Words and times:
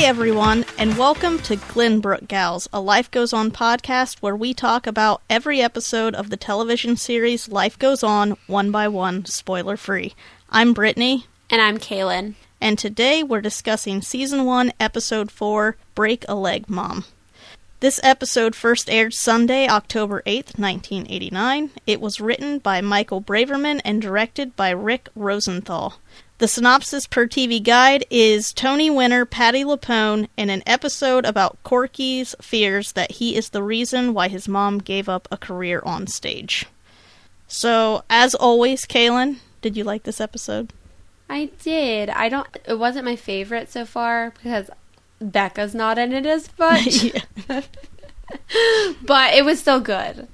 Hey 0.00 0.06
everyone, 0.06 0.64
and 0.78 0.96
welcome 0.96 1.38
to 1.40 1.56
Glenbrook 1.56 2.26
Gals, 2.26 2.70
a 2.72 2.80
Life 2.80 3.10
Goes 3.10 3.34
On 3.34 3.50
podcast 3.50 4.20
where 4.20 4.34
we 4.34 4.54
talk 4.54 4.86
about 4.86 5.20
every 5.28 5.60
episode 5.60 6.14
of 6.14 6.30
the 6.30 6.38
television 6.38 6.96
series 6.96 7.50
Life 7.50 7.78
Goes 7.78 8.02
On, 8.02 8.38
one 8.46 8.70
by 8.70 8.88
one, 8.88 9.26
spoiler 9.26 9.76
free. 9.76 10.14
I'm 10.48 10.72
Brittany, 10.72 11.26
And 11.50 11.60
I'm 11.60 11.76
Kaylyn. 11.76 12.32
and 12.62 12.78
today 12.78 13.22
we're 13.22 13.42
discussing 13.42 14.00
Season 14.00 14.46
1, 14.46 14.72
Episode 14.80 15.30
4 15.30 15.76
Break 15.94 16.24
a 16.26 16.34
Leg 16.34 16.70
Mom. 16.70 17.04
This 17.80 18.00
episode 18.02 18.54
first 18.54 18.88
aired 18.88 19.12
Sunday, 19.12 19.68
October 19.68 20.22
8th, 20.24 20.58
1989. 20.58 21.72
It 21.86 22.00
was 22.00 22.22
written 22.22 22.58
by 22.58 22.80
Michael 22.80 23.20
Braverman 23.20 23.82
and 23.84 24.00
directed 24.00 24.56
by 24.56 24.70
Rick 24.70 25.10
Rosenthal. 25.14 25.98
The 26.40 26.48
synopsis 26.48 27.06
per 27.06 27.26
TV 27.26 27.62
Guide 27.62 28.06
is 28.08 28.54
Tony 28.54 28.88
winner 28.88 29.26
Patti 29.26 29.62
LuPone 29.62 30.26
in 30.38 30.48
an 30.48 30.62
episode 30.64 31.26
about 31.26 31.62
Corky's 31.64 32.34
fears 32.40 32.92
that 32.92 33.10
he 33.10 33.36
is 33.36 33.50
the 33.50 33.62
reason 33.62 34.14
why 34.14 34.28
his 34.28 34.48
mom 34.48 34.78
gave 34.78 35.06
up 35.06 35.28
a 35.30 35.36
career 35.36 35.82
on 35.84 36.06
stage. 36.06 36.64
So, 37.46 38.04
as 38.08 38.34
always, 38.34 38.86
Kaylyn, 38.86 39.36
did 39.60 39.76
you 39.76 39.84
like 39.84 40.04
this 40.04 40.18
episode? 40.18 40.72
I 41.28 41.50
did. 41.60 42.08
I 42.08 42.30
don't. 42.30 42.48
It 42.66 42.78
wasn't 42.78 43.04
my 43.04 43.16
favorite 43.16 43.70
so 43.70 43.84
far 43.84 44.30
because 44.30 44.70
Becca's 45.20 45.74
not 45.74 45.98
in 45.98 46.14
it 46.14 46.24
as 46.24 46.48
much. 46.58 47.12
but 49.02 49.34
it 49.34 49.44
was 49.44 49.60
still 49.60 49.80
good. 49.80 50.26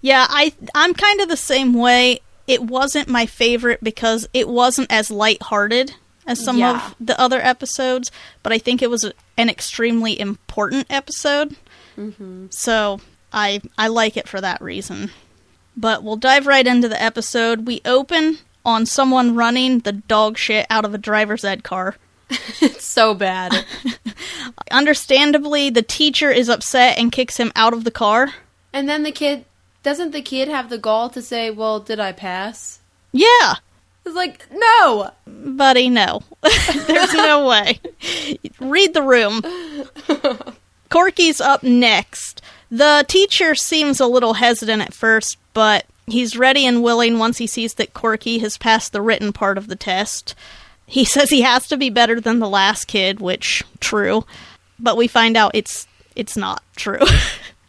Yeah, 0.00 0.24
I 0.30 0.54
I'm 0.74 0.94
kind 0.94 1.20
of 1.20 1.28
the 1.28 1.36
same 1.36 1.74
way. 1.74 2.20
It 2.50 2.62
wasn't 2.64 3.08
my 3.08 3.26
favorite 3.26 3.82
because 3.82 4.28
it 4.34 4.48
wasn't 4.48 4.90
as 4.92 5.10
lighthearted 5.10 5.94
as 6.26 6.42
some 6.44 6.58
Yeah. 6.58 6.86
of 6.88 6.94
the 7.00 7.18
other 7.20 7.40
episodes, 7.40 8.10
but 8.42 8.52
I 8.52 8.58
think 8.58 8.82
it 8.82 8.90
was 8.90 9.04
a- 9.04 9.12
an 9.38 9.48
extremely 9.48 10.18
important 10.18 10.86
episode. 10.90 11.56
Mm-hmm. 11.98 12.46
So 12.50 13.00
I 13.32 13.60
I 13.78 13.86
like 13.88 14.16
it 14.16 14.28
for 14.28 14.40
that 14.40 14.60
reason. 14.60 15.10
But 15.76 16.02
we'll 16.02 16.16
dive 16.16 16.46
right 16.46 16.66
into 16.66 16.88
the 16.88 17.00
episode. 17.00 17.66
We 17.66 17.80
open 17.84 18.38
on 18.64 18.84
someone 18.86 19.34
running 19.36 19.78
the 19.80 19.92
dog 19.92 20.36
shit 20.36 20.66
out 20.68 20.84
of 20.84 20.92
a 20.94 20.98
driver's 20.98 21.44
ed 21.44 21.62
car. 21.62 21.96
It's 22.60 22.86
so 22.86 23.14
bad. 23.14 23.64
Understandably, 24.70 25.70
the 25.70 25.82
teacher 25.82 26.30
is 26.30 26.48
upset 26.48 26.98
and 26.98 27.10
kicks 27.12 27.36
him 27.38 27.52
out 27.56 27.72
of 27.72 27.84
the 27.84 27.90
car. 27.90 28.34
and 28.72 28.88
then 28.88 29.02
the 29.02 29.10
kid 29.12 29.44
doesn't 29.82 30.10
the 30.12 30.22
kid 30.22 30.48
have 30.48 30.68
the 30.70 30.78
gall 30.78 31.08
to 31.10 31.22
say, 31.22 31.50
"Well, 31.50 31.80
did 31.80 31.98
I 32.00 32.12
pass?" 32.12 32.80
Yeah, 33.12 33.54
It's 34.06 34.14
like, 34.14 34.46
no. 34.52 35.10
buddy, 35.26 35.88
no. 35.90 36.22
There's 36.86 37.12
no 37.12 37.46
way. 37.48 37.80
Read 38.60 38.94
the 38.94 39.02
room. 39.02 39.42
Corky's 40.90 41.40
up 41.40 41.62
next. 41.62 42.40
The 42.70 43.04
teacher 43.08 43.54
seems 43.54 43.98
a 44.00 44.06
little 44.06 44.34
hesitant 44.34 44.82
at 44.82 44.94
first, 44.94 45.36
but 45.54 45.86
he's 46.06 46.36
ready 46.36 46.64
and 46.66 46.82
willing 46.84 47.18
once 47.18 47.38
he 47.38 47.46
sees 47.48 47.74
that 47.74 47.94
Corky 47.94 48.38
has 48.38 48.56
passed 48.58 48.92
the 48.92 49.02
written 49.02 49.32
part 49.32 49.58
of 49.58 49.66
the 49.66 49.76
test. 49.76 50.34
He 50.86 51.04
says 51.04 51.30
he 51.30 51.42
has 51.42 51.66
to 51.68 51.76
be 51.76 51.90
better 51.90 52.20
than 52.20 52.38
the 52.38 52.48
last 52.48 52.86
kid, 52.86 53.20
which 53.20 53.64
true, 53.80 54.24
but 54.78 54.96
we 54.96 55.08
find 55.08 55.36
out 55.36 55.52
it's 55.54 55.86
it's 56.16 56.36
not 56.36 56.62
true. 56.76 57.00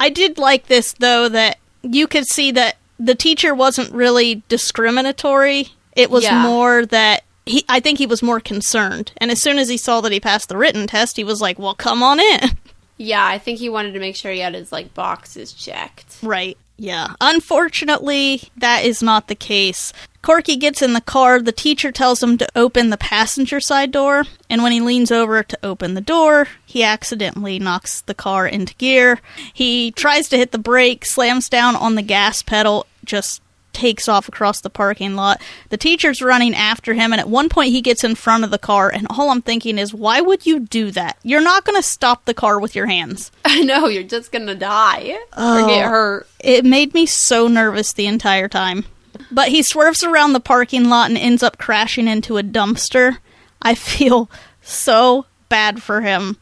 I 0.00 0.08
did 0.10 0.38
like 0.38 0.66
this 0.66 0.92
though 0.98 1.28
that 1.28 1.58
you 1.82 2.06
could 2.06 2.26
see 2.26 2.50
that 2.52 2.76
the 2.98 3.14
teacher 3.14 3.54
wasn't 3.54 3.92
really 3.92 4.42
discriminatory. 4.48 5.68
It 5.96 6.10
was 6.10 6.24
Yeah. 6.24 6.42
more 6.42 6.86
that 6.86 7.24
he 7.46 7.64
I 7.68 7.80
think 7.80 7.98
he 7.98 8.06
was 8.06 8.22
more 8.22 8.40
concerned. 8.40 9.12
And 9.18 9.30
as 9.30 9.42
soon 9.42 9.58
as 9.58 9.68
he 9.68 9.76
saw 9.76 10.00
that 10.00 10.12
he 10.12 10.20
passed 10.20 10.48
the 10.48 10.56
written 10.56 10.86
test, 10.86 11.16
he 11.16 11.24
was 11.24 11.40
like, 11.40 11.58
"Well, 11.58 11.74
come 11.74 12.02
on 12.02 12.20
in." 12.20 12.56
Yeah, 12.96 13.26
I 13.26 13.38
think 13.38 13.58
he 13.58 13.68
wanted 13.68 13.92
to 13.94 13.98
make 14.00 14.14
sure 14.14 14.30
he 14.30 14.38
had 14.38 14.54
his 14.54 14.70
like 14.70 14.94
boxes 14.94 15.52
checked. 15.52 16.16
Right. 16.22 16.56
Yeah. 16.78 17.08
Unfortunately, 17.20 18.42
that 18.56 18.84
is 18.84 19.02
not 19.02 19.28
the 19.28 19.34
case. 19.34 19.92
Corky 20.24 20.56
gets 20.56 20.80
in 20.80 20.94
the 20.94 21.02
car. 21.02 21.38
The 21.40 21.52
teacher 21.52 21.92
tells 21.92 22.22
him 22.22 22.38
to 22.38 22.48
open 22.56 22.88
the 22.88 22.96
passenger 22.96 23.60
side 23.60 23.92
door, 23.92 24.24
and 24.48 24.62
when 24.62 24.72
he 24.72 24.80
leans 24.80 25.12
over 25.12 25.42
to 25.42 25.58
open 25.62 25.92
the 25.92 26.00
door, 26.00 26.48
he 26.64 26.82
accidentally 26.82 27.58
knocks 27.58 28.00
the 28.00 28.14
car 28.14 28.46
into 28.46 28.74
gear. 28.76 29.20
He 29.52 29.90
tries 29.90 30.28
to 30.30 30.38
hit 30.38 30.50
the 30.50 30.58
brake, 30.58 31.04
slams 31.04 31.50
down 31.50 31.76
on 31.76 31.94
the 31.94 32.02
gas 32.02 32.42
pedal, 32.42 32.86
just 33.04 33.42
takes 33.74 34.08
off 34.08 34.26
across 34.28 34.60
the 34.62 34.70
parking 34.70 35.14
lot. 35.14 35.42
The 35.68 35.76
teacher's 35.76 36.22
running 36.22 36.54
after 36.54 36.94
him, 36.94 37.12
and 37.12 37.20
at 37.20 37.28
one 37.28 37.48
point 37.50 37.72
he 37.72 37.82
gets 37.82 38.02
in 38.04 38.14
front 38.14 38.44
of 38.44 38.50
the 38.50 38.56
car, 38.56 38.88
and 38.88 39.06
all 39.10 39.28
I'm 39.30 39.42
thinking 39.42 39.76
is, 39.78 39.92
why 39.92 40.22
would 40.22 40.46
you 40.46 40.60
do 40.60 40.90
that? 40.92 41.18
You're 41.22 41.42
not 41.42 41.64
going 41.64 41.76
to 41.76 41.86
stop 41.86 42.24
the 42.24 42.32
car 42.34 42.58
with 42.58 42.74
your 42.74 42.86
hands. 42.86 43.30
I 43.44 43.62
know 43.62 43.88
you're 43.88 44.04
just 44.04 44.32
gonna 44.32 44.54
die 44.54 45.18
Oh. 45.36 45.64
or 45.64 45.68
get 45.68 45.84
hurt. 45.86 46.28
It 46.40 46.64
made 46.64 46.94
me 46.94 47.04
so 47.04 47.46
nervous 47.48 47.92
the 47.92 48.06
entire 48.06 48.48
time. 48.48 48.86
But 49.30 49.48
he 49.48 49.62
swerves 49.62 50.02
around 50.02 50.32
the 50.32 50.40
parking 50.40 50.88
lot 50.88 51.08
and 51.08 51.18
ends 51.18 51.42
up 51.42 51.58
crashing 51.58 52.08
into 52.08 52.38
a 52.38 52.42
dumpster. 52.42 53.18
I 53.62 53.74
feel 53.74 54.30
so 54.62 55.26
bad 55.48 55.82
for 55.82 56.00
him. 56.00 56.38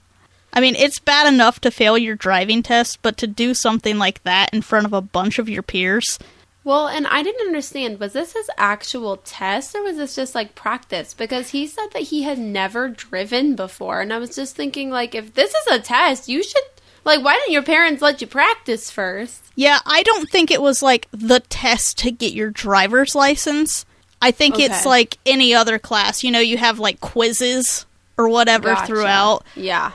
I 0.52 0.60
mean, 0.60 0.76
it's 0.76 0.98
bad 0.98 1.32
enough 1.32 1.60
to 1.60 1.70
fail 1.70 1.96
your 1.96 2.14
driving 2.14 2.62
test, 2.62 3.00
but 3.00 3.16
to 3.18 3.26
do 3.26 3.54
something 3.54 3.98
like 3.98 4.22
that 4.24 4.52
in 4.52 4.60
front 4.60 4.86
of 4.86 4.92
a 4.92 5.00
bunch 5.00 5.38
of 5.38 5.48
your 5.48 5.62
peers. 5.62 6.18
Well, 6.64 6.86
and 6.86 7.06
I 7.08 7.22
didn't 7.22 7.46
understand. 7.46 7.98
Was 7.98 8.12
this 8.12 8.34
his 8.34 8.48
actual 8.56 9.16
test 9.16 9.74
or 9.74 9.82
was 9.82 9.96
this 9.96 10.14
just 10.14 10.34
like 10.34 10.54
practice? 10.54 11.12
Because 11.14 11.50
he 11.50 11.66
said 11.66 11.88
that 11.92 12.02
he 12.02 12.22
had 12.22 12.38
never 12.38 12.88
driven 12.88 13.56
before. 13.56 14.00
And 14.00 14.12
I 14.12 14.18
was 14.18 14.36
just 14.36 14.54
thinking, 14.54 14.90
like, 14.90 15.14
if 15.14 15.34
this 15.34 15.52
is 15.54 15.66
a 15.72 15.80
test, 15.80 16.28
you 16.28 16.42
should. 16.42 16.62
Like, 17.04 17.24
why 17.24 17.34
didn't 17.34 17.52
your 17.52 17.62
parents 17.62 18.00
let 18.02 18.20
you 18.20 18.26
practice 18.26 18.90
first? 18.90 19.42
Yeah, 19.56 19.80
I 19.84 20.02
don't 20.02 20.28
think 20.30 20.50
it 20.50 20.62
was 20.62 20.82
like 20.82 21.08
the 21.10 21.40
test 21.40 21.98
to 21.98 22.10
get 22.10 22.32
your 22.32 22.50
driver's 22.50 23.14
license. 23.14 23.84
I 24.20 24.30
think 24.30 24.60
it's 24.60 24.86
like 24.86 25.18
any 25.26 25.52
other 25.52 25.80
class. 25.80 26.22
You 26.22 26.30
know, 26.30 26.38
you 26.38 26.56
have 26.56 26.78
like 26.78 27.00
quizzes 27.00 27.86
or 28.16 28.28
whatever 28.28 28.68
Gotcha. 28.68 28.86
throughout. 28.86 29.44
Yeah. 29.56 29.92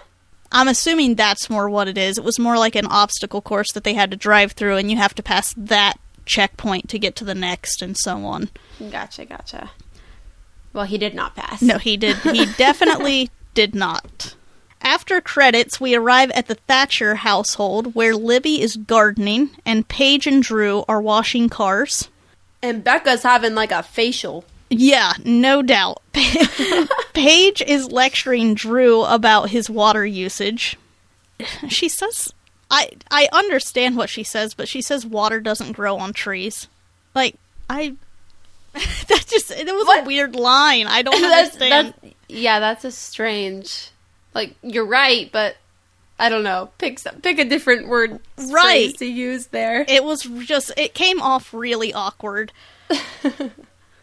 I'm 0.52 0.68
assuming 0.68 1.16
that's 1.16 1.50
more 1.50 1.70
what 1.70 1.88
it 1.88 1.98
is. 1.98 2.18
It 2.18 2.24
was 2.24 2.40
more 2.40 2.58
like 2.58 2.76
an 2.76 2.88
obstacle 2.88 3.42
course 3.42 3.72
that 3.74 3.84
they 3.84 3.94
had 3.94 4.12
to 4.12 4.18
drive 4.18 4.54
through, 4.54 4.78
and 4.78 4.90
you 4.92 4.98
have 4.98 5.16
to 5.16 5.24
pass 5.24 5.54
that 5.58 5.96
checkpoint 6.26 6.90
to 6.90 7.00
get 7.00 7.16
to 7.18 7.26
the 7.26 7.36
next, 7.36 7.82
and 7.82 7.98
so 7.98 8.26
on. 8.26 8.50
Gotcha, 8.92 9.26
gotcha. 9.26 9.72
Well, 10.74 10.86
he 10.86 10.98
did 10.98 11.16
not 11.16 11.36
pass. 11.36 11.62
No, 11.62 11.78
he 11.78 11.98
did. 11.98 12.18
He 12.18 12.46
definitely 12.58 13.30
did 13.54 13.76
not. 13.76 14.36
After 14.88 15.20
credits, 15.20 15.82
we 15.82 15.96
arrive 15.96 16.32
at 16.32 16.48
the 16.48 16.56
Thatcher 16.56 17.16
household, 17.16 17.94
where 17.94 18.16
Libby 18.16 18.62
is 18.62 18.78
gardening 18.78 19.50
and 19.66 19.86
Paige 19.86 20.28
and 20.28 20.42
Drew 20.42 20.86
are 20.88 21.02
washing 21.02 21.50
cars. 21.50 22.08
And 22.62 22.86
Becca's 22.86 23.24
having 23.24 23.54
like 23.54 23.74
a 23.74 23.84
facial. 23.84 24.46
Yeah, 24.70 25.12
no 25.26 25.62
doubt. 25.62 26.02
Paige 27.14 27.62
is 27.64 27.92
lecturing 27.92 28.54
Drew 28.54 29.04
about 29.04 29.50
his 29.50 29.70
water 29.70 30.06
usage. 30.06 30.78
She 31.68 31.90
says 31.90 32.34
I 32.72 32.92
I 33.12 33.28
understand 33.34 33.98
what 33.98 34.10
she 34.10 34.24
says, 34.24 34.54
but 34.54 34.70
she 34.70 34.82
says 34.82 35.06
water 35.06 35.42
doesn't 35.42 35.74
grow 35.74 35.98
on 35.98 36.14
trees. 36.14 36.70
Like 37.14 37.36
I 37.70 37.94
that 38.74 39.26
just 39.28 39.52
it 39.52 39.66
was 39.66 40.00
a 40.00 40.06
weird 40.06 40.38
line. 40.38 40.88
I 40.88 41.02
don't 41.02 41.12
that's, 41.22 41.56
understand. 41.56 41.94
that's, 42.02 42.16
yeah, 42.30 42.62
that's 42.62 42.86
a 42.86 42.92
strange. 42.92 43.92
Like, 44.38 44.56
you're 44.62 44.86
right, 44.86 45.32
but 45.32 45.58
I 46.20 46.30
don't 46.30 46.44
know. 46.44 46.70
Pick 46.78 47.00
some, 47.00 47.22
pick 47.22 47.40
a 47.40 47.44
different 47.44 47.88
word 47.88 48.20
Right. 48.52 48.96
to 49.00 49.06
use 49.08 49.48
there. 49.48 49.84
It 49.88 50.04
was 50.04 50.22
just 50.46 50.72
it 50.78 50.94
came 50.94 51.20
off 51.20 51.56
really 51.56 51.92
awkward. 51.92 52.52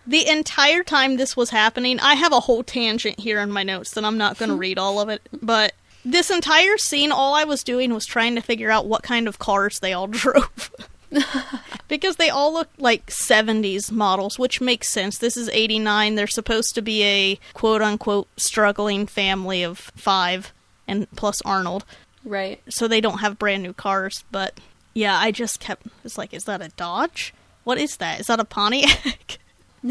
the 0.06 0.28
entire 0.28 0.82
time 0.82 1.18
this 1.18 1.36
was 1.36 1.50
happening, 1.50 2.00
I 2.00 2.14
have 2.14 2.32
a 2.32 2.40
whole 2.40 2.64
tangent 2.64 3.20
here 3.20 3.38
in 3.38 3.52
my 3.52 3.62
notes 3.62 3.92
that 3.94 4.04
I'm 4.04 4.18
not 4.18 4.36
going 4.36 4.48
to 4.50 4.56
read 4.56 4.76
all 4.76 4.98
of 5.00 5.08
it, 5.08 5.22
but 5.40 5.72
this 6.04 6.30
entire 6.30 6.78
scene 6.78 7.12
all 7.12 7.32
I 7.34 7.44
was 7.44 7.62
doing 7.62 7.94
was 7.94 8.04
trying 8.04 8.34
to 8.34 8.40
figure 8.40 8.72
out 8.72 8.86
what 8.88 9.04
kind 9.04 9.28
of 9.28 9.38
cars 9.38 9.78
they 9.78 9.92
all 9.92 10.06
drove. 10.08 10.72
because 11.88 12.16
they 12.16 12.28
all 12.30 12.52
look 12.52 12.68
like 12.78 13.06
70s 13.06 13.90
models, 13.90 14.38
which 14.38 14.60
makes 14.60 14.90
sense. 14.92 15.18
This 15.18 15.36
is 15.36 15.48
89. 15.50 16.14
They're 16.14 16.26
supposed 16.26 16.74
to 16.74 16.82
be 16.82 17.02
a 17.04 17.38
quote 17.52 17.82
unquote 17.82 18.28
struggling 18.36 19.06
family 19.06 19.62
of 19.62 19.78
5 19.78 20.52
and 20.86 21.10
plus 21.16 21.40
Arnold 21.42 21.84
Right. 22.24 22.60
so 22.68 22.86
they 22.88 23.00
don't 23.00 23.18
have 23.18 23.38
brand 23.38 23.62
new 23.62 23.72
cars. 23.72 24.24
But 24.30 24.58
yeah, 24.94 25.16
I 25.18 25.30
just 25.30 25.60
kept 25.60 25.86
it's 26.04 26.18
like, 26.18 26.32
is 26.34 26.44
that 26.44 26.62
a 26.62 26.68
Dodge? 26.70 27.32
What 27.64 27.78
is 27.78 27.96
that? 27.96 28.20
Is 28.20 28.26
that 28.26 28.40
a 28.40 28.44
Pontiac? 28.44 29.38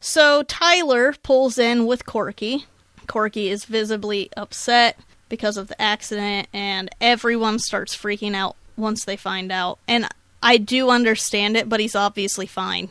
so 0.00 0.42
Tyler 0.44 1.14
pulls 1.22 1.58
in 1.58 1.86
with 1.86 2.06
Corky. 2.06 2.66
Corky 3.06 3.48
is 3.48 3.64
visibly 3.64 4.30
upset 4.36 4.98
because 5.28 5.56
of 5.56 5.68
the 5.68 5.80
accident, 5.80 6.48
and 6.52 6.88
everyone 7.00 7.58
starts 7.58 7.96
freaking 7.96 8.34
out 8.34 8.56
once 8.76 9.04
they 9.04 9.16
find 9.16 9.50
out. 9.50 9.78
And 9.86 10.08
I 10.42 10.58
do 10.58 10.90
understand 10.90 11.56
it, 11.56 11.68
but 11.68 11.80
he's 11.80 11.94
obviously 11.94 12.46
fine. 12.46 12.90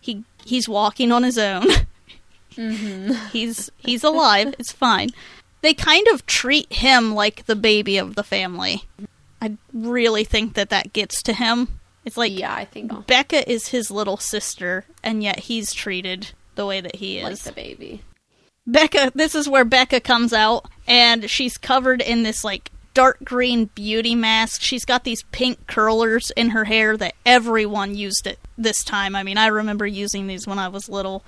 He 0.00 0.24
he's 0.44 0.68
walking 0.68 1.12
on 1.12 1.22
his 1.22 1.38
own. 1.38 1.66
Mm-hmm. 2.56 3.14
He's 3.32 3.70
he's 3.78 4.04
alive. 4.04 4.54
It's 4.58 4.72
fine. 4.72 5.10
They 5.62 5.74
kind 5.74 6.06
of 6.08 6.24
treat 6.26 6.72
him 6.72 7.14
like 7.14 7.46
the 7.46 7.56
baby 7.56 7.96
of 7.96 8.14
the 8.14 8.22
family. 8.22 8.84
I 9.40 9.56
really 9.72 10.24
think 10.24 10.54
that 10.54 10.70
that 10.70 10.92
gets 10.92 11.22
to 11.24 11.32
him. 11.32 11.80
It's 12.04 12.16
like 12.16 12.38
yeah, 12.38 12.54
I 12.54 12.64
think 12.64 13.06
Becca 13.06 13.50
is 13.50 13.68
his 13.68 13.90
little 13.90 14.18
sister, 14.18 14.84
and 15.02 15.22
yet 15.22 15.40
he's 15.40 15.72
treated 15.72 16.30
the 16.54 16.66
way 16.66 16.80
that 16.80 16.96
he 16.96 17.18
is, 17.18 17.24
like 17.24 17.54
the 17.54 17.60
baby. 17.60 18.02
Becca, 18.66 19.12
this 19.14 19.34
is 19.34 19.48
where 19.48 19.64
Becca 19.64 20.00
comes 20.00 20.32
out, 20.32 20.66
and 20.86 21.28
she's 21.28 21.58
covered 21.58 22.00
in 22.00 22.22
this 22.22 22.44
like 22.44 22.70
dark 22.94 23.18
green 23.24 23.66
beauty 23.74 24.14
mask. 24.14 24.62
She's 24.62 24.84
got 24.84 25.04
these 25.04 25.24
pink 25.32 25.66
curlers 25.66 26.30
in 26.36 26.50
her 26.50 26.64
hair 26.64 26.96
that 26.96 27.14
everyone 27.26 27.94
used 27.94 28.26
it 28.26 28.38
this 28.56 28.82
time. 28.82 29.14
I 29.14 29.22
mean, 29.22 29.36
I 29.36 29.48
remember 29.48 29.86
using 29.86 30.26
these 30.26 30.46
when 30.46 30.58
I 30.58 30.68
was 30.68 30.88
little. 30.88 31.24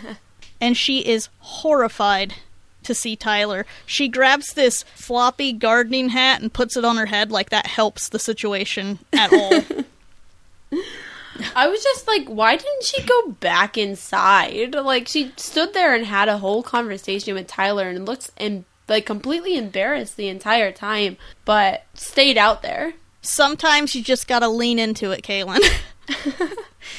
and 0.60 0.76
she 0.76 1.00
is 1.06 1.28
horrified 1.38 2.34
to 2.82 2.94
see 2.94 3.14
Tyler. 3.14 3.66
She 3.86 4.08
grabs 4.08 4.54
this 4.54 4.82
floppy 4.94 5.52
gardening 5.52 6.08
hat 6.08 6.42
and 6.42 6.52
puts 6.52 6.76
it 6.76 6.84
on 6.84 6.96
her 6.96 7.06
head 7.06 7.30
like 7.30 7.50
that 7.50 7.66
helps 7.66 8.08
the 8.08 8.18
situation 8.18 8.98
at 9.12 9.32
all. 9.32 9.62
I 11.56 11.68
was 11.68 11.82
just 11.82 12.06
like, 12.06 12.26
why 12.26 12.56
didn't 12.56 12.84
she 12.84 13.02
go 13.02 13.28
back 13.28 13.78
inside? 13.78 14.74
Like 14.74 15.08
she 15.08 15.32
stood 15.36 15.72
there 15.74 15.94
and 15.94 16.06
had 16.06 16.28
a 16.28 16.38
whole 16.38 16.62
conversation 16.62 17.34
with 17.34 17.46
Tyler 17.46 17.88
and 17.88 18.06
looks 18.06 18.30
and 18.36 18.64
like 18.88 19.06
completely 19.06 19.56
embarrassed 19.56 20.16
the 20.16 20.28
entire 20.28 20.72
time, 20.72 21.16
but 21.44 21.84
stayed 21.94 22.38
out 22.38 22.62
there. 22.62 22.94
Sometimes 23.22 23.94
you 23.94 24.02
just 24.02 24.26
gotta 24.26 24.48
lean 24.48 24.78
into 24.78 25.10
it, 25.12 25.22
Kaylyn. 25.22 25.60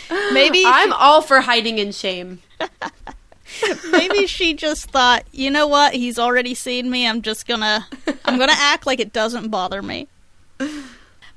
maybe 0.33 0.63
I'm 0.65 0.93
all 0.93 1.21
for 1.21 1.41
hiding 1.41 1.77
in 1.79 1.91
shame. 1.91 2.41
maybe 3.91 4.27
she 4.27 4.53
just 4.53 4.89
thought, 4.89 5.23
you 5.31 5.51
know 5.51 5.67
what? 5.67 5.93
He's 5.93 6.17
already 6.17 6.55
seen 6.55 6.89
me. 6.89 7.07
I'm 7.07 7.21
just 7.21 7.47
gonna 7.47 7.87
I'm 8.25 8.39
gonna 8.39 8.53
act 8.55 8.85
like 8.85 8.99
it 8.99 9.13
doesn't 9.13 9.49
bother 9.49 9.81
me. 9.81 10.07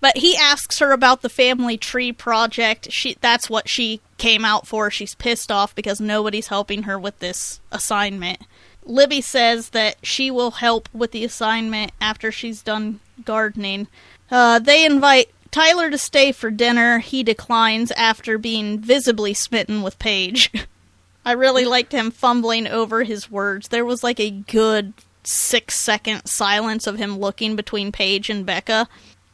But 0.01 0.19
he 0.19 0.37
asks 0.37 0.79
her 0.79 0.93
about 0.93 1.23
the 1.23 1.29
family 1.29 1.77
tree 1.77 2.13
project. 2.13 2.89
She 2.91 3.17
that's 3.21 3.51
what 3.51 3.69
she 3.69 4.01
came 4.19 4.45
out 4.45 4.67
for. 4.67 4.91
She's 4.91 5.15
pissed 5.15 5.51
off 5.51 5.75
because 5.75 6.01
nobody's 6.01 6.49
helping 6.49 6.85
her 6.85 6.99
with 6.99 7.19
this 7.19 7.61
assignment. 7.73 8.43
Libby 8.87 9.21
says 9.21 9.71
that 9.71 9.97
she 10.03 10.31
will 10.31 10.53
help 10.53 10.88
with 10.93 11.11
the 11.11 11.25
assignment 11.25 11.93
after 12.00 12.31
she's 12.31 12.62
done 12.62 13.00
gardening. 13.25 13.88
Uh, 14.31 14.59
they 14.59 14.85
invite 14.85 15.29
Tyler 15.50 15.91
to 15.91 15.99
stay 15.99 16.33
for 16.33 16.50
dinner. 16.50 16.99
He 16.99 17.23
declines 17.23 17.91
after 17.93 18.38
being 18.38 18.79
visibly 18.79 19.35
smitten 19.35 19.83
with 19.83 19.99
Paige. 19.99 20.53
I 21.25 21.33
really 21.33 21.65
liked 21.65 21.93
him 21.93 22.12
fumbling 22.12 22.69
over 22.69 23.03
his 23.03 23.31
words. 23.31 23.69
There 23.69 23.85
was 23.85 24.05
like 24.05 24.21
a 24.21 24.31
good 24.31 24.93
six 25.25 25.79
second 25.79 26.25
silence 26.27 26.87
of 26.87 26.99
him 26.99 27.19
looking 27.19 27.56
between 27.56 27.93
Paige 27.93 28.31
and 28.31 28.47
Becca. 28.47 28.88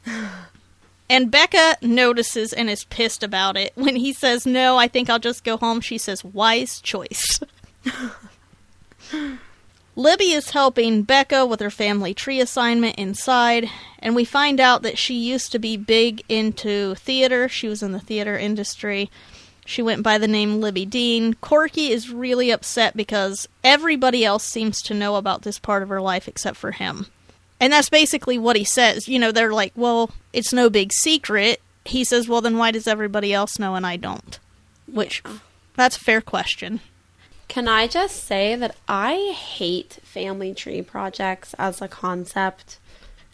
And 1.11 1.31
Becca 1.31 1.77
notices 1.83 2.55
and 2.55 2.71
is 2.71 2.85
pissed 2.85 3.23
about 3.23 3.59
it. 3.59 3.73
When 3.75 3.97
he 3.97 4.15
says, 4.15 4.47
No, 4.47 4.79
I 4.79 4.89
think 4.89 5.11
I'll 5.11 5.19
just 5.19 5.45
go 5.45 5.59
home, 5.59 5.83
she 5.83 5.99
says, 5.99 6.25
Wise 6.25 6.81
choice. 6.81 7.39
Libby 9.95 10.33
is 10.33 10.51
helping 10.51 11.03
Becca 11.03 11.45
with 11.45 11.61
her 11.61 11.71
family 11.71 12.15
tree 12.15 12.41
assignment 12.41 12.97
inside, 12.97 13.69
and 13.99 14.15
we 14.15 14.25
find 14.25 14.59
out 14.59 14.83
that 14.83 14.97
she 14.97 15.15
used 15.15 15.53
to 15.53 15.59
be 15.59 15.77
big 15.77 16.23
into 16.29 16.95
theater. 16.95 17.49
She 17.49 17.69
was 17.69 17.83
in 17.83 17.93
the 17.93 18.01
theater 18.01 18.39
industry. 18.39 19.11
She 19.67 19.83
went 19.83 20.03
by 20.03 20.19
the 20.19 20.27
name 20.27 20.61
Libby 20.61 20.87
Dean. 20.87 21.35
Corky 21.35 21.91
is 21.91 22.11
really 22.11 22.51
upset 22.51 22.97
because 22.97 23.49
everybody 23.63 24.25
else 24.25 24.45
seems 24.45 24.81
to 24.83 24.95
know 24.95 25.17
about 25.17 25.43
this 25.43 25.59
part 25.59 25.83
of 25.83 25.89
her 25.91 26.01
life 26.01 26.27
except 26.27 26.57
for 26.57 26.73
him. 26.73 27.07
And 27.61 27.73
that's 27.73 27.91
basically 27.91 28.39
what 28.39 28.57
he 28.57 28.65
says. 28.65 29.09
You 29.09 29.19
know, 29.19 29.31
they're 29.31 29.53
like, 29.53 29.73
well, 29.77 30.11
it's 30.33 30.53
no 30.53 30.69
big 30.69 30.93
secret. 30.93 31.61
He 31.85 32.03
says, 32.03 32.29
well, 32.29 32.41
then 32.41 32.57
why 32.57 32.71
does 32.71 32.89
everybody 32.89 33.33
else 33.33 33.59
know 33.59 33.75
and 33.75 33.87
I 33.87 33.97
don't? 33.97 34.39
Which, 34.91 35.23
that's 35.77 35.97
a 35.97 36.01
fair 36.01 36.21
question. 36.21 36.81
Can 37.49 37.69
I 37.69 37.87
just 37.87 38.25
say 38.25 38.57
that 38.57 38.77
I 38.89 39.35
hate 39.37 39.99
family 40.03 40.55
tree 40.55 40.83
projects 40.83 41.55
as 41.59 41.81
a 41.83 41.89
concept 41.89 42.79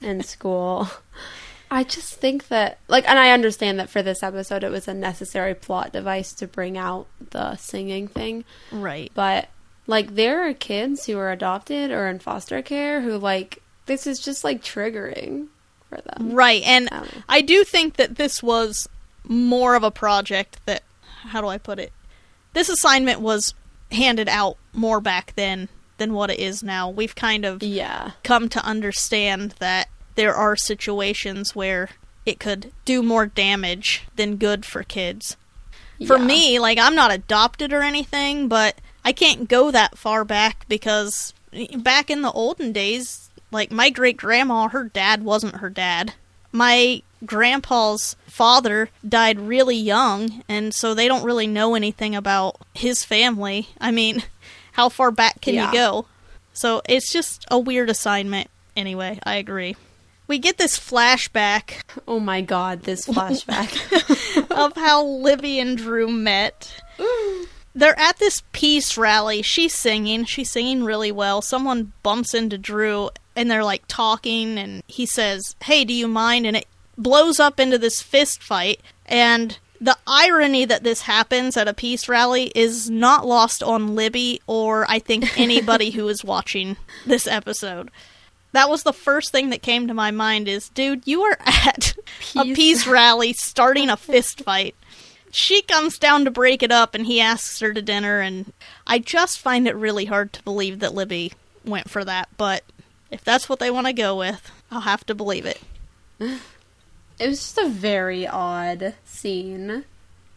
in 0.00 0.22
school? 0.22 0.88
I 1.70 1.84
just 1.84 2.14
think 2.14 2.48
that, 2.48 2.78
like, 2.88 3.06
and 3.08 3.18
I 3.18 3.30
understand 3.30 3.78
that 3.78 3.90
for 3.90 4.02
this 4.02 4.22
episode 4.22 4.64
it 4.64 4.70
was 4.70 4.88
a 4.88 4.94
necessary 4.94 5.54
plot 5.54 5.92
device 5.92 6.32
to 6.34 6.46
bring 6.46 6.78
out 6.78 7.06
the 7.30 7.56
singing 7.56 8.08
thing. 8.08 8.44
Right. 8.72 9.12
But, 9.14 9.48
like, 9.86 10.14
there 10.14 10.48
are 10.48 10.54
kids 10.54 11.04
who 11.04 11.18
are 11.18 11.30
adopted 11.30 11.90
or 11.90 12.08
in 12.08 12.20
foster 12.20 12.62
care 12.62 13.02
who, 13.02 13.18
like, 13.18 13.62
this 13.86 14.06
is 14.06 14.18
just, 14.18 14.44
like, 14.44 14.62
triggering 14.62 15.48
for 15.90 16.00
them. 16.00 16.32
Right. 16.32 16.62
And 16.64 16.88
Um, 16.90 17.06
I 17.28 17.42
do 17.42 17.64
think 17.64 17.96
that 17.96 18.16
this 18.16 18.42
was 18.42 18.88
more 19.24 19.74
of 19.74 19.82
a 19.82 19.90
project 19.90 20.58
that, 20.64 20.82
how 21.28 21.42
do 21.42 21.48
I 21.48 21.58
put 21.58 21.78
it? 21.78 21.92
This 22.54 22.70
assignment 22.70 23.20
was 23.20 23.52
handed 23.92 24.28
out 24.28 24.56
more 24.72 25.00
back 25.00 25.32
then 25.36 25.68
than 25.98 26.12
what 26.12 26.30
it 26.30 26.38
is 26.38 26.62
now. 26.62 26.88
We've 26.88 27.14
kind 27.14 27.44
of 27.44 27.62
Yeah. 27.62 28.12
come 28.22 28.48
to 28.50 28.64
understand 28.64 29.54
that 29.58 29.88
there 30.14 30.34
are 30.34 30.56
situations 30.56 31.54
where 31.54 31.90
it 32.26 32.38
could 32.40 32.72
do 32.84 33.02
more 33.02 33.26
damage 33.26 34.02
than 34.16 34.36
good 34.36 34.64
for 34.66 34.82
kids. 34.82 35.36
For 36.06 36.18
Yeah. 36.18 36.24
me, 36.24 36.58
like 36.58 36.78
I'm 36.78 36.94
not 36.94 37.10
adopted 37.12 37.72
or 37.72 37.82
anything, 37.82 38.46
but 38.48 38.76
I 39.04 39.12
can't 39.12 39.48
go 39.48 39.70
that 39.70 39.96
far 39.98 40.24
back 40.24 40.66
because 40.68 41.32
back 41.76 42.10
in 42.10 42.22
the 42.22 42.30
olden 42.32 42.72
days, 42.72 43.30
like 43.50 43.70
my 43.72 43.88
great 43.90 44.16
grandma, 44.16 44.68
her 44.68 44.84
dad 44.84 45.22
wasn't 45.24 45.56
her 45.56 45.70
dad. 45.70 46.14
My 46.52 47.02
grandpa's 47.26 48.16
father 48.26 48.90
died 49.06 49.38
really 49.40 49.76
young, 49.76 50.42
and 50.48 50.72
so 50.74 50.94
they 50.94 51.08
don't 51.08 51.24
really 51.24 51.46
know 51.46 51.74
anything 51.74 52.14
about 52.14 52.56
his 52.74 53.04
family. 53.04 53.68
I 53.80 53.90
mean, 53.90 54.22
how 54.72 54.88
far 54.88 55.10
back 55.10 55.40
can 55.40 55.54
Yeah. 55.54 55.66
you 55.66 55.72
go? 55.72 56.06
So 56.52 56.82
it's 56.88 57.12
just 57.12 57.44
a 57.50 57.58
weird 57.58 57.90
assignment. 57.90 58.48
Anyway, 58.76 59.18
I 59.24 59.34
agree. 59.36 59.76
We 60.26 60.38
get 60.38 60.58
this 60.58 60.78
flashback 60.78 61.80
Oh 62.08 62.20
my 62.20 62.40
god, 62.42 62.82
this 62.82 63.06
flashback. 63.08 63.70
of 64.50 64.76
how 64.76 65.04
Libby 65.04 65.58
and 65.58 65.76
Drew 65.76 66.08
met. 66.08 66.72
They're 67.74 67.98
at 67.98 68.18
this 68.18 68.42
peace 68.52 68.96
rally. 68.98 69.40
She's 69.42 69.74
singing. 69.74 70.24
She's 70.24 70.50
singing 70.50 70.82
really 70.84 71.12
well. 71.12 71.40
Someone 71.42 71.92
bumps 72.02 72.34
into 72.34 72.58
Drew 72.58 73.10
and 73.38 73.48
they're 73.48 73.64
like 73.64 73.84
talking 73.86 74.58
and 74.58 74.82
he 74.88 75.06
says, 75.06 75.54
"Hey, 75.62 75.84
do 75.84 75.94
you 75.94 76.08
mind?" 76.08 76.44
and 76.44 76.56
it 76.56 76.66
blows 76.98 77.38
up 77.38 77.60
into 77.60 77.78
this 77.78 78.02
fist 78.02 78.42
fight 78.42 78.80
and 79.06 79.58
the 79.80 79.96
irony 80.08 80.64
that 80.64 80.82
this 80.82 81.02
happens 81.02 81.56
at 81.56 81.68
a 81.68 81.72
peace 81.72 82.08
rally 82.08 82.50
is 82.56 82.90
not 82.90 83.24
lost 83.24 83.62
on 83.62 83.94
Libby 83.94 84.40
or 84.48 84.84
I 84.90 84.98
think 84.98 85.38
anybody 85.38 85.90
who 85.90 86.08
is 86.08 86.24
watching 86.24 86.76
this 87.06 87.28
episode. 87.28 87.90
That 88.50 88.68
was 88.68 88.82
the 88.82 88.92
first 88.92 89.30
thing 89.30 89.50
that 89.50 89.62
came 89.62 89.86
to 89.86 89.94
my 89.94 90.10
mind 90.10 90.48
is, 90.48 90.70
dude, 90.70 91.06
you 91.06 91.22
are 91.22 91.38
at 91.46 91.94
a 92.34 92.42
Peace 92.42 92.56
peace 92.56 92.86
rally 92.88 93.32
starting 93.32 93.88
a 93.88 93.96
fist 93.96 94.40
fight. 94.40 94.74
She 95.30 95.62
comes 95.62 95.98
down 95.98 96.24
to 96.24 96.30
break 96.32 96.62
it 96.64 96.72
up 96.72 96.94
and 96.94 97.06
he 97.06 97.20
asks 97.20 97.60
her 97.60 97.72
to 97.72 97.82
dinner 97.82 98.20
and 98.20 98.52
I 98.86 98.98
just 98.98 99.38
find 99.38 99.68
it 99.68 99.76
really 99.76 100.06
hard 100.06 100.32
to 100.32 100.42
believe 100.42 100.80
that 100.80 100.94
Libby 100.94 101.32
went 101.64 101.88
for 101.88 102.04
that, 102.04 102.28
but 102.36 102.64
if 103.10 103.24
that's 103.24 103.48
what 103.48 103.58
they 103.58 103.70
want 103.70 103.86
to 103.86 103.92
go 103.92 104.16
with, 104.16 104.50
I'll 104.70 104.80
have 104.80 105.04
to 105.06 105.14
believe 105.14 105.46
it. 105.46 105.60
It 107.18 107.26
was 107.26 107.40
just 107.40 107.58
a 107.58 107.68
very 107.68 108.28
odd 108.28 108.94
scene. 109.04 109.84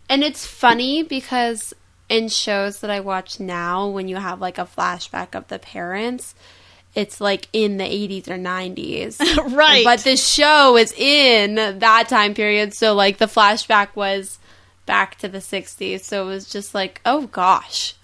And 0.09 0.23
it's 0.23 0.45
funny 0.47 1.03
because 1.03 1.75
in 2.09 2.27
shows 2.27 2.79
that 2.79 2.89
I 2.89 2.99
watch 2.99 3.39
now, 3.39 3.87
when 3.87 4.07
you 4.07 4.15
have 4.15 4.41
like 4.41 4.57
a 4.57 4.65
flashback 4.65 5.35
of 5.35 5.47
the 5.47 5.59
parents, 5.59 6.33
it's 6.95 7.21
like 7.21 7.47
in 7.53 7.77
the 7.77 7.83
80s 7.83 8.27
or 8.27 8.37
90s. 8.37 9.55
right. 9.55 9.85
But 9.85 9.99
the 9.99 10.17
show 10.17 10.75
is 10.75 10.91
in 10.93 11.55
that 11.55 12.09
time 12.09 12.33
period. 12.33 12.73
So, 12.73 12.93
like, 12.93 13.17
the 13.17 13.27
flashback 13.27 13.95
was 13.95 14.39
back 14.85 15.17
to 15.19 15.27
the 15.27 15.37
60s. 15.37 16.01
So 16.01 16.23
it 16.23 16.27
was 16.27 16.49
just 16.49 16.73
like, 16.73 16.99
oh 17.05 17.27
gosh. 17.27 17.95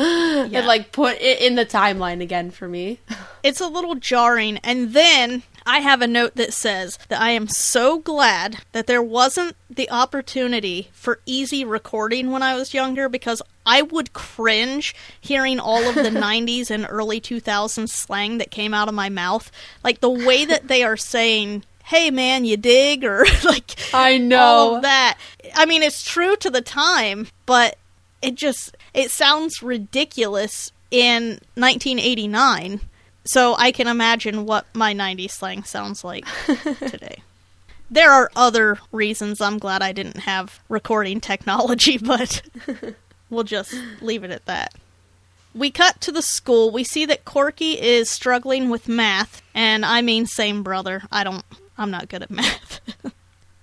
It 0.52 0.64
like 0.64 0.92
put 0.92 1.20
it 1.20 1.40
in 1.40 1.54
the 1.54 1.66
timeline 1.66 2.22
again 2.22 2.50
for 2.50 2.66
me. 2.66 2.98
it's 3.42 3.60
a 3.60 3.68
little 3.68 3.94
jarring. 3.94 4.58
And 4.58 4.94
then 4.94 5.42
I 5.66 5.80
have 5.80 6.00
a 6.00 6.06
note 6.06 6.36
that 6.36 6.54
says 6.54 6.98
that 7.08 7.20
I 7.20 7.30
am 7.30 7.46
so 7.46 7.98
glad 7.98 8.58
that 8.72 8.86
there 8.86 9.02
wasn't 9.02 9.56
the 9.68 9.90
opportunity 9.90 10.88
for 10.92 11.20
easy 11.26 11.64
recording 11.64 12.30
when 12.30 12.42
I 12.42 12.54
was 12.56 12.72
younger 12.72 13.08
because 13.08 13.42
I 13.66 13.82
would 13.82 14.14
cringe 14.14 14.94
hearing 15.20 15.60
all 15.60 15.86
of 15.86 15.94
the 15.94 16.02
90s 16.10 16.70
and 16.70 16.86
early 16.88 17.20
2000s 17.20 17.90
slang 17.90 18.38
that 18.38 18.50
came 18.50 18.72
out 18.72 18.88
of 18.88 18.94
my 18.94 19.10
mouth. 19.10 19.52
Like 19.84 20.00
the 20.00 20.10
way 20.10 20.46
that 20.46 20.68
they 20.68 20.82
are 20.82 20.96
saying, 20.96 21.64
hey 21.84 22.10
man, 22.10 22.44
you 22.46 22.56
dig? 22.56 23.04
Or 23.04 23.26
like 23.44 23.76
I 23.92 24.16
know. 24.16 24.40
all 24.40 24.76
of 24.76 24.82
that. 24.82 25.18
I 25.54 25.66
mean, 25.66 25.82
it's 25.82 26.02
true 26.02 26.36
to 26.36 26.48
the 26.48 26.62
time, 26.62 27.28
but 27.44 27.76
it 28.22 28.34
just 28.34 28.76
it 28.94 29.10
sounds 29.10 29.62
ridiculous 29.62 30.72
in 30.90 31.40
1989. 31.54 32.80
So 33.24 33.54
I 33.58 33.70
can 33.70 33.86
imagine 33.86 34.46
what 34.46 34.66
my 34.74 34.94
90s 34.94 35.32
slang 35.32 35.62
sounds 35.64 36.02
like 36.02 36.24
today. 36.46 37.22
There 37.90 38.10
are 38.10 38.30
other 38.36 38.78
reasons 38.92 39.40
I'm 39.40 39.58
glad 39.58 39.82
I 39.82 39.92
didn't 39.92 40.18
have 40.18 40.60
recording 40.68 41.20
technology, 41.20 41.98
but 42.02 42.42
we'll 43.28 43.44
just 43.44 43.74
leave 44.00 44.24
it 44.24 44.30
at 44.30 44.46
that. 44.46 44.74
We 45.52 45.70
cut 45.72 46.00
to 46.02 46.12
the 46.12 46.22
school. 46.22 46.70
We 46.70 46.84
see 46.84 47.04
that 47.06 47.24
Corky 47.24 47.72
is 47.72 48.08
struggling 48.08 48.70
with 48.70 48.86
math, 48.86 49.42
and 49.52 49.84
I 49.84 50.00
mean 50.00 50.26
same 50.26 50.62
brother. 50.62 51.02
I 51.10 51.24
don't 51.24 51.44
I'm 51.76 51.90
not 51.90 52.08
good 52.08 52.22
at 52.22 52.30
math. 52.30 52.80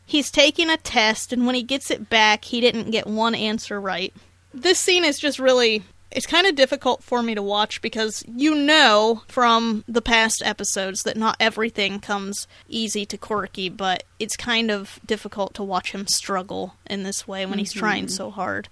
He's 0.05 0.31
taking 0.31 0.69
a 0.69 0.77
test 0.77 1.31
and 1.31 1.45
when 1.45 1.55
he 1.55 1.63
gets 1.63 1.91
it 1.91 2.09
back, 2.09 2.45
he 2.45 2.61
didn't 2.61 2.91
get 2.91 3.07
one 3.07 3.35
answer 3.35 3.79
right. 3.79 4.13
This 4.53 4.79
scene 4.79 5.05
is 5.05 5.19
just 5.19 5.39
really 5.39 5.83
it's 6.11 6.25
kind 6.25 6.47
of 6.47 6.55
difficult 6.55 7.03
for 7.03 7.21
me 7.21 7.35
to 7.35 7.41
watch 7.41 7.81
because 7.81 8.23
you 8.27 8.55
know 8.55 9.23
from 9.27 9.83
the 9.87 10.01
past 10.01 10.41
episodes 10.43 11.03
that 11.03 11.17
not 11.17 11.35
everything 11.39 11.99
comes 11.99 12.47
easy 12.69 13.05
to 13.05 13.17
Corky, 13.17 13.69
but 13.69 14.03
it's 14.19 14.37
kind 14.37 14.71
of 14.71 14.99
difficult 15.05 15.53
to 15.55 15.63
watch 15.63 15.91
him 15.91 16.07
struggle 16.07 16.75
in 16.85 17.03
this 17.03 17.27
way 17.27 17.45
when 17.45 17.53
mm-hmm. 17.53 17.59
he's 17.59 17.73
trying 17.73 18.07
so 18.07 18.31
hard. 18.31 18.69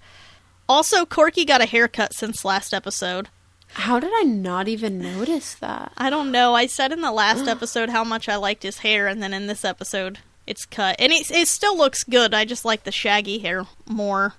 Also, 0.68 1.04
Corky 1.04 1.44
got 1.44 1.60
a 1.60 1.66
haircut 1.66 2.14
since 2.14 2.44
last 2.44 2.74
episode. 2.74 3.28
How 3.74 4.00
did 4.00 4.10
I 4.14 4.22
not 4.22 4.68
even 4.68 4.98
notice 4.98 5.54
that? 5.54 5.92
I 5.96 6.10
don't 6.10 6.32
know. 6.32 6.54
I 6.54 6.66
said 6.66 6.92
in 6.92 7.02
the 7.02 7.12
last 7.12 7.46
episode 7.46 7.90
how 7.90 8.02
much 8.02 8.28
I 8.28 8.36
liked 8.36 8.62
his 8.62 8.78
hair, 8.78 9.06
and 9.06 9.22
then 9.22 9.34
in 9.34 9.46
this 9.46 9.64
episode, 9.64 10.18
it's 10.46 10.64
cut. 10.64 10.96
And 10.98 11.12
it, 11.12 11.30
it 11.30 11.48
still 11.48 11.76
looks 11.76 12.02
good. 12.02 12.32
I 12.32 12.44
just 12.44 12.64
like 12.64 12.84
the 12.84 12.92
shaggy 12.92 13.38
hair 13.38 13.66
more. 13.86 14.34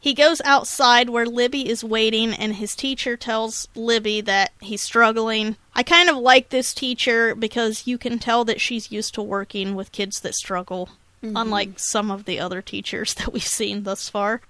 He 0.00 0.14
goes 0.14 0.40
outside 0.46 1.10
where 1.10 1.26
Libby 1.26 1.68
is 1.68 1.84
waiting, 1.84 2.32
and 2.32 2.54
his 2.54 2.74
teacher 2.74 3.18
tells 3.18 3.68
Libby 3.74 4.22
that 4.22 4.52
he's 4.60 4.82
struggling. 4.82 5.56
I 5.74 5.82
kind 5.82 6.08
of 6.08 6.16
like 6.16 6.48
this 6.48 6.72
teacher 6.72 7.34
because 7.34 7.86
you 7.86 7.98
can 7.98 8.18
tell 8.18 8.44
that 8.46 8.62
she's 8.62 8.90
used 8.90 9.12
to 9.14 9.22
working 9.22 9.74
with 9.74 9.92
kids 9.92 10.20
that 10.20 10.34
struggle, 10.34 10.88
mm-hmm. 11.22 11.36
unlike 11.36 11.78
some 11.78 12.10
of 12.10 12.24
the 12.24 12.40
other 12.40 12.62
teachers 12.62 13.12
that 13.16 13.32
we've 13.32 13.42
seen 13.42 13.82
thus 13.82 14.08
far. 14.08 14.40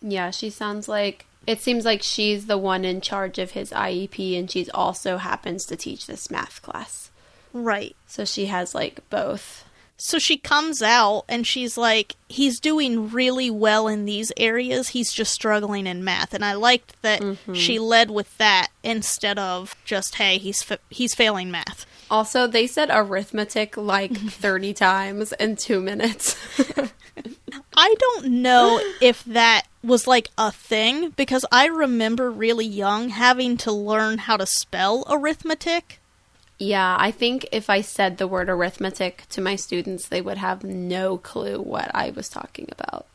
Yeah, 0.00 0.30
she 0.30 0.48
sounds 0.48 0.88
like 0.88 1.26
it 1.46 1.60
seems 1.60 1.84
like 1.84 2.02
she's 2.02 2.46
the 2.46 2.58
one 2.58 2.86
in 2.86 3.02
charge 3.02 3.38
of 3.38 3.50
his 3.50 3.70
IEP, 3.72 4.38
and 4.38 4.50
she's 4.50 4.70
also 4.70 5.18
happens 5.18 5.66
to 5.66 5.76
teach 5.76 6.06
this 6.06 6.30
math 6.30 6.62
class. 6.62 7.10
Right. 7.52 7.94
So 8.06 8.24
she 8.24 8.46
has 8.46 8.74
like 8.74 9.08
both. 9.10 9.64
So 9.96 10.18
she 10.18 10.36
comes 10.36 10.82
out 10.82 11.24
and 11.28 11.46
she's 11.46 11.78
like, 11.78 12.16
he's 12.28 12.58
doing 12.58 13.10
really 13.10 13.50
well 13.50 13.86
in 13.86 14.04
these 14.04 14.32
areas. 14.36 14.88
He's 14.88 15.12
just 15.12 15.32
struggling 15.32 15.86
in 15.86 16.04
math. 16.04 16.34
And 16.34 16.44
I 16.44 16.54
liked 16.54 17.00
that 17.02 17.20
mm-hmm. 17.20 17.54
she 17.54 17.78
led 17.78 18.10
with 18.10 18.36
that 18.38 18.68
instead 18.82 19.38
of 19.38 19.76
just, 19.84 20.16
hey, 20.16 20.38
he's 20.38 20.62
fa- 20.62 20.80
he's 20.90 21.14
failing 21.14 21.50
math. 21.50 21.86
Also, 22.10 22.46
they 22.46 22.66
said 22.66 22.90
arithmetic 22.92 23.76
like 23.76 24.16
30 24.16 24.74
times 24.74 25.32
in 25.32 25.56
two 25.56 25.80
minutes. 25.80 26.36
I 27.76 27.94
don't 27.98 28.26
know 28.26 28.80
if 29.00 29.24
that 29.24 29.62
was 29.82 30.06
like 30.06 30.28
a 30.38 30.50
thing 30.50 31.10
because 31.10 31.44
I 31.52 31.66
remember 31.66 32.30
really 32.30 32.66
young 32.66 33.10
having 33.10 33.56
to 33.58 33.72
learn 33.72 34.18
how 34.18 34.36
to 34.36 34.46
spell 34.46 35.04
arithmetic. 35.08 36.00
Yeah, 36.58 36.96
I 36.98 37.10
think 37.10 37.46
if 37.52 37.68
I 37.68 37.80
said 37.80 38.18
the 38.18 38.28
word 38.28 38.48
arithmetic 38.48 39.24
to 39.30 39.40
my 39.40 39.56
students, 39.56 40.08
they 40.08 40.20
would 40.20 40.38
have 40.38 40.62
no 40.62 41.18
clue 41.18 41.60
what 41.60 41.90
I 41.94 42.10
was 42.10 42.28
talking 42.28 42.68
about. 42.70 43.06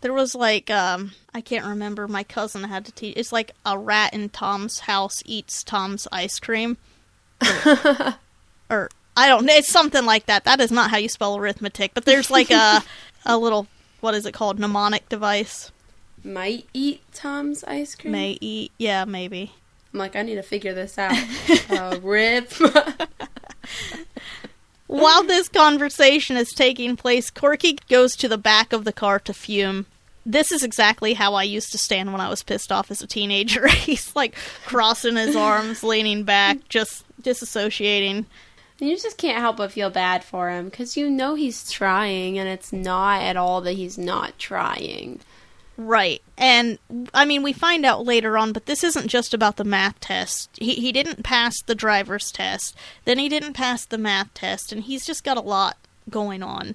There 0.00 0.12
was 0.12 0.34
like 0.34 0.70
um 0.70 1.12
I 1.34 1.40
can't 1.40 1.66
remember 1.66 2.06
my 2.06 2.22
cousin 2.22 2.64
had 2.64 2.84
to 2.86 2.92
teach 2.92 3.16
it's 3.16 3.32
like 3.32 3.52
a 3.66 3.76
rat 3.78 4.14
in 4.14 4.28
Tom's 4.28 4.80
house 4.80 5.22
eats 5.24 5.62
Tom's 5.64 6.06
ice 6.12 6.38
cream. 6.38 6.76
Or, 7.42 8.14
or 8.70 8.90
I 9.16 9.28
don't 9.28 9.44
know, 9.44 9.54
it's 9.54 9.72
something 9.72 10.04
like 10.04 10.26
that. 10.26 10.44
That 10.44 10.60
is 10.60 10.70
not 10.70 10.90
how 10.90 10.96
you 10.98 11.08
spell 11.08 11.36
arithmetic, 11.36 11.92
but 11.94 12.04
there's 12.04 12.30
like 12.30 12.50
a 12.50 12.82
a 13.26 13.36
little 13.36 13.66
what 14.00 14.14
is 14.14 14.26
it 14.26 14.34
called? 14.34 14.58
mnemonic 14.58 15.08
device. 15.08 15.72
Might 16.24 16.66
eat 16.72 17.02
Tom's 17.12 17.64
ice 17.64 17.94
cream. 17.94 18.12
May 18.12 18.38
eat, 18.40 18.72
yeah, 18.78 19.04
maybe. 19.04 19.52
I'm 19.92 19.98
like, 19.98 20.16
I 20.16 20.22
need 20.22 20.36
to 20.36 20.42
figure 20.42 20.74
this 20.74 20.98
out. 20.98 21.16
uh, 21.70 21.98
rip. 22.02 22.52
While 24.86 25.24
this 25.24 25.48
conversation 25.48 26.36
is 26.36 26.50
taking 26.50 26.96
place, 26.96 27.30
Corky 27.30 27.78
goes 27.88 28.16
to 28.16 28.28
the 28.28 28.38
back 28.38 28.72
of 28.72 28.84
the 28.84 28.92
car 28.92 29.18
to 29.20 29.34
fume. 29.34 29.86
This 30.24 30.50
is 30.52 30.62
exactly 30.62 31.14
how 31.14 31.34
I 31.34 31.42
used 31.42 31.72
to 31.72 31.78
stand 31.78 32.12
when 32.12 32.20
I 32.20 32.28
was 32.28 32.42
pissed 32.42 32.72
off 32.72 32.90
as 32.90 33.02
a 33.02 33.06
teenager. 33.06 33.68
He's 33.68 34.14
like 34.14 34.34
crossing 34.66 35.16
his 35.16 35.36
arms, 35.36 35.82
leaning 35.82 36.24
back, 36.24 36.68
just 36.68 37.04
disassociating. 37.22 38.26
You 38.78 38.96
just 38.96 39.18
can't 39.18 39.38
help 39.38 39.56
but 39.56 39.72
feel 39.72 39.90
bad 39.90 40.22
for 40.22 40.50
him 40.50 40.66
because 40.66 40.96
you 40.96 41.10
know 41.10 41.34
he's 41.34 41.68
trying, 41.68 42.38
and 42.38 42.48
it's 42.48 42.72
not 42.72 43.22
at 43.22 43.36
all 43.36 43.60
that 43.62 43.72
he's 43.72 43.98
not 43.98 44.38
trying. 44.38 45.18
Right. 45.78 46.20
And 46.36 46.78
I 47.14 47.24
mean, 47.24 47.44
we 47.44 47.52
find 47.52 47.86
out 47.86 48.04
later 48.04 48.36
on, 48.36 48.52
but 48.52 48.66
this 48.66 48.82
isn't 48.82 49.06
just 49.06 49.32
about 49.32 49.56
the 49.56 49.64
math 49.64 50.00
test. 50.00 50.50
He 50.60 50.74
he 50.74 50.90
didn't 50.90 51.22
pass 51.22 51.62
the 51.62 51.76
driver's 51.76 52.32
test. 52.32 52.76
Then 53.04 53.18
he 53.18 53.28
didn't 53.28 53.52
pass 53.52 53.86
the 53.86 53.96
math 53.96 54.34
test, 54.34 54.72
and 54.72 54.82
he's 54.82 55.06
just 55.06 55.22
got 55.22 55.36
a 55.36 55.40
lot 55.40 55.76
going 56.10 56.42
on. 56.42 56.74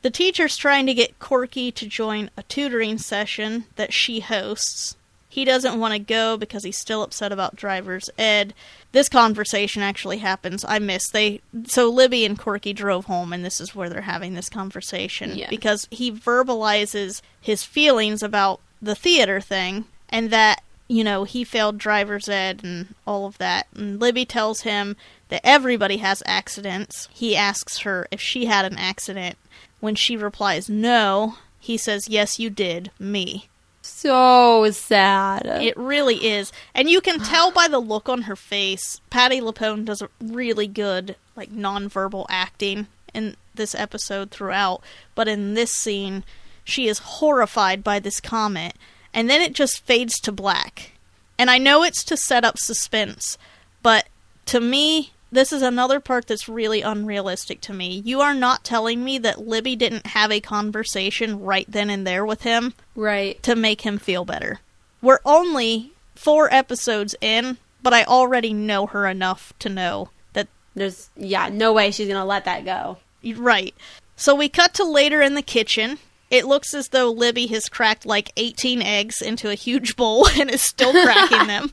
The 0.00 0.10
teacher's 0.10 0.56
trying 0.56 0.86
to 0.86 0.94
get 0.94 1.18
Corky 1.18 1.70
to 1.70 1.86
join 1.86 2.30
a 2.34 2.42
tutoring 2.44 2.96
session 2.96 3.66
that 3.76 3.92
she 3.92 4.20
hosts. 4.20 4.96
He 5.28 5.44
doesn't 5.44 5.78
want 5.78 5.92
to 5.92 5.98
go 5.98 6.38
because 6.38 6.64
he's 6.64 6.80
still 6.80 7.02
upset 7.02 7.32
about 7.32 7.56
driver's 7.56 8.08
ed. 8.18 8.54
This 8.92 9.08
conversation 9.08 9.82
actually 9.82 10.18
happens. 10.18 10.64
I 10.66 10.78
missed 10.78 11.12
they 11.12 11.40
so 11.66 11.88
Libby 11.88 12.24
and 12.24 12.38
Corky 12.38 12.72
drove 12.72 13.06
home 13.06 13.32
and 13.32 13.44
this 13.44 13.60
is 13.60 13.74
where 13.74 13.88
they're 13.88 14.02
having 14.02 14.34
this 14.34 14.48
conversation 14.48 15.36
yeah. 15.36 15.48
because 15.48 15.86
he 15.90 16.10
verbalizes 16.10 17.22
his 17.40 17.64
feelings 17.64 18.22
about 18.22 18.60
the 18.82 18.94
theater 18.94 19.40
thing 19.40 19.84
and 20.08 20.30
that 20.30 20.62
you 20.88 21.04
know, 21.04 21.22
he 21.22 21.44
failed 21.44 21.78
driver's 21.78 22.28
ed 22.28 22.62
and 22.64 22.96
all 23.06 23.24
of 23.24 23.38
that. 23.38 23.68
And 23.76 24.00
Libby 24.00 24.24
tells 24.24 24.62
him 24.62 24.96
that 25.28 25.40
everybody 25.44 25.98
has 25.98 26.20
accidents. 26.26 27.08
He 27.12 27.36
asks 27.36 27.78
her 27.78 28.08
if 28.10 28.20
she 28.20 28.46
had 28.46 28.64
an 28.64 28.76
accident. 28.76 29.38
When 29.78 29.94
she 29.94 30.16
replies 30.16 30.68
no, 30.68 31.36
he 31.60 31.76
says, 31.76 32.08
Yes, 32.08 32.40
you 32.40 32.50
did, 32.50 32.90
me 32.98 33.49
so 33.90 34.70
sad. 34.70 35.46
It 35.46 35.76
really 35.76 36.26
is. 36.26 36.52
And 36.74 36.88
you 36.88 37.00
can 37.00 37.20
tell 37.20 37.50
by 37.50 37.68
the 37.68 37.78
look 37.78 38.08
on 38.08 38.22
her 38.22 38.36
face, 38.36 39.00
Patti 39.10 39.40
LuPone 39.40 39.84
does 39.84 40.02
a 40.02 40.08
really 40.20 40.66
good 40.66 41.16
like 41.36 41.50
nonverbal 41.50 42.26
acting 42.28 42.86
in 43.14 43.36
this 43.54 43.74
episode 43.74 44.30
throughout, 44.30 44.82
but 45.14 45.28
in 45.28 45.54
this 45.54 45.70
scene 45.72 46.24
she 46.64 46.86
is 46.86 46.98
horrified 46.98 47.82
by 47.82 47.98
this 47.98 48.20
comment 48.20 48.74
and 49.12 49.28
then 49.28 49.40
it 49.40 49.52
just 49.52 49.84
fades 49.84 50.20
to 50.20 50.32
black. 50.32 50.92
And 51.38 51.50
I 51.50 51.58
know 51.58 51.82
it's 51.82 52.04
to 52.04 52.16
set 52.16 52.44
up 52.44 52.58
suspense, 52.58 53.38
but 53.82 54.08
to 54.46 54.60
me 54.60 55.12
this 55.32 55.52
is 55.52 55.62
another 55.62 56.00
part 56.00 56.26
that's 56.26 56.48
really 56.48 56.82
unrealistic 56.82 57.60
to 57.62 57.72
me. 57.72 58.02
You 58.04 58.20
are 58.20 58.34
not 58.34 58.64
telling 58.64 59.04
me 59.04 59.18
that 59.18 59.46
Libby 59.46 59.76
didn't 59.76 60.08
have 60.08 60.32
a 60.32 60.40
conversation 60.40 61.40
right 61.40 61.66
then 61.68 61.90
and 61.90 62.06
there 62.06 62.26
with 62.26 62.42
him. 62.42 62.74
Right. 62.96 63.40
To 63.44 63.54
make 63.54 63.82
him 63.82 63.98
feel 63.98 64.24
better. 64.24 64.60
We're 65.00 65.20
only 65.24 65.92
four 66.14 66.52
episodes 66.52 67.14
in, 67.20 67.58
but 67.82 67.94
I 67.94 68.04
already 68.04 68.52
know 68.52 68.86
her 68.86 69.06
enough 69.06 69.52
to 69.60 69.68
know 69.68 70.10
that. 70.32 70.48
There's, 70.74 71.10
yeah, 71.16 71.48
no 71.48 71.72
way 71.72 71.90
she's 71.90 72.08
going 72.08 72.20
to 72.20 72.24
let 72.24 72.44
that 72.44 72.64
go. 72.64 72.98
Right. 73.36 73.74
So 74.16 74.34
we 74.34 74.48
cut 74.48 74.74
to 74.74 74.84
later 74.84 75.22
in 75.22 75.34
the 75.34 75.42
kitchen. 75.42 75.98
It 76.30 76.46
looks 76.46 76.74
as 76.74 76.88
though 76.88 77.10
Libby 77.10 77.46
has 77.48 77.68
cracked 77.68 78.06
like 78.06 78.32
18 78.36 78.82
eggs 78.82 79.20
into 79.20 79.50
a 79.50 79.54
huge 79.54 79.96
bowl 79.96 80.28
and 80.38 80.50
is 80.50 80.62
still 80.62 80.92
cracking 80.92 81.46
them. 81.46 81.72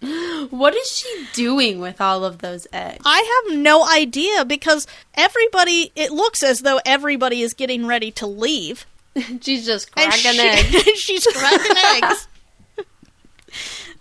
What 0.00 0.76
is 0.76 0.88
she 0.90 1.26
doing 1.32 1.80
with 1.80 2.00
all 2.00 2.24
of 2.24 2.38
those 2.38 2.66
eggs? 2.72 3.02
I 3.04 3.42
have 3.48 3.58
no 3.58 3.86
idea 3.88 4.44
because 4.44 4.86
everybody, 5.14 5.92
it 5.96 6.12
looks 6.12 6.42
as 6.42 6.60
though 6.60 6.80
everybody 6.86 7.42
is 7.42 7.52
getting 7.52 7.86
ready 7.86 8.10
to 8.12 8.26
leave. 8.26 8.86
she's 9.40 9.66
just 9.66 9.90
cracking 9.92 10.32
she, 10.32 10.40
eggs. 10.40 10.82
she's 11.00 11.26
cracking 11.26 11.76
eggs. 12.02 12.28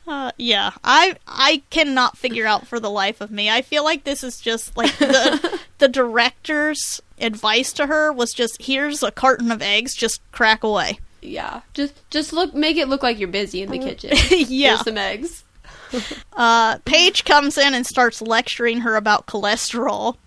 Uh, 0.08 0.32
yeah, 0.38 0.72
I 0.86 1.18
I 1.28 1.64
cannot 1.70 2.18
figure 2.18 2.48
out 2.48 2.66
for 2.66 2.80
the 2.80 2.90
life 2.90 3.20
of 3.20 3.30
me. 3.30 3.50
I 3.50 3.62
feel 3.62 3.84
like 3.84 4.06
this 4.06 4.24
is 4.24 4.40
just 4.40 4.78
like 4.78 4.98
the 5.00 5.60
the 5.80 5.90
director's 5.90 7.02
advice 7.20 7.74
to 7.74 7.88
her 7.88 8.14
was 8.14 8.32
just 8.32 8.62
here's 8.62 9.04
a 9.04 9.12
carton 9.12 9.52
of 9.52 9.62
eggs, 9.62 9.94
just 9.94 10.22
crack 10.32 10.64
away. 10.64 11.00
Yeah, 11.22 11.60
just 11.74 12.10
just 12.10 12.32
look, 12.32 12.54
make 12.54 12.78
it 12.78 12.88
look 12.88 13.04
like 13.04 13.20
you're 13.20 13.28
busy 13.28 13.62
in 13.62 13.70
the 13.70 13.80
kitchen. 13.80 14.12
yeah, 14.48 14.70
Here's 14.70 14.86
some 14.86 14.98
eggs. 14.98 15.44
uh, 16.34 16.78
Paige 16.86 17.24
comes 17.26 17.58
in 17.58 17.74
and 17.74 17.86
starts 17.86 18.22
lecturing 18.22 18.80
her 18.82 18.96
about 18.96 19.26
cholesterol. 19.28 20.18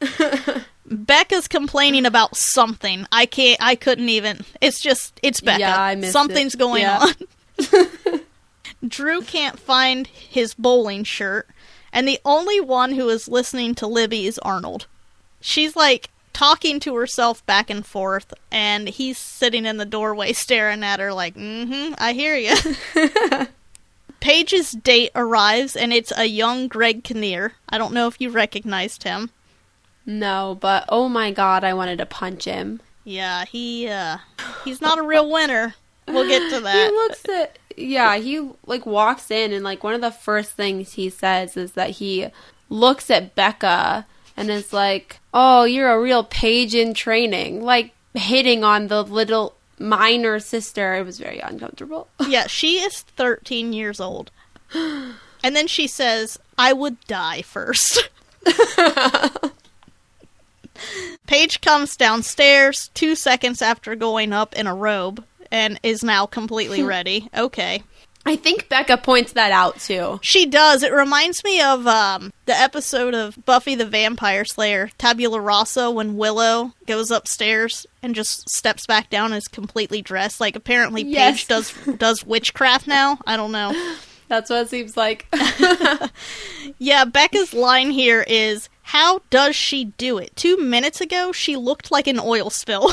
Becca's 0.90 1.48
complaining 1.48 2.06
about 2.06 2.36
something. 2.36 3.06
I 3.12 3.26
can't. 3.26 3.58
I 3.62 3.74
couldn't 3.74 4.08
even. 4.08 4.40
It's 4.60 4.80
just. 4.80 5.18
It's 5.22 5.40
Becca. 5.40 5.60
Yeah, 5.60 5.80
I 5.80 5.94
missed 5.96 6.12
Something's 6.12 6.54
it. 6.54 6.58
going 6.58 6.82
Yeah. 6.82 7.06
on. 7.62 8.20
Drew 8.88 9.22
can't 9.22 9.58
find 9.58 10.06
his 10.06 10.54
bowling 10.54 11.02
shirt, 11.04 11.48
and 11.92 12.06
the 12.06 12.20
only 12.24 12.60
one 12.60 12.92
who 12.92 13.08
is 13.08 13.28
listening 13.28 13.74
to 13.76 13.86
Libby 13.86 14.26
is 14.26 14.38
Arnold. 14.38 14.86
She's 15.40 15.74
like 15.74 16.10
talking 16.32 16.78
to 16.80 16.94
herself 16.94 17.44
back 17.44 17.68
and 17.70 17.84
forth, 17.84 18.32
and 18.52 18.88
he's 18.88 19.18
sitting 19.18 19.66
in 19.66 19.76
the 19.78 19.84
doorway 19.84 20.32
staring 20.32 20.84
at 20.84 21.00
her 21.00 21.12
like, 21.12 21.34
"Mm-hmm, 21.34 21.94
I 21.98 22.12
hear 22.12 22.36
you." 22.36 23.46
Paige's 24.20 24.72
date 24.72 25.10
arrives, 25.14 25.76
and 25.76 25.92
it's 25.92 26.12
a 26.16 26.26
young 26.26 26.68
Greg 26.68 27.04
Kinnear. 27.04 27.52
I 27.68 27.78
don't 27.78 27.94
know 27.94 28.06
if 28.06 28.20
you 28.20 28.30
recognized 28.30 29.04
him. 29.04 29.30
No, 30.04 30.56
but 30.58 30.84
oh 30.88 31.08
my 31.08 31.30
god, 31.30 31.64
I 31.64 31.74
wanted 31.74 31.98
to 31.98 32.06
punch 32.06 32.44
him. 32.44 32.80
Yeah, 33.04 33.44
he 33.44 33.88
uh 33.88 34.18
he's 34.64 34.80
not 34.80 34.98
a 34.98 35.02
real 35.02 35.30
winner. 35.30 35.74
We'll 36.06 36.26
get 36.26 36.50
to 36.50 36.60
that. 36.64 36.90
He 36.90 36.96
looks 36.96 37.28
at 37.28 37.58
yeah, 37.76 38.16
he 38.16 38.50
like 38.66 38.86
walks 38.86 39.30
in 39.30 39.52
and 39.52 39.62
like 39.62 39.84
one 39.84 39.94
of 39.94 40.00
the 40.00 40.10
first 40.10 40.52
things 40.52 40.94
he 40.94 41.10
says 41.10 41.56
is 41.56 41.72
that 41.72 41.90
he 41.90 42.28
looks 42.70 43.10
at 43.10 43.34
Becca 43.34 44.06
and 44.36 44.50
is 44.50 44.72
like, 44.72 45.20
"Oh, 45.34 45.64
you're 45.64 45.90
a 45.92 46.00
real 46.00 46.24
page 46.24 46.74
in 46.74 46.94
training." 46.94 47.62
Like 47.62 47.92
hitting 48.14 48.64
on 48.64 48.88
the 48.88 49.02
little 49.04 49.54
minor 49.80 50.38
sister. 50.38 50.94
It 50.94 51.04
was 51.04 51.18
very 51.18 51.40
uncomfortable. 51.40 52.08
yeah, 52.28 52.46
she 52.46 52.78
is 52.78 53.02
13 53.02 53.72
years 53.72 54.00
old. 54.00 54.30
And 54.74 55.56
then 55.56 55.66
she 55.66 55.86
says, 55.86 56.38
"I 56.58 56.72
would 56.72 57.00
die 57.06 57.42
first. 57.42 58.10
Paige 61.26 61.60
comes 61.60 61.96
downstairs 61.96 62.90
2 62.94 63.14
seconds 63.14 63.60
after 63.62 63.94
going 63.94 64.32
up 64.32 64.54
in 64.54 64.66
a 64.66 64.74
robe 64.74 65.24
and 65.50 65.78
is 65.82 66.02
now 66.02 66.26
completely 66.26 66.82
ready. 66.94 67.28
Okay. 67.36 67.82
I 68.26 68.36
think 68.36 68.68
Becca 68.68 68.98
points 68.98 69.32
that 69.32 69.52
out 69.52 69.80
too. 69.80 70.18
She 70.22 70.44
does. 70.44 70.82
It 70.82 70.92
reminds 70.92 71.42
me 71.44 71.62
of 71.62 71.86
um, 71.86 72.32
the 72.44 72.54
episode 72.54 73.14
of 73.14 73.42
Buffy 73.46 73.74
the 73.74 73.86
Vampire 73.86 74.44
Slayer, 74.44 74.90
Tabula 74.98 75.40
Rasa, 75.40 75.90
when 75.90 76.16
Willow 76.18 76.72
goes 76.86 77.10
upstairs 77.10 77.86
and 78.02 78.14
just 78.14 78.48
steps 78.50 78.86
back 78.86 79.08
down 79.08 79.26
and 79.32 79.36
is 79.38 79.48
completely 79.48 80.02
dressed. 80.02 80.40
Like 80.40 80.56
apparently 80.56 81.02
Yes. 81.04 81.38
Paige 81.38 81.46
does 81.48 81.72
does 81.98 82.26
witchcraft 82.26 82.86
now. 82.86 83.18
I 83.26 83.36
don't 83.38 83.52
know. 83.52 83.72
That's 84.28 84.50
what 84.50 84.60
it 84.62 84.68
seems 84.70 84.96
like. 84.96 85.26
Yeah, 86.78 87.06
Becca's 87.06 87.54
line 87.54 87.90
here 87.90 88.24
is 88.28 88.68
how 88.82 89.22
does 89.30 89.56
she 89.56 89.86
do 89.96 90.18
it? 90.18 90.36
Two 90.36 90.58
minutes 90.58 91.00
ago 91.00 91.32
she 91.32 91.56
looked 91.56 91.90
like 91.90 92.06
an 92.06 92.20
oil 92.20 92.50
spill. 92.50 92.92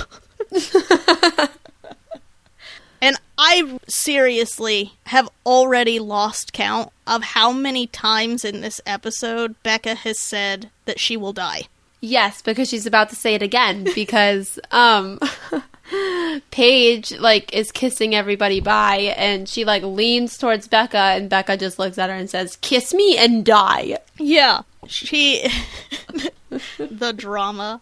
And 3.05 3.19
I 3.37 3.77
seriously 3.87 4.93
have 5.05 5.29
already 5.45 5.99
lost 5.99 6.53
count 6.53 6.91
of 7.05 7.21
how 7.21 7.51
many 7.51 7.85
times 7.85 8.43
in 8.43 8.61
this 8.61 8.81
episode 8.83 9.61
Becca 9.61 9.93
has 9.93 10.19
said 10.19 10.71
that 10.85 10.99
she 10.99 11.15
will 11.15 11.31
die. 11.31 11.65
Yes, 12.01 12.41
because 12.41 12.67
she's 12.67 12.87
about 12.87 13.09
to 13.09 13.15
say 13.15 13.35
it 13.35 13.43
again 13.43 13.85
because 13.93 14.59
um 14.71 15.19
Paige 16.49 17.11
like 17.19 17.53
is 17.53 17.71
kissing 17.71 18.15
everybody 18.15 18.59
by 18.59 19.13
and 19.15 19.47
she 19.47 19.65
like 19.65 19.83
leans 19.83 20.35
towards 20.35 20.67
Becca 20.67 20.97
and 20.97 21.29
Becca 21.29 21.57
just 21.57 21.77
looks 21.77 21.99
at 21.99 22.09
her 22.09 22.15
and 22.15 22.27
says, 22.27 22.55
"Kiss 22.55 22.91
me 22.91 23.17
and 23.19 23.45
die." 23.45 23.99
Yeah, 24.17 24.61
she. 24.87 25.47
the 26.79 27.13
drama. 27.15 27.81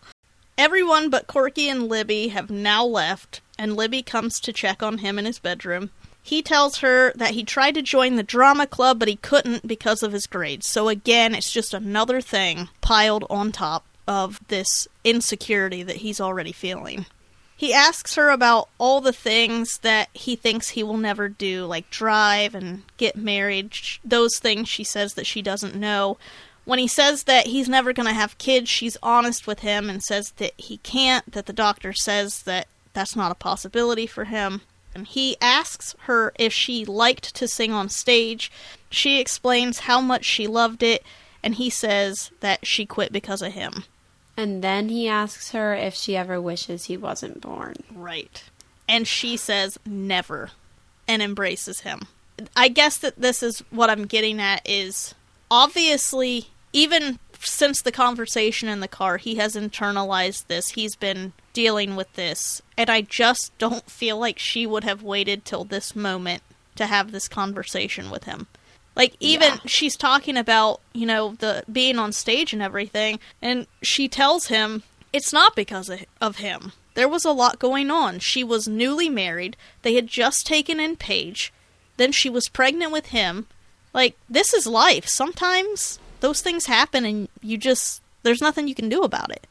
Everyone 0.58 1.10
but 1.10 1.28
Corky 1.28 1.70
and 1.70 1.88
Libby 1.88 2.28
have 2.28 2.50
now 2.50 2.86
left, 2.86 3.40
and 3.58 3.76
Libby 3.76 4.02
comes 4.02 4.40
to 4.40 4.54
check 4.54 4.82
on 4.82 5.00
him 5.00 5.20
in 5.20 5.26
his 5.26 5.40
bedroom. 5.40 5.92
He 6.22 6.42
tells 6.42 6.78
her 6.78 7.12
that 7.16 7.32
he 7.32 7.44
tried 7.44 7.76
to 7.76 7.82
join 7.82 8.16
the 8.16 8.24
drama 8.24 8.66
club, 8.66 8.98
but 8.98 9.10
he 9.10 9.18
couldn't 9.18 9.68
because 9.68 10.02
of 10.02 10.14
his 10.14 10.26
grades. 10.26 10.70
So 10.70 10.88
again, 10.88 11.36
it's 11.36 11.52
just 11.52 11.74
another 11.74 12.22
thing 12.22 12.70
piled 12.80 13.26
on 13.30 13.52
top 13.52 13.86
of 14.08 14.40
this 14.48 14.88
insecurity 15.04 15.84
that 15.84 15.98
he's 15.98 16.22
already 16.22 16.54
feeling. 16.54 17.06
He 17.56 17.74
asks 17.74 18.16
her 18.16 18.30
about 18.30 18.70
all 18.78 19.00
the 19.00 19.14
things 19.14 19.80
that 19.84 20.10
he 20.14 20.36
thinks 20.36 20.70
he 20.70 20.84
will 20.84 20.98
never 20.98 21.30
do, 21.30 21.66
like 21.66 21.90
drive 21.90 22.56
and 22.56 22.84
get 22.98 23.16
married. 23.16 23.74
Those 24.04 24.38
things 24.40 24.68
she 24.68 24.84
says 24.84 25.14
that 25.14 25.28
she 25.28 25.42
doesn't 25.42 25.76
know. 25.76 26.18
When 26.66 26.80
he 26.80 26.88
says 26.88 27.24
that 27.24 27.48
he's 27.48 27.70
never 27.70 27.94
going 27.94 28.08
to 28.08 28.14
have 28.14 28.38
kids, 28.38 28.70
she's 28.70 28.98
honest 29.04 29.46
with 29.46 29.60
him 29.60 29.90
and 29.90 30.02
says 30.02 30.32
that 30.38 30.54
he 30.58 30.78
can't, 30.78 31.30
that 31.32 31.46
the 31.46 31.54
doctor 31.54 31.94
says 31.94 32.44
that 32.44 32.68
that's 32.94 33.16
not 33.16 33.32
a 33.32 33.36
possibility 33.36 34.08
for 34.08 34.26
him. 34.26 34.62
And 34.96 35.08
he 35.08 35.36
asks 35.42 35.96
her 36.02 36.34
if 36.38 36.54
she 36.54 36.86
liked 36.86 37.36
to 37.36 37.48
sing 37.48 37.72
on 37.72 37.90
stage. 37.90 38.52
She 38.90 39.20
explains 39.20 39.80
how 39.80 40.00
much 40.00 40.24
she 40.24 40.46
loved 40.46 40.84
it, 40.84 41.04
and 41.42 41.56
he 41.56 41.70
says 41.70 42.32
that 42.42 42.66
she 42.66 42.86
quit 42.86 43.12
because 43.12 43.42
of 43.42 43.54
him. 43.54 43.86
And 44.38 44.64
then 44.64 44.90
he 44.90 45.08
asks 45.08 45.52
her 45.52 45.74
if 45.74 45.94
she 45.94 46.16
ever 46.16 46.40
wishes 46.40 46.86
he 46.86 46.98
wasn't 46.98 47.42
born. 47.42 47.76
Right. 47.94 48.44
And 48.88 49.08
she 49.08 49.38
says 49.38 49.78
never 49.86 50.52
and 51.08 51.22
embraces 51.22 51.82
him. 51.82 52.08
I 52.56 52.68
guess 52.68 52.98
that 52.98 53.20
this 53.20 53.44
is 53.44 53.60
what 53.70 53.90
I'm 53.90 54.06
getting 54.06 54.40
at 54.40 54.62
is 54.66 55.14
obviously 55.52 56.48
even 56.72 57.20
since 57.46 57.82
the 57.82 57.92
conversation 57.92 58.70
in 58.70 58.80
the 58.80 58.88
car 58.88 59.18
he 59.18 59.36
has 59.36 59.56
internalized 59.56 60.48
this. 60.48 60.70
He's 60.70 60.96
been 60.96 61.34
dealing 61.54 61.96
with 61.96 62.12
this 62.14 62.62
and 62.78 62.90
I 62.90 63.02
just 63.02 63.52
don't 63.58 63.90
feel 63.90 64.18
like 64.18 64.40
she 64.40 64.66
would 64.66 64.84
have 64.84 65.04
waited 65.04 65.46
till 65.46 65.64
this 65.64 65.96
moment 65.96 66.42
to 66.76 66.86
have 66.88 67.12
this 67.12 67.28
conversation 67.28 68.10
with 68.10 68.24
him. 68.24 68.48
Like 68.96 69.16
even 69.20 69.54
Yeah. 69.54 69.60
she's 69.66 69.96
talking 69.96 70.38
about, 70.38 70.82
you 70.94 71.06
know, 71.06 71.36
the 71.40 71.64
being 71.72 72.00
on 72.00 72.12
stage 72.12 72.54
and 72.54 72.62
everything 72.62 73.20
and 73.42 73.68
she 73.82 74.08
tells 74.08 74.48
him 74.48 74.84
it's 75.12 75.32
not 75.34 75.56
because 75.56 75.90
of, 75.90 76.04
of 76.20 76.38
him. 76.38 76.72
There 76.96 77.08
was 77.10 77.26
a 77.26 77.32
lot 77.32 77.58
going 77.60 77.90
on. 77.92 78.20
She 78.20 78.44
was 78.44 78.68
newly 78.68 79.10
married. 79.10 79.58
They 79.82 79.96
had 79.96 80.08
just 80.08 80.46
taken 80.46 80.80
in 80.80 80.96
Paige. 80.96 81.52
Then 81.98 82.12
she 82.12 82.30
was 82.30 82.48
pregnant 82.50 82.92
with 82.92 83.08
him. 83.08 83.48
Like 83.94 84.16
this 84.30 84.54
is 84.54 84.66
life. 84.68 85.08
Sometimes 85.08 86.00
those 86.24 86.42
things 86.42 86.66
happen 86.66 87.06
and 87.06 87.28
you 87.42 87.58
just 87.58 88.02
there's 88.24 88.42
nothing 88.42 88.68
you 88.68 88.74
can 88.76 88.88
do 88.90 89.04
about 89.04 89.30
it. 89.32 89.46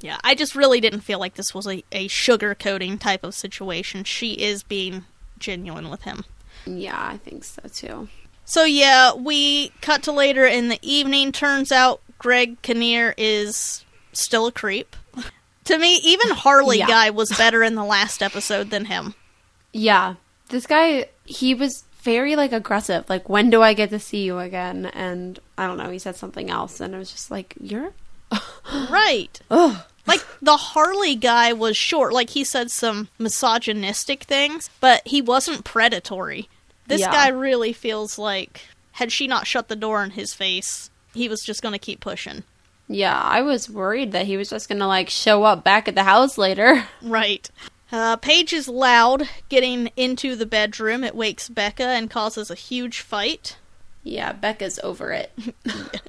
Yeah, 0.00 0.18
I 0.22 0.34
just 0.34 0.54
really 0.54 0.80
didn't 0.80 1.00
feel 1.00 1.18
like 1.18 1.34
this 1.34 1.52
was 1.54 1.66
a, 1.66 1.82
a 1.90 2.06
sugar 2.08 2.54
coating 2.54 2.96
type 2.98 3.24
of 3.24 3.34
situation. 3.34 4.04
She 4.04 4.34
is 4.34 4.62
being 4.62 5.04
genuine 5.38 5.88
with 5.90 6.02
him. 6.02 6.24
Yeah, 6.66 6.96
I 6.98 7.16
think 7.18 7.44
so 7.44 7.62
too. 7.72 8.08
So 8.44 8.64
yeah, 8.64 9.14
we 9.14 9.70
cut 9.80 10.02
to 10.04 10.12
later 10.12 10.46
in 10.46 10.68
the 10.68 10.78
evening. 10.82 11.32
Turns 11.32 11.72
out 11.72 12.00
Greg 12.18 12.60
Kinnear 12.62 13.14
is 13.16 13.84
still 14.12 14.46
a 14.46 14.52
creep. 14.52 14.94
to 15.64 15.78
me, 15.78 15.96
even 16.04 16.30
Harley 16.30 16.78
Yeah. 16.78 16.86
guy 16.86 17.10
was 17.10 17.30
better 17.36 17.62
in 17.62 17.74
the 17.74 17.84
last 17.84 18.22
episode 18.22 18.70
than 18.70 18.84
him. 18.84 19.14
Yeah. 19.72 20.14
This 20.50 20.66
guy, 20.66 21.08
he 21.24 21.54
was 21.54 21.82
very 22.06 22.36
like 22.36 22.52
aggressive. 22.52 23.04
Like, 23.10 23.28
when 23.28 23.50
do 23.50 23.60
I 23.60 23.74
get 23.74 23.90
to 23.90 23.98
see 23.98 24.24
you 24.24 24.38
again? 24.38 24.86
And 24.86 25.38
I 25.58 25.66
don't 25.66 25.76
know, 25.76 25.90
he 25.90 25.98
said 25.98 26.16
something 26.16 26.48
else 26.48 26.80
and 26.80 26.94
I 26.96 26.98
was 26.98 27.10
just 27.12 27.30
like, 27.30 27.54
you're 27.60 27.92
Right. 28.90 29.38
Ugh. 29.50 29.76
Like 30.06 30.24
the 30.40 30.56
Harley 30.56 31.16
guy 31.16 31.52
was 31.52 31.76
short. 31.76 32.12
Like 32.12 32.30
he 32.30 32.44
said 32.44 32.70
some 32.70 33.08
misogynistic 33.18 34.22
things, 34.24 34.70
but 34.80 35.02
he 35.06 35.20
wasn't 35.20 35.64
predatory. 35.64 36.48
This 36.86 37.00
Yeah. 37.00 37.10
guy 37.10 37.28
really 37.28 37.72
feels 37.72 38.18
like 38.18 38.62
had 38.92 39.12
she 39.12 39.26
not 39.26 39.46
shut 39.46 39.68
the 39.68 39.76
door 39.76 40.02
in 40.04 40.10
his 40.12 40.32
face, 40.32 40.88
he 41.12 41.28
was 41.28 41.42
just 41.42 41.60
going 41.60 41.72
to 41.74 41.78
keep 41.78 42.00
pushing. 42.00 42.44
Yeah, 42.88 43.20
I 43.20 43.42
was 43.42 43.68
worried 43.68 44.12
that 44.12 44.26
he 44.26 44.36
was 44.36 44.48
just 44.50 44.68
gonna 44.68 44.86
like 44.86 45.10
show 45.10 45.42
up 45.42 45.64
back 45.64 45.88
at 45.88 45.96
the 45.96 46.04
house 46.04 46.38
later. 46.38 46.84
Right. 47.02 47.50
Uh, 47.92 48.16
Paige 48.16 48.52
is 48.52 48.68
loud 48.68 49.28
getting 49.48 49.90
into 49.96 50.34
the 50.34 50.46
bedroom. 50.46 51.04
It 51.04 51.14
wakes 51.14 51.48
Becca 51.48 51.84
and 51.84 52.10
causes 52.10 52.50
a 52.50 52.56
huge 52.56 53.00
fight. 53.00 53.58
Yeah, 54.02 54.32
Becca's 54.32 54.80
over 54.82 55.12
it. 55.12 55.32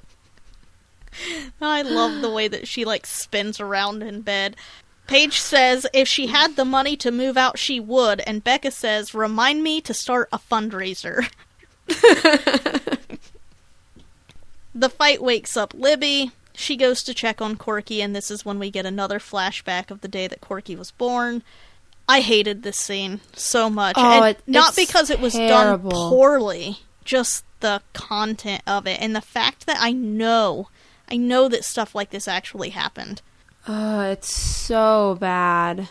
I 1.61 1.81
love 1.81 2.21
the 2.21 2.31
way 2.31 2.47
that 2.47 2.67
she 2.67 2.85
like 2.85 3.05
spins 3.05 3.59
around 3.59 4.03
in 4.03 4.21
bed. 4.21 4.55
Paige 5.07 5.39
says 5.39 5.87
if 5.93 6.07
she 6.07 6.27
had 6.27 6.55
the 6.55 6.65
money 6.65 6.95
to 6.97 7.11
move 7.11 7.37
out, 7.37 7.57
she 7.57 7.79
would, 7.79 8.19
and 8.21 8.43
Becca 8.43 8.71
says, 8.71 9.13
"Remind 9.13 9.63
me 9.63 9.81
to 9.81 9.93
start 9.93 10.29
a 10.31 10.37
fundraiser." 10.37 11.31
the 14.75 14.89
fight 14.89 15.23
wakes 15.23 15.55
up 15.55 15.73
Libby. 15.73 16.31
She 16.53 16.75
goes 16.75 17.03
to 17.03 17.13
check 17.13 17.41
on 17.41 17.55
Corky, 17.55 18.01
and 18.01 18.15
this 18.15 18.29
is 18.29 18.43
when 18.43 18.59
we 18.59 18.69
get 18.69 18.85
another 18.85 19.19
flashback 19.19 19.91
of 19.91 20.01
the 20.01 20.07
day 20.07 20.27
that 20.27 20.41
Corky 20.41 20.75
was 20.75 20.91
born. 20.91 21.43
I 22.09 22.21
hated 22.21 22.63
this 22.63 22.77
scene 22.77 23.19
so 23.35 23.69
much, 23.69 23.95
Oh, 23.97 24.01
and 24.23 24.25
it- 24.37 24.43
not 24.47 24.75
because 24.75 25.09
it 25.09 25.19
was 25.19 25.33
terrible. 25.33 25.89
done 25.91 26.09
poorly, 26.09 26.79
just 27.03 27.43
the 27.59 27.81
content 27.93 28.61
of 28.67 28.85
it 28.87 29.01
and 29.01 29.15
the 29.15 29.21
fact 29.21 29.65
that 29.65 29.77
I 29.79 29.91
know, 29.91 30.69
I 31.11 31.17
know 31.17 31.49
that 31.49 31.65
stuff 31.65 31.93
like 31.95 32.11
this 32.11 32.27
actually 32.27 32.69
happened. 32.69 33.21
Oh, 33.67 34.01
it's 34.01 34.33
so 34.33 35.17
bad. 35.19 35.89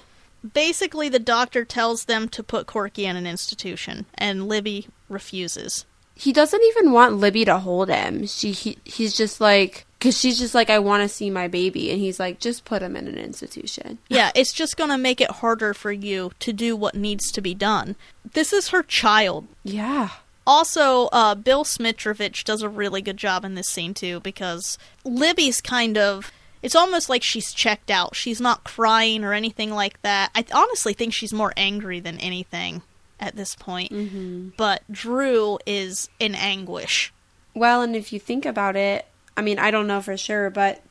Basically, 0.54 1.08
the 1.08 1.18
doctor 1.18 1.64
tells 1.64 2.04
them 2.04 2.28
to 2.30 2.42
put 2.42 2.66
Corky 2.66 3.04
in 3.04 3.16
an 3.16 3.26
institution, 3.26 4.06
and 4.14 4.48
Libby 4.48 4.86
refuses. 5.08 5.84
He 6.14 6.32
doesn't 6.32 6.62
even 6.62 6.92
want 6.92 7.16
Libby 7.18 7.44
to 7.44 7.58
hold 7.58 7.88
him. 7.90 8.26
She 8.26 8.52
he, 8.52 8.78
he's 8.84 9.14
just 9.16 9.40
like 9.40 9.84
cuz 10.00 10.18
she's 10.18 10.38
just 10.38 10.54
like 10.54 10.70
I 10.70 10.78
want 10.78 11.02
to 11.02 11.08
see 11.08 11.30
my 11.30 11.48
baby 11.48 11.90
and 11.90 12.00
he's 12.00 12.20
like 12.20 12.38
just 12.38 12.64
put 12.64 12.82
him 12.82 12.96
in 12.96 13.08
an 13.08 13.18
institution. 13.18 13.98
Yeah, 14.08 14.30
it's 14.34 14.52
just 14.52 14.76
going 14.76 14.90
to 14.90 14.98
make 14.98 15.20
it 15.20 15.30
harder 15.30 15.74
for 15.74 15.92
you 15.92 16.32
to 16.40 16.52
do 16.52 16.76
what 16.76 16.94
needs 16.94 17.30
to 17.32 17.40
be 17.40 17.54
done. 17.54 17.96
This 18.32 18.52
is 18.52 18.68
her 18.68 18.82
child. 18.82 19.46
Yeah. 19.64 20.10
Also, 20.46 21.06
uh, 21.06 21.34
Bill 21.34 21.64
Smitrovich 21.64 22.44
does 22.44 22.62
a 22.62 22.68
really 22.68 23.02
good 23.02 23.16
job 23.16 23.44
in 23.44 23.54
this 23.56 23.68
scene 23.68 23.94
too 23.94 24.20
because 24.20 24.78
Libby's 25.04 25.60
kind 25.60 25.98
of. 25.98 26.30
It's 26.62 26.74
almost 26.74 27.08
like 27.08 27.22
she's 27.22 27.52
checked 27.52 27.90
out. 27.90 28.16
She's 28.16 28.40
not 28.40 28.64
crying 28.64 29.22
or 29.22 29.32
anything 29.32 29.70
like 29.70 30.00
that. 30.02 30.30
I 30.34 30.44
honestly 30.52 30.94
think 30.94 31.12
she's 31.12 31.32
more 31.32 31.52
angry 31.56 32.00
than 32.00 32.18
anything 32.18 32.82
at 33.20 33.36
this 33.36 33.54
point. 33.54 33.92
Mm-hmm. 33.92 34.50
But 34.56 34.82
Drew 34.90 35.58
is 35.66 36.08
in 36.18 36.34
anguish. 36.34 37.12
Well, 37.54 37.82
and 37.82 37.94
if 37.94 38.12
you 38.12 38.18
think 38.18 38.44
about 38.44 38.74
it, 38.74 39.06
I 39.36 39.42
mean, 39.42 39.58
I 39.58 39.70
don't 39.70 39.86
know 39.86 40.00
for 40.00 40.16
sure, 40.16 40.50
but 40.50 40.82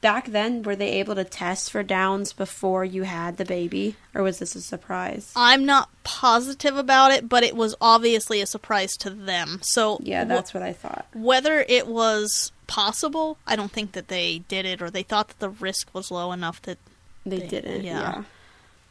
back 0.00 0.28
then 0.28 0.62
were 0.62 0.74
they 0.76 0.92
able 0.92 1.14
to 1.14 1.24
test 1.24 1.70
for 1.70 1.82
downs 1.82 2.32
before 2.32 2.84
you 2.84 3.02
had 3.02 3.36
the 3.36 3.44
baby 3.44 3.96
or 4.14 4.22
was 4.22 4.38
this 4.38 4.54
a 4.54 4.60
surprise? 4.62 5.30
I'm 5.36 5.66
not 5.66 5.90
positive 6.04 6.76
about 6.78 7.12
it, 7.12 7.28
but 7.28 7.42
it 7.42 7.54
was 7.54 7.74
obviously 7.80 8.40
a 8.40 8.46
surprise 8.46 8.92
to 9.00 9.10
them. 9.10 9.58
So 9.62 9.98
Yeah, 10.02 10.24
wh- 10.24 10.28
that's 10.28 10.54
what 10.54 10.62
I 10.62 10.72
thought. 10.72 11.04
whether 11.12 11.64
it 11.68 11.86
was 11.86 12.50
possible, 12.66 13.36
I 13.46 13.56
don't 13.56 13.70
think 13.72 13.92
that 13.92 14.08
they 14.08 14.38
did 14.48 14.64
it 14.64 14.80
or 14.80 14.88
they 14.90 15.02
thought 15.02 15.28
that 15.28 15.38
the 15.40 15.50
risk 15.50 15.90
was 15.92 16.10
low 16.10 16.32
enough 16.32 16.62
that 16.62 16.78
They, 17.26 17.40
They- 17.40 17.48
didn't. 17.48 17.84
yeah. 17.84 18.00
Yeah. 18.00 18.22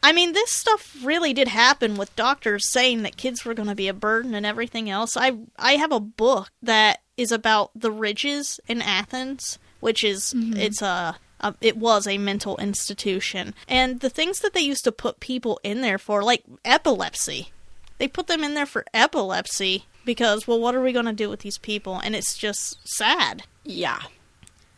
I 0.02 0.14
mean, 0.14 0.34
this 0.34 0.52
stuff 0.52 0.96
really 1.04 1.34
did 1.34 1.50
happen 1.50 1.98
with 1.98 2.16
doctors 2.16 2.72
saying 2.72 3.04
that 3.04 3.18
kids 3.18 3.44
were 3.44 3.54
going 3.54 3.68
to 3.68 3.76
be 3.76 3.88
a 3.88 3.94
burden 3.94 4.34
and 4.34 4.46
everything 4.46 4.90
else. 4.90 5.18
I 5.18 5.38
I 5.58 5.74
have 5.74 5.92
a 5.92 6.00
book 6.00 6.50
that 6.62 7.02
is 7.18 7.32
about 7.32 7.72
the 7.76 7.92
Ridges 7.92 8.60
in 8.68 8.82
Athens, 8.82 9.60
which 9.82 10.04
is 10.04 10.34
mm-hmm. 10.34 10.58
it's 10.58 10.82
a, 10.82 11.18
a 11.42 11.56
it 11.60 11.78
was 11.78 12.08
a 12.08 12.18
mental 12.18 12.58
institution, 12.58 13.54
and 13.68 14.00
the 14.00 14.10
things 14.10 14.40
that 14.40 14.54
they 14.54 14.62
used 14.62 14.86
to 14.86 14.92
put 14.92 15.20
people 15.20 15.60
in 15.64 15.82
there 15.82 15.98
for, 15.98 16.24
like 16.24 16.44
epilepsy, 16.64 17.52
they 17.98 18.08
put 18.08 18.28
them 18.28 18.44
in 18.44 18.54
there 18.54 18.66
for 18.66 18.86
epilepsy 18.94 19.86
because 20.06 20.48
well, 20.48 20.60
what 20.60 20.76
are 20.76 20.82
we 20.82 20.94
going 20.94 21.06
to 21.06 21.14
do 21.14 21.30
with 21.30 21.42
these 21.42 21.58
people? 21.58 22.00
And 22.00 22.16
it's 22.16 22.38
just 22.38 22.78
sad. 22.88 23.44
Yeah. 23.66 24.00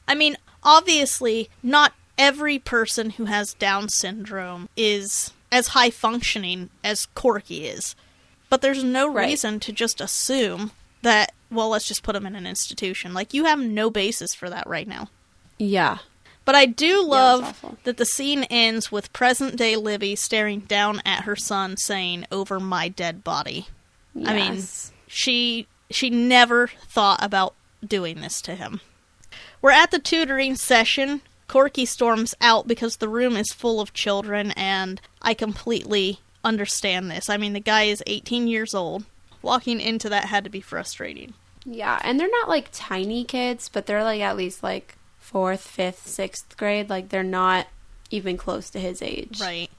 I 0.08 0.16
mean, 0.16 0.36
obviously, 0.64 1.50
not 1.62 1.94
every 2.22 2.60
person 2.60 3.10
who 3.12 3.26
has 3.26 3.54
Down 3.56 3.90
syndrome 3.90 4.70
is 4.78 5.34
as 5.52 5.70
high 5.70 5.90
functioning 5.90 6.70
as 6.84 7.08
Corky 7.16 7.66
is. 7.66 7.96
But 8.50 8.62
there's 8.62 8.84
no 8.84 9.08
Right. 9.12 9.28
reason 9.30 9.60
to 9.62 9.72
just 9.72 10.00
assume 10.00 10.72
that, 11.02 11.34
well, 11.50 11.70
let's 11.70 11.88
just 11.88 12.04
put 12.04 12.16
him 12.16 12.26
in 12.28 12.36
an 12.36 12.46
institution. 12.46 13.14
Like, 13.14 13.34
you 13.34 13.46
have 13.46 13.60
no 13.60 13.90
basis 13.90 14.36
for 14.36 14.50
that 14.52 14.68
right 14.68 14.88
now. 14.88 15.10
Yeah. 15.58 15.98
But 16.46 16.56
I 16.56 16.66
do 16.68 17.04
love 17.04 17.44
awful. 17.44 17.78
that 17.86 17.98
the 17.98 18.06
scene 18.06 18.44
ends 18.46 18.92
with 18.92 19.12
present 19.14 19.56
day 19.56 19.76
Libby 19.76 20.16
staring 20.16 20.60
down 20.62 21.02
at 21.06 21.24
her 21.24 21.36
son 21.36 21.76
saying, 21.78 22.26
Over 22.32 22.60
my 22.60 22.88
dead 22.88 23.24
body. 23.24 23.68
I 24.26 24.34
mean, 24.36 24.64
she 25.08 25.68
she 25.90 26.10
never 26.10 26.68
thought 26.88 27.24
about 27.24 27.54
doing 27.86 28.22
this 28.22 28.42
to 28.42 28.56
him. 28.56 28.80
We're 29.62 29.72
at 29.72 29.92
the 29.92 30.00
tutoring 30.00 30.56
session. 30.56 31.22
Corky 31.52 31.86
storms 31.86 32.34
out 32.40 32.66
because 32.66 32.96
the 32.96 33.10
room 33.10 33.36
is 33.36 33.52
full 33.52 33.82
of 33.82 33.94
children, 33.94 34.52
and 34.52 35.02
I 35.22 35.34
completely 35.34 36.20
understand 36.46 37.12
this. 37.12 37.30
I 37.30 37.36
mean, 37.36 37.52
the 37.52 37.60
guy 37.60 37.84
is 37.84 38.02
18 38.08 38.48
years 38.48 38.74
old. 38.74 39.04
Walking 39.42 39.82
into 39.82 40.08
that 40.08 40.26
had 40.26 40.46
to 40.46 40.50
be 40.50 40.62
frustrating. 40.62 41.34
Yeah, 41.66 42.00
and 42.06 42.18
they're 42.18 42.30
not 42.30 42.48
like 42.48 42.70
tiny 42.72 43.26
kids, 43.26 43.68
but 43.68 43.86
they're 43.86 44.02
like 44.02 44.22
at 44.22 44.38
least 44.38 44.64
like 44.64 44.96
fourth, 45.20 45.60
fifth, 45.60 46.08
sixth 46.08 46.56
grade. 46.56 46.90
Like 46.90 47.10
they're 47.10 47.22
not 47.22 47.68
even 48.10 48.38
close 48.38 48.70
to 48.70 48.80
his 48.80 49.02
age. 49.02 49.42
Right. 49.42 49.70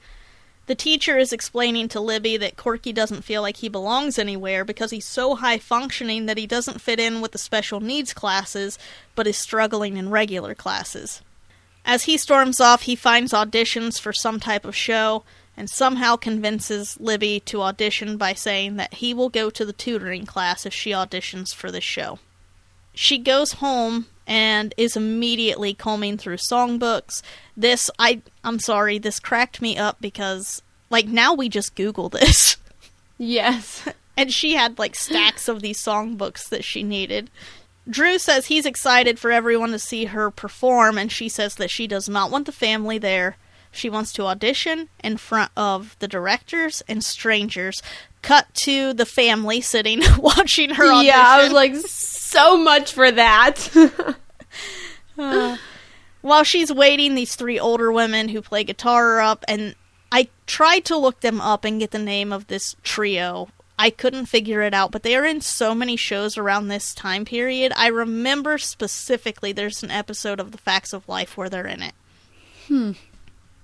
The 0.66 0.74
teacher 0.74 1.16
is 1.16 1.32
explaining 1.32 1.88
to 1.88 2.00
Libby 2.00 2.36
that 2.36 2.58
Corky 2.58 2.92
doesn't 2.92 3.24
feel 3.24 3.40
like 3.40 3.56
he 3.56 3.70
belongs 3.70 4.18
anywhere 4.18 4.62
because 4.66 4.90
he's 4.90 5.06
so 5.06 5.36
high 5.36 5.56
functioning 5.56 6.26
that 6.26 6.36
he 6.36 6.46
doesn't 6.46 6.82
fit 6.82 7.00
in 7.00 7.22
with 7.22 7.32
the 7.32 7.38
special 7.38 7.80
needs 7.80 8.12
classes, 8.12 8.78
but 9.14 9.26
is 9.26 9.38
struggling 9.38 9.96
in 9.96 10.10
regular 10.10 10.54
classes. 10.54 11.22
As 11.84 12.04
he 12.04 12.16
storms 12.16 12.60
off, 12.60 12.82
he 12.82 12.94
finds 12.94 13.32
auditions 13.32 14.00
for 14.00 14.12
some 14.12 14.38
type 14.38 14.64
of 14.64 14.76
show 14.76 15.24
and 15.56 15.68
somehow 15.68 16.16
convinces 16.16 16.98
Libby 17.00 17.40
to 17.40 17.62
audition 17.62 18.16
by 18.16 18.32
saying 18.32 18.76
that 18.76 18.94
he 18.94 19.12
will 19.12 19.28
go 19.28 19.50
to 19.50 19.64
the 19.64 19.72
tutoring 19.72 20.24
class 20.24 20.64
if 20.64 20.72
she 20.72 20.90
auditions 20.90 21.54
for 21.54 21.70
this 21.70 21.84
show. 21.84 22.18
She 22.94 23.18
goes 23.18 23.54
home 23.54 24.06
and 24.26 24.74
is 24.76 24.96
immediately 24.96 25.74
combing 25.74 26.16
through 26.16 26.36
songbooks. 26.36 27.22
This 27.56 27.90
I 27.98 28.22
I'm 28.44 28.58
sorry, 28.58 28.98
this 28.98 29.18
cracked 29.20 29.60
me 29.60 29.76
up 29.76 29.96
because 30.00 30.62
like 30.90 31.06
now 31.06 31.34
we 31.34 31.48
just 31.48 31.74
Google 31.74 32.08
this. 32.08 32.56
Yes. 33.18 33.86
and 34.16 34.32
she 34.32 34.54
had 34.54 34.80
like 34.80 34.96
stacks 34.96 35.46
of 35.46 35.62
these 35.62 35.80
songbooks 35.80 36.48
that 36.48 36.64
she 36.64 36.82
needed. 36.82 37.30
Drew 37.88 38.18
says 38.18 38.46
he's 38.46 38.66
excited 38.66 39.18
for 39.18 39.32
everyone 39.32 39.72
to 39.72 39.78
see 39.78 40.06
her 40.06 40.30
perform, 40.30 40.98
and 40.98 41.10
she 41.10 41.28
says 41.28 41.56
that 41.56 41.70
she 41.70 41.86
does 41.86 42.08
not 42.08 42.30
want 42.30 42.46
the 42.46 42.52
family 42.52 42.98
there. 42.98 43.36
She 43.72 43.88
wants 43.88 44.12
to 44.12 44.26
audition 44.26 44.88
in 45.02 45.16
front 45.16 45.50
of 45.56 45.96
the 45.98 46.06
directors 46.06 46.82
and 46.86 47.02
strangers. 47.02 47.82
Cut 48.20 48.52
to 48.66 48.92
the 48.92 49.06
family 49.06 49.60
sitting 49.60 50.02
watching 50.18 50.70
her 50.70 50.84
audition. 50.92 51.06
Yeah, 51.06 51.24
I 51.26 51.42
was 51.42 51.52
like 51.52 51.74
so 51.76 52.56
much 52.56 52.92
for 52.92 53.10
that. 53.10 53.70
Uh, 55.18 55.58
while 56.22 56.42
she's 56.42 56.72
waiting, 56.72 57.14
these 57.14 57.36
three 57.36 57.58
older 57.58 57.92
women 57.92 58.30
who 58.30 58.40
play 58.40 58.64
guitar 58.64 59.16
are 59.16 59.20
up, 59.20 59.44
and 59.46 59.74
I 60.10 60.28
tried 60.46 60.84
to 60.86 60.96
look 60.96 61.20
them 61.20 61.40
up 61.40 61.64
and 61.64 61.78
get 61.78 61.90
the 61.90 61.98
name 61.98 62.32
of 62.32 62.46
this 62.46 62.74
trio. 62.82 63.48
I 63.82 63.90
couldn't 63.90 64.26
figure 64.26 64.62
it 64.62 64.74
out, 64.74 64.92
but 64.92 65.02
they 65.02 65.16
are 65.16 65.24
in 65.24 65.40
so 65.40 65.74
many 65.74 65.96
shows 65.96 66.38
around 66.38 66.68
this 66.68 66.94
time 66.94 67.24
period. 67.24 67.72
I 67.74 67.88
remember 67.88 68.56
specifically 68.56 69.50
there's 69.50 69.82
an 69.82 69.90
episode 69.90 70.38
of 70.38 70.52
The 70.52 70.58
Facts 70.58 70.92
of 70.92 71.08
Life 71.08 71.36
where 71.36 71.50
they're 71.50 71.66
in 71.66 71.82
it. 71.82 71.94
Hmm. 72.68 72.92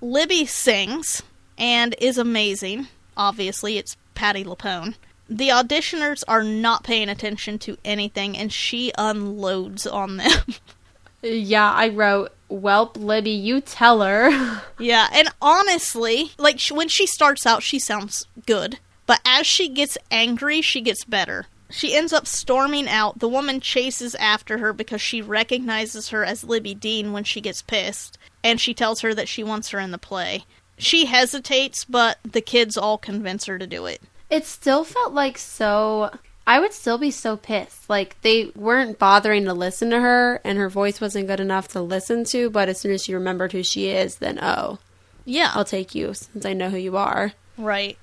Libby 0.01 0.45
sings 0.45 1.23
and 1.57 1.95
is 2.01 2.19
amazing. 2.19 2.89
Obviously, 3.17 3.79
it's 3.79 3.97
Patti 4.17 4.43
LuPone. 4.43 4.97
The 5.31 5.51
auditioners 5.51 6.25
are 6.27 6.43
not 6.43 6.83
paying 6.83 7.09
attention 7.09 7.61
to 7.61 7.79
anything, 7.85 8.37
and 8.37 8.53
she 8.53 8.91
unloads 8.99 9.87
on 9.87 10.17
them. 10.17 10.43
yeah, 11.23 11.71
I 11.71 11.91
wrote, 11.91 12.33
"Welp, 12.51 12.97
Libby, 12.97 13.31
you 13.31 13.61
tell 13.61 14.01
her." 14.03 14.63
Yeah, 14.81 15.09
and 15.13 15.29
honestly, 15.41 16.33
like 16.39 16.59
sh- 16.59 16.73
when 16.73 16.89
she 16.89 17.07
starts 17.07 17.47
out, 17.47 17.63
she 17.63 17.79
sounds 17.79 18.27
good, 18.47 18.81
but 19.09 19.21
as 19.25 19.45
she 19.49 19.69
gets 19.69 19.99
angry, 20.13 20.61
she 20.63 20.81
gets 20.81 21.03
better. 21.05 21.47
She 21.71 21.95
ends 21.97 22.13
up 22.13 22.27
storming 22.27 22.89
out. 22.89 23.19
The 23.19 23.29
woman 23.29 23.61
chases 23.61 24.15
after 24.15 24.59
her 24.59 24.73
because 24.73 25.01
she 25.03 25.21
recognizes 25.21 26.11
her 26.11 26.25
as 26.25 26.45
Libby 26.45 26.75
Dean 26.75 27.13
when 27.13 27.25
she 27.25 27.41
gets 27.41 27.61
pissed, 27.61 28.17
and 28.45 28.61
she 28.61 28.73
tells 28.73 29.01
her 29.01 29.13
that 29.15 29.29
she 29.29 29.43
wants 29.43 29.71
her 29.71 29.81
in 29.81 29.91
the 29.91 29.99
play. 29.99 30.45
She 30.79 31.07
hesitates, 31.07 31.85
but 31.85 32.19
the 32.23 32.41
kids 32.41 32.77
all 32.79 32.97
convince 32.99 33.47
her 33.47 33.59
to 33.59 33.67
do 33.67 33.87
it. 33.87 34.01
it 34.31 34.47
still 34.47 34.85
felt 34.85 35.13
like 35.13 35.37
so. 35.37 36.11
I 36.47 36.61
would 36.61 36.73
still 36.73 36.97
be 36.97 37.11
so 37.11 37.37
pissed. 37.37 37.91
Like 37.91 38.17
they 38.23 38.47
weren't 38.55 38.99
bothering 38.99 39.45
to 39.45 39.53
listen 39.53 39.91
to 39.91 40.01
her, 40.01 40.41
and 40.45 40.57
her 40.57 40.71
voice 40.71 41.01
wasn't 41.01 41.27
good 41.27 41.41
enough 41.41 41.69
to 41.69 41.83
listen 41.83 42.25
to. 42.27 42.49
But 42.49 42.69
as 42.71 42.81
soon 42.81 42.93
as 42.93 43.05
she 43.05 43.13
remembered 43.13 43.53
who 43.53 43.63
she 43.63 43.89
is, 43.89 44.17
then 44.17 44.39
oh, 44.41 44.79
Yeah, 45.27 45.51
I'll 45.55 45.67
take 45.67 45.95
you 45.95 46.15
since 46.15 46.47
I 46.47 46.55
know 46.55 46.71
who 46.71 46.79
you 46.79 46.97
are. 46.97 47.33
right. 47.59 47.99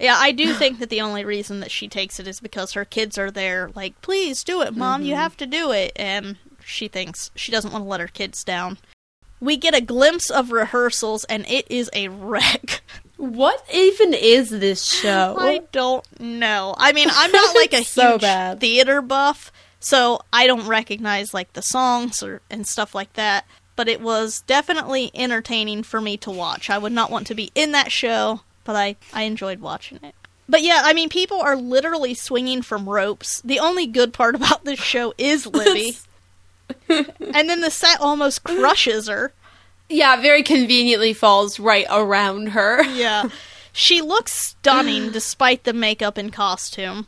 Yeah, 0.00 0.16
I 0.18 0.32
do 0.32 0.54
think 0.54 0.78
that 0.78 0.88
the 0.88 1.02
only 1.02 1.26
reason 1.26 1.60
that 1.60 1.70
she 1.70 1.86
takes 1.86 2.18
it 2.18 2.26
is 2.26 2.40
because 2.40 2.72
her 2.72 2.86
kids 2.86 3.18
are 3.18 3.30
there, 3.30 3.70
like, 3.74 4.00
please 4.00 4.42
do 4.42 4.62
it, 4.62 4.74
mom, 4.74 5.02
you 5.02 5.12
mm-hmm. 5.12 5.20
have 5.20 5.36
to 5.36 5.46
do 5.46 5.72
it. 5.72 5.92
And 5.94 6.36
she 6.64 6.88
thinks 6.88 7.30
she 7.34 7.52
doesn't 7.52 7.70
want 7.70 7.84
to 7.84 7.88
let 7.88 8.00
her 8.00 8.08
kids 8.08 8.42
down. 8.42 8.78
We 9.40 9.58
get 9.58 9.74
a 9.74 9.80
glimpse 9.82 10.30
of 10.30 10.52
rehearsals, 10.52 11.24
and 11.24 11.46
it 11.48 11.70
is 11.70 11.90
a 11.92 12.08
wreck. 12.08 12.82
What 13.20 13.62
even 13.70 14.14
is 14.14 14.48
this 14.48 14.82
show? 14.82 15.36
I 15.38 15.60
don't 15.72 16.06
know. 16.18 16.74
I 16.78 16.94
mean, 16.94 17.08
I'm 17.12 17.30
not 17.30 17.54
like 17.54 17.74
a 17.74 17.84
So 17.84 18.12
huge 18.12 18.22
bad. 18.22 18.60
theater 18.60 19.02
buff, 19.02 19.52
so 19.78 20.22
I 20.32 20.46
don't 20.46 20.66
recognize 20.66 21.34
like 21.34 21.52
the 21.52 21.60
songs 21.60 22.22
or 22.22 22.40
and 22.48 22.66
stuff 22.66 22.94
like 22.94 23.12
that. 23.14 23.44
But 23.76 23.88
it 23.88 24.00
was 24.00 24.40
definitely 24.46 25.10
entertaining 25.12 25.82
for 25.82 26.00
me 26.00 26.16
to 26.16 26.30
watch. 26.30 26.70
I 26.70 26.78
would 26.78 26.92
not 26.92 27.10
want 27.10 27.26
to 27.26 27.34
be 27.34 27.50
in 27.54 27.72
that 27.72 27.92
show, 27.92 28.40
but 28.64 28.76
I 28.76 28.96
I 29.12 29.22
enjoyed 29.22 29.60
watching 29.60 29.98
it. 30.02 30.14
But 30.48 30.62
yeah, 30.62 30.82
I 30.84 30.92
mean, 30.92 31.08
people 31.08 31.40
are 31.40 31.56
literally 31.56 32.14
swinging 32.14 32.62
from 32.62 32.88
ropes. 32.88 33.40
The 33.42 33.60
only 33.60 33.86
good 33.86 34.12
part 34.12 34.34
about 34.36 34.64
this 34.64 34.80
show 34.80 35.14
is 35.16 35.46
Libby, 35.46 35.98
and 36.88 37.48
then 37.48 37.60
the 37.60 37.70
set 37.70 38.00
almost 38.00 38.44
crushes 38.44 39.08
her. 39.08 39.32
Yeah, 39.88 40.20
very 40.20 40.42
conveniently 40.42 41.12
falls 41.12 41.58
right 41.58 41.86
around 41.90 42.48
her. 42.50 42.82
Yeah. 42.84 43.28
She 43.72 44.00
looks 44.00 44.32
stunning 44.32 45.10
despite 45.12 45.64
the 45.64 45.72
makeup 45.72 46.16
and 46.16 46.32
costume. 46.32 47.06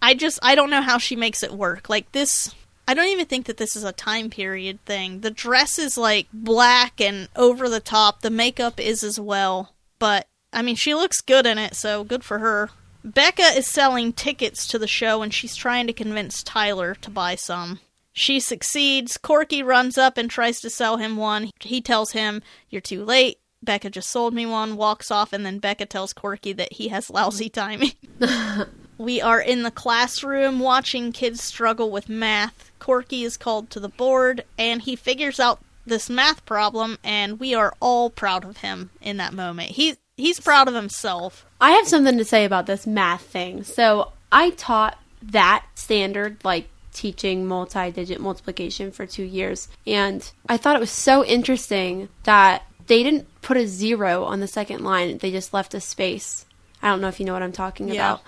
I 0.00 0.14
just 0.14 0.38
I 0.42 0.54
don't 0.54 0.70
know 0.70 0.82
how 0.82 0.98
she 0.98 1.14
makes 1.14 1.42
it 1.42 1.52
work. 1.52 1.88
Like 1.88 2.10
this 2.12 2.54
I 2.86 2.94
don't 2.94 3.08
even 3.08 3.26
think 3.26 3.46
that 3.46 3.58
this 3.58 3.76
is 3.76 3.84
a 3.84 3.92
time 3.92 4.28
period 4.28 4.84
thing. 4.84 5.20
The 5.20 5.30
dress 5.30 5.78
is 5.78 5.96
like 5.96 6.26
black 6.32 7.00
and 7.00 7.28
over 7.36 7.68
the 7.68 7.80
top. 7.80 8.20
The 8.20 8.30
makeup 8.30 8.80
is 8.80 9.04
as 9.04 9.20
well. 9.20 9.74
But 9.98 10.26
I 10.52 10.62
mean, 10.62 10.76
she 10.76 10.94
looks 10.94 11.20
good 11.20 11.46
in 11.46 11.58
it, 11.58 11.74
so 11.74 12.04
good 12.04 12.24
for 12.24 12.38
her. 12.38 12.70
Becca 13.04 13.42
is 13.56 13.66
selling 13.66 14.12
tickets 14.12 14.66
to 14.68 14.78
the 14.78 14.86
show 14.86 15.22
and 15.22 15.34
she's 15.34 15.56
trying 15.56 15.86
to 15.88 15.92
convince 15.92 16.42
Tyler 16.42 16.94
to 16.96 17.10
buy 17.10 17.34
some. 17.34 17.80
She 18.12 18.40
succeeds. 18.40 19.16
Corky 19.16 19.62
runs 19.62 19.96
up 19.96 20.18
and 20.18 20.30
tries 20.30 20.60
to 20.60 20.70
sell 20.70 20.98
him 20.98 21.16
one. 21.16 21.50
He 21.60 21.80
tells 21.80 22.12
him, 22.12 22.42
You're 22.68 22.82
too 22.82 23.04
late. 23.04 23.38
Becca 23.62 23.90
just 23.90 24.10
sold 24.10 24.34
me 24.34 24.44
one, 24.44 24.76
walks 24.76 25.10
off, 25.10 25.32
and 25.32 25.46
then 25.46 25.58
Becca 25.58 25.86
tells 25.86 26.12
Corky 26.12 26.52
that 26.52 26.74
he 26.74 26.88
has 26.88 27.10
lousy 27.10 27.48
timing. 27.48 27.92
we 28.98 29.20
are 29.20 29.40
in 29.40 29.62
the 29.62 29.70
classroom 29.70 30.58
watching 30.58 31.12
kids 31.12 31.42
struggle 31.42 31.90
with 31.90 32.08
math. 32.08 32.72
Corky 32.80 33.22
is 33.22 33.36
called 33.36 33.70
to 33.70 33.80
the 33.80 33.88
board, 33.88 34.44
and 34.58 34.82
he 34.82 34.96
figures 34.96 35.38
out 35.38 35.60
this 35.86 36.10
math 36.10 36.44
problem, 36.44 36.98
and 37.04 37.38
we 37.38 37.54
are 37.54 37.74
all 37.80 38.10
proud 38.10 38.44
of 38.44 38.58
him 38.58 38.90
in 39.00 39.16
that 39.18 39.32
moment. 39.32 39.70
He 39.70 39.96
he's 40.16 40.40
proud 40.40 40.68
of 40.68 40.74
himself. 40.74 41.46
I 41.60 41.72
have 41.72 41.88
something 41.88 42.18
to 42.18 42.24
say 42.24 42.44
about 42.44 42.66
this 42.66 42.86
math 42.86 43.22
thing. 43.22 43.62
So 43.64 44.12
I 44.30 44.50
taught 44.50 44.98
that 45.22 45.64
standard, 45.74 46.44
like 46.44 46.68
teaching 46.92 47.46
multi 47.46 47.90
digit 47.90 48.20
multiplication 48.20 48.92
for 48.92 49.06
two 49.06 49.22
years. 49.24 49.68
And 49.86 50.28
I 50.48 50.56
thought 50.56 50.76
it 50.76 50.80
was 50.80 50.90
so 50.90 51.24
interesting 51.24 52.08
that 52.24 52.62
they 52.86 53.02
didn't 53.02 53.28
put 53.42 53.56
a 53.56 53.66
zero 53.66 54.24
on 54.24 54.40
the 54.40 54.46
second 54.46 54.84
line, 54.84 55.18
they 55.18 55.30
just 55.30 55.54
left 55.54 55.74
a 55.74 55.80
space. 55.80 56.44
I 56.82 56.88
don't 56.88 57.00
know 57.00 57.08
if 57.08 57.20
you 57.20 57.26
know 57.26 57.32
what 57.32 57.42
I'm 57.42 57.52
talking 57.52 57.88
Yeah. 57.88 57.94
about. 57.94 58.22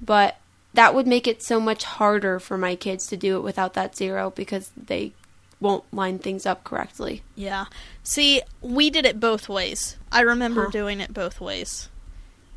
But 0.00 0.36
that 0.74 0.94
would 0.94 1.06
make 1.06 1.26
it 1.26 1.42
so 1.42 1.60
much 1.60 1.84
harder 1.84 2.38
for 2.38 2.56
my 2.56 2.74
kids 2.74 3.06
to 3.08 3.16
do 3.16 3.36
it 3.36 3.40
without 3.42 3.74
that 3.74 3.96
zero 3.96 4.30
because 4.34 4.70
they 4.76 5.12
won't 5.60 5.84
line 5.92 6.18
things 6.18 6.46
up 6.46 6.64
correctly. 6.64 7.22
Yeah. 7.34 7.66
See, 8.02 8.42
we 8.60 8.90
did 8.90 9.04
it 9.04 9.18
both 9.20 9.48
ways. 9.48 9.96
I 10.12 10.20
remember 10.20 10.64
Huh. 10.66 10.70
doing 10.70 11.00
it 11.00 11.12
both 11.12 11.40
ways. 11.40 11.88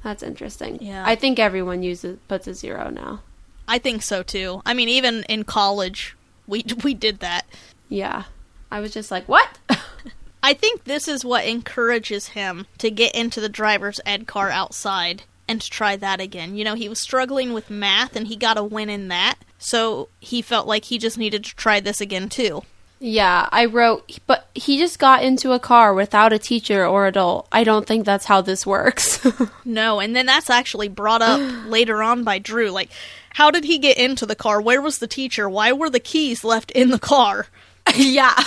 That's 0.04 0.24
interesting. 0.24 0.80
Yeah. 0.82 1.04
I 1.06 1.16
think 1.16 1.40
everyone 1.40 1.84
uses 1.84 2.18
puts 2.28 2.48
a 2.48 2.54
zero 2.54 2.90
now. 2.90 3.22
I 3.68 3.78
think 3.78 4.02
so 4.04 4.24
too. 4.24 4.62
I 4.66 4.74
mean, 4.74 4.90
even 4.90 5.24
in 5.30 5.44
college, 5.44 6.16
we 6.48 6.66
we 6.84 6.94
did 6.94 7.20
that. 7.20 7.46
Yeah. 7.90 8.24
I 8.72 8.80
was 8.80 8.94
just 8.94 9.12
like, 9.12 9.28
what? 9.28 9.48
I 10.44 10.54
think 10.54 10.86
this 10.86 11.08
is 11.08 11.24
what 11.24 11.46
encourages 11.46 12.30
him 12.30 12.66
to 12.80 12.90
get 12.90 13.14
into 13.14 13.40
the 13.42 13.50
driver's 13.50 14.00
ed 14.06 14.26
car 14.28 14.50
outside 14.50 15.24
and 15.48 15.62
to 15.62 15.70
try 15.70 15.96
that 15.98 16.20
again. 16.22 16.56
You 16.56 16.64
know, 16.64 16.74
he 16.76 16.90
was 16.90 17.00
struggling 17.00 17.54
with 17.54 17.70
math 17.70 18.16
and 18.16 18.28
he 18.28 18.36
got 18.36 18.58
a 18.58 18.64
win 18.64 18.90
in 18.90 19.10
that, 19.10 19.36
so 19.60 20.08
he 20.20 20.42
felt 20.42 20.68
like 20.68 20.86
he 20.86 20.98
just 20.98 21.18
needed 21.18 21.44
to 21.44 21.56
try 21.56 21.80
this 21.80 22.02
again 22.02 22.28
too. 22.30 22.64
Yeah, 23.04 23.50
I 23.52 23.66
wrote, 23.66 24.20
but 24.28 24.48
he 24.54 24.78
just 24.78 25.00
got 25.00 25.24
into 25.24 25.54
a 25.54 25.60
car 25.60 25.92
without 25.96 26.34
a 26.34 26.38
teacher 26.38 26.86
or 26.86 27.08
adult. 27.08 27.48
I 27.52 27.64
don't 27.64 27.88
think 27.88 28.06
that's 28.06 28.26
how 28.26 28.42
this 28.42 28.66
works. 28.66 29.20
No, 29.66 30.00
and 30.00 30.16
then 30.16 30.26
that's 30.26 30.50
actually 30.50 30.88
brought 30.88 31.22
up 31.22 31.40
later 31.66 32.04
on 32.04 32.24
by 32.24 32.38
Drew. 32.40 32.70
Like, 32.70 32.90
how 33.30 33.50
did 33.50 33.64
he 33.64 33.80
get 33.80 33.98
into 33.98 34.26
the 34.26 34.36
car? 34.36 34.62
Where 34.62 34.82
was 34.82 35.00
the 35.00 35.08
teacher? 35.08 35.50
Why 35.50 35.72
were 35.72 35.90
the 35.90 36.00
keys 36.00 36.44
left 36.44 36.72
in 36.72 36.90
the 36.90 37.00
car? 37.00 37.48
yeah. 37.96 38.38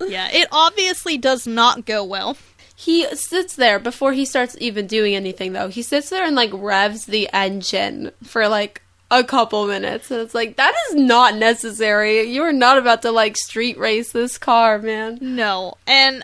Yeah, 0.00 0.28
it 0.32 0.48
obviously 0.52 1.18
does 1.18 1.46
not 1.46 1.84
go 1.84 2.04
well. 2.04 2.36
He 2.74 3.04
sits 3.14 3.56
there 3.56 3.78
before 3.78 4.12
he 4.12 4.24
starts 4.24 4.56
even 4.60 4.86
doing 4.86 5.14
anything, 5.14 5.52
though. 5.52 5.68
He 5.68 5.82
sits 5.82 6.08
there 6.08 6.24
and, 6.24 6.36
like, 6.36 6.50
revs 6.54 7.04
the 7.06 7.28
engine 7.32 8.12
for, 8.22 8.48
like, 8.48 8.82
a 9.10 9.24
couple 9.24 9.66
minutes. 9.66 10.10
And 10.10 10.20
it's 10.20 10.34
like, 10.34 10.56
that 10.56 10.74
is 10.88 10.96
not 10.96 11.36
necessary. 11.36 12.22
You 12.22 12.42
are 12.42 12.52
not 12.52 12.78
about 12.78 13.02
to, 13.02 13.10
like, 13.10 13.36
street 13.36 13.78
race 13.78 14.12
this 14.12 14.38
car, 14.38 14.78
man. 14.78 15.18
No, 15.20 15.74
and 15.86 16.22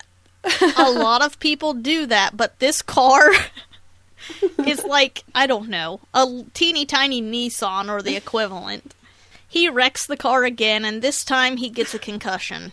a 0.77 0.90
lot 0.92 1.22
of 1.22 1.38
people 1.40 1.75
do 1.75 2.07
that, 2.07 2.37
but 2.37 2.59
this 2.59 2.83
car 2.83 3.31
is 4.66 4.85
like, 4.85 5.25
I 5.35 5.46
don't 5.46 5.68
know, 5.68 6.01
a 6.14 6.44
teeny 6.55 6.87
tiny 6.87 7.20
Nissan 7.20 7.90
or 7.90 8.03
the 8.03 8.16
equivalent. 8.16 8.94
He 9.49 9.68
wrecks 9.68 10.07
the 10.07 10.16
car 10.16 10.44
again, 10.44 10.85
and 10.85 11.01
this 11.01 11.25
time 11.25 11.57
he 11.57 11.70
gets 11.70 11.94
a 11.94 11.99
concussion. 11.99 12.72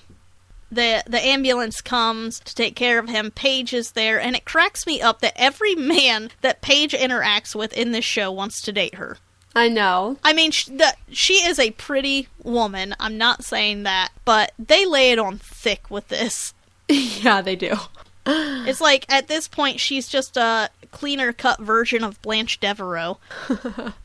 The, 0.71 1.04
the 1.06 1.23
ambulance 1.23 1.82
comes 1.82 2.39
to 2.39 2.56
take 2.56 2.76
care 2.76 2.97
of 2.97 3.08
him. 3.08 3.30
Paige 3.30 3.73
is 3.73 3.91
there, 3.91 4.19
and 4.19 4.36
it 4.36 4.43
cracks 4.43 4.88
me 4.88 4.99
up 4.99 5.21
that 5.21 5.34
every 5.36 5.76
man 5.76 6.32
that 6.41 6.62
Paige 6.62 6.93
interacts 6.93 7.54
with 7.56 7.73
in 7.73 7.91
this 7.91 8.06
show 8.06 8.32
wants 8.32 8.60
to 8.63 8.71
date 8.71 8.95
her. 8.95 9.17
I 9.56 9.70
know. 9.70 10.18
I 10.24 10.34
mean, 10.34 10.52
sh- 10.52 10.66
the, 10.66 10.96
she 11.12 11.36
is 11.46 11.60
a 11.60 11.72
pretty 11.72 12.28
woman. 12.44 12.96
I'm 13.00 13.18
not 13.18 13.44
saying 13.44 13.84
that, 13.84 14.10
but 14.26 14.52
they 14.58 14.86
lay 14.86 15.12
it 15.12 15.20
on 15.20 15.38
thick 15.38 15.89
with 15.92 16.08
this. 16.08 16.54
yeah, 16.89 17.42
they 17.42 17.56
do. 17.56 17.76
It's 18.26 18.80
like 18.80 19.06
at 19.10 19.28
this 19.28 19.50
point 19.50 19.82
she's 19.82 20.08
just 20.08 20.38
a 20.38 20.70
cleaner 20.92 21.34
cut 21.34 21.60
version 21.60 22.06
of 22.06 22.22
Blanche 22.22 22.58
Devereaux. 22.58 23.18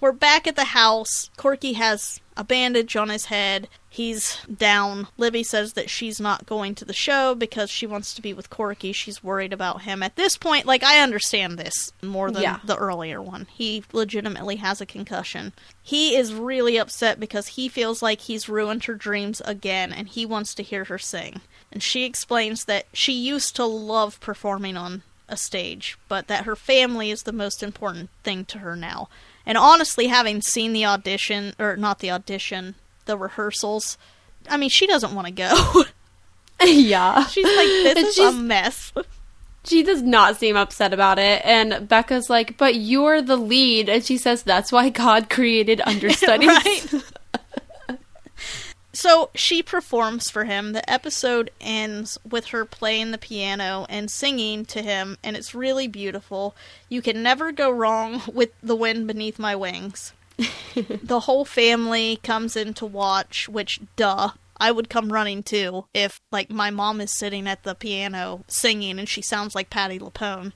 We're 0.00 0.12
back 0.12 0.46
at 0.46 0.54
the 0.56 0.64
house. 0.64 1.28
Corky 1.36 1.72
has 1.72 2.20
a 2.36 2.44
bandage 2.44 2.94
on 2.94 3.08
his 3.08 3.24
head. 3.26 3.68
He's 3.90 4.38
down. 4.46 5.08
Libby 5.16 5.42
says 5.42 5.72
that 5.72 5.90
she's 5.90 6.20
not 6.20 6.46
going 6.46 6.76
to 6.76 6.84
the 6.84 6.92
show 6.92 7.34
because 7.34 7.68
she 7.68 7.84
wants 7.84 8.14
to 8.14 8.22
be 8.22 8.32
with 8.32 8.48
Corky. 8.48 8.92
She's 8.92 9.24
worried 9.24 9.52
about 9.52 9.82
him. 9.82 10.04
At 10.04 10.14
this 10.14 10.36
point, 10.36 10.66
like 10.66 10.84
I 10.84 11.00
understand 11.00 11.58
this 11.58 11.92
more 12.00 12.30
than 12.30 12.42
Yeah. 12.42 12.60
the 12.62 12.76
earlier 12.76 13.20
one. 13.20 13.48
He 13.52 13.82
legitimately 13.92 14.56
has 14.56 14.80
a 14.80 14.86
concussion. 14.86 15.52
He 15.82 16.14
is 16.14 16.32
really 16.32 16.76
upset 16.78 17.18
because 17.18 17.48
he 17.48 17.68
feels 17.68 18.00
like 18.00 18.20
he's 18.20 18.48
ruined 18.48 18.84
her 18.84 18.94
dreams 18.94 19.42
again 19.44 19.92
and 19.92 20.08
he 20.08 20.24
wants 20.24 20.54
to 20.54 20.62
hear 20.62 20.84
her 20.84 20.98
sing. 20.98 21.40
And 21.72 21.82
she 21.82 22.04
explains 22.04 22.66
that 22.66 22.86
she 22.92 23.12
used 23.12 23.56
to 23.56 23.64
love 23.64 24.20
performing 24.20 24.76
on 24.76 25.02
a 25.28 25.36
stage, 25.36 25.98
but 26.08 26.28
that 26.28 26.44
her 26.44 26.54
family 26.56 27.10
is 27.10 27.24
the 27.24 27.32
most 27.32 27.62
important 27.64 28.10
thing 28.22 28.44
to 28.46 28.58
her 28.58 28.76
now. 28.76 29.08
And 29.48 29.56
honestly, 29.58 30.06
having 30.08 30.42
seen 30.42 30.74
the 30.74 30.84
audition, 30.84 31.54
or 31.58 31.74
not 31.76 32.00
the 32.00 32.10
audition, 32.10 32.74
the 33.06 33.16
rehearsals, 33.16 33.96
I 34.48 34.58
mean, 34.58 34.68
she 34.68 34.86
doesn't 34.86 35.14
want 35.14 35.26
to 35.26 35.32
go. 35.32 35.84
yeah. 36.62 37.24
She's 37.26 37.44
like, 37.46 37.54
this 37.56 37.96
And 37.96 38.06
is 38.06 38.18
a 38.18 38.32
mess. 38.32 38.92
She 39.64 39.82
does 39.82 40.02
not 40.02 40.36
seem 40.36 40.56
upset 40.56 40.92
about 40.92 41.18
it. 41.18 41.40
And 41.44 41.88
Becca's 41.88 42.28
like, 42.28 42.58
but 42.58 42.74
you're 42.74 43.22
the 43.22 43.36
lead. 43.38 43.88
And 43.88 44.04
she 44.04 44.18
says, 44.18 44.42
that's 44.42 44.70
why 44.70 44.90
God 44.90 45.30
created 45.30 45.80
understudies. 45.84 46.48
right? 46.48 46.86
so 48.98 49.30
she 49.32 49.62
performs 49.62 50.28
for 50.28 50.44
him. 50.44 50.72
The 50.72 50.88
episode 50.90 51.52
ends 51.60 52.18
with 52.28 52.46
her 52.46 52.64
playing 52.64 53.12
the 53.12 53.18
piano 53.18 53.86
and 53.88 54.10
singing 54.10 54.64
to 54.66 54.82
him, 54.82 55.18
and 55.22 55.36
it's 55.36 55.54
really 55.54 55.86
beautiful. 55.86 56.56
You 56.88 57.00
can 57.00 57.22
never 57.22 57.52
go 57.52 57.70
wrong 57.70 58.22
with 58.32 58.50
The 58.60 58.74
Wind 58.74 59.06
Beneath 59.06 59.38
My 59.38 59.54
Wings. 59.54 60.12
the 60.74 61.20
whole 61.20 61.44
family 61.44 62.18
comes 62.24 62.56
in 62.56 62.74
to 62.74 62.86
watch, 62.86 63.48
which, 63.48 63.78
duh. 63.94 64.30
I 64.60 64.72
would 64.72 64.90
come 64.90 65.12
running 65.12 65.44
too 65.44 65.84
if, 65.94 66.20
like, 66.32 66.50
my 66.50 66.70
mom 66.70 67.00
is 67.00 67.16
sitting 67.16 67.46
at 67.46 67.62
the 67.62 67.76
piano 67.76 68.42
singing 68.48 68.98
and 68.98 69.08
she 69.08 69.22
sounds 69.22 69.54
like 69.54 69.70
Patti 69.70 70.00
LuPone. 70.00 70.52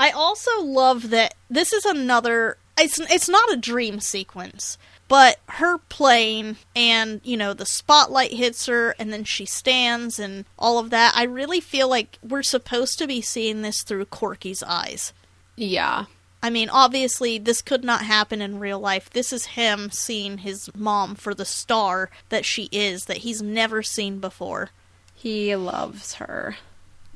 I 0.00 0.10
also 0.10 0.60
love 0.60 1.10
that 1.10 1.34
this 1.48 1.72
is 1.72 1.84
another. 1.84 2.58
It's 2.76 2.98
it's 2.98 3.28
not 3.28 3.52
a 3.52 3.56
dream 3.56 4.00
sequence, 4.00 4.76
but 5.08 5.38
her 5.48 5.78
playing 5.78 6.56
and 6.74 7.20
you 7.24 7.36
know 7.36 7.52
the 7.52 7.66
spotlight 7.66 8.32
hits 8.32 8.66
her 8.66 8.94
and 8.98 9.12
then 9.12 9.24
she 9.24 9.44
stands 9.44 10.18
and 10.18 10.44
all 10.58 10.78
of 10.78 10.90
that. 10.90 11.14
I 11.16 11.24
really 11.24 11.60
feel 11.60 11.88
like 11.88 12.18
we're 12.22 12.42
supposed 12.42 12.98
to 12.98 13.06
be 13.06 13.20
seeing 13.20 13.62
this 13.62 13.82
through 13.82 14.06
Corky's 14.06 14.62
eyes. 14.62 15.12
Yeah. 15.56 16.06
I 16.42 16.50
mean, 16.50 16.68
obviously, 16.68 17.38
this 17.38 17.62
could 17.62 17.84
not 17.84 18.02
happen 18.02 18.42
in 18.42 18.58
real 18.60 18.78
life. 18.78 19.08
This 19.08 19.32
is 19.32 19.46
him 19.46 19.90
seeing 19.90 20.38
his 20.38 20.68
mom 20.74 21.14
for 21.14 21.32
the 21.32 21.46
star 21.46 22.10
that 22.28 22.44
she 22.44 22.68
is, 22.70 23.06
that 23.06 23.18
he's 23.18 23.40
never 23.40 23.82
seen 23.82 24.18
before. 24.18 24.68
He 25.14 25.56
loves 25.56 26.14
her. 26.14 26.56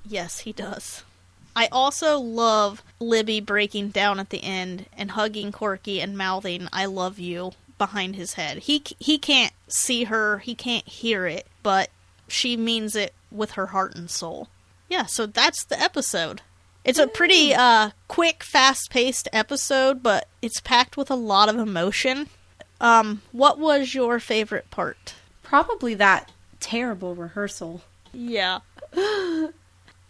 Yes, 0.07 0.40
he 0.40 0.53
does. 0.55 1.03
I 1.55 1.68
also 1.70 2.18
love 2.18 2.83
Libby 3.01 3.40
breaking 3.40 3.90
down 3.90 4.18
at 4.18 4.31
the 4.31 4.42
end 4.42 4.87
and 4.96 5.11
hugging 5.11 5.53
Corky 5.53 6.01
and 6.01 6.16
mouthing 6.16 6.68
"I 6.72 6.87
love 6.87 7.18
you" 7.18 7.53
behind 7.78 8.16
his 8.16 8.34
head. 8.34 8.58
He 8.58 8.82
he 8.98 9.18
can't 9.18 9.54
see 9.68 10.04
her, 10.04 10.38
he 10.38 10.54
can't 10.54 10.86
hear 10.86 11.26
it, 11.26 11.46
but 11.62 11.90
she 12.26 12.56
means 12.56 12.94
it 12.94 13.14
with 13.30 13.52
her 13.52 13.68
heart 13.68 13.94
and 13.94 14.10
soul. 14.10 14.48
Yeah, 14.88 15.06
so 15.06 15.26
that's 15.26 15.64
the 15.64 15.80
episode. 15.80 16.42
It's 16.84 16.98
a 16.98 17.06
pretty 17.06 17.54
uh 17.54 17.90
quick, 18.08 18.42
fast-paced 18.42 19.28
episode, 19.32 20.02
but 20.02 20.28
it's 20.42 20.60
packed 20.60 20.96
with 20.96 21.10
a 21.10 21.16
lot 21.16 21.48
of 21.48 21.56
emotion. 21.56 22.28
Um 22.80 23.22
what 23.32 23.58
was 23.58 23.94
your 23.94 24.18
favorite 24.20 24.70
part? 24.70 25.14
Probably 25.42 25.94
that 25.94 26.30
terrible 26.60 27.14
rehearsal. 27.14 27.82
Yeah. 28.12 28.60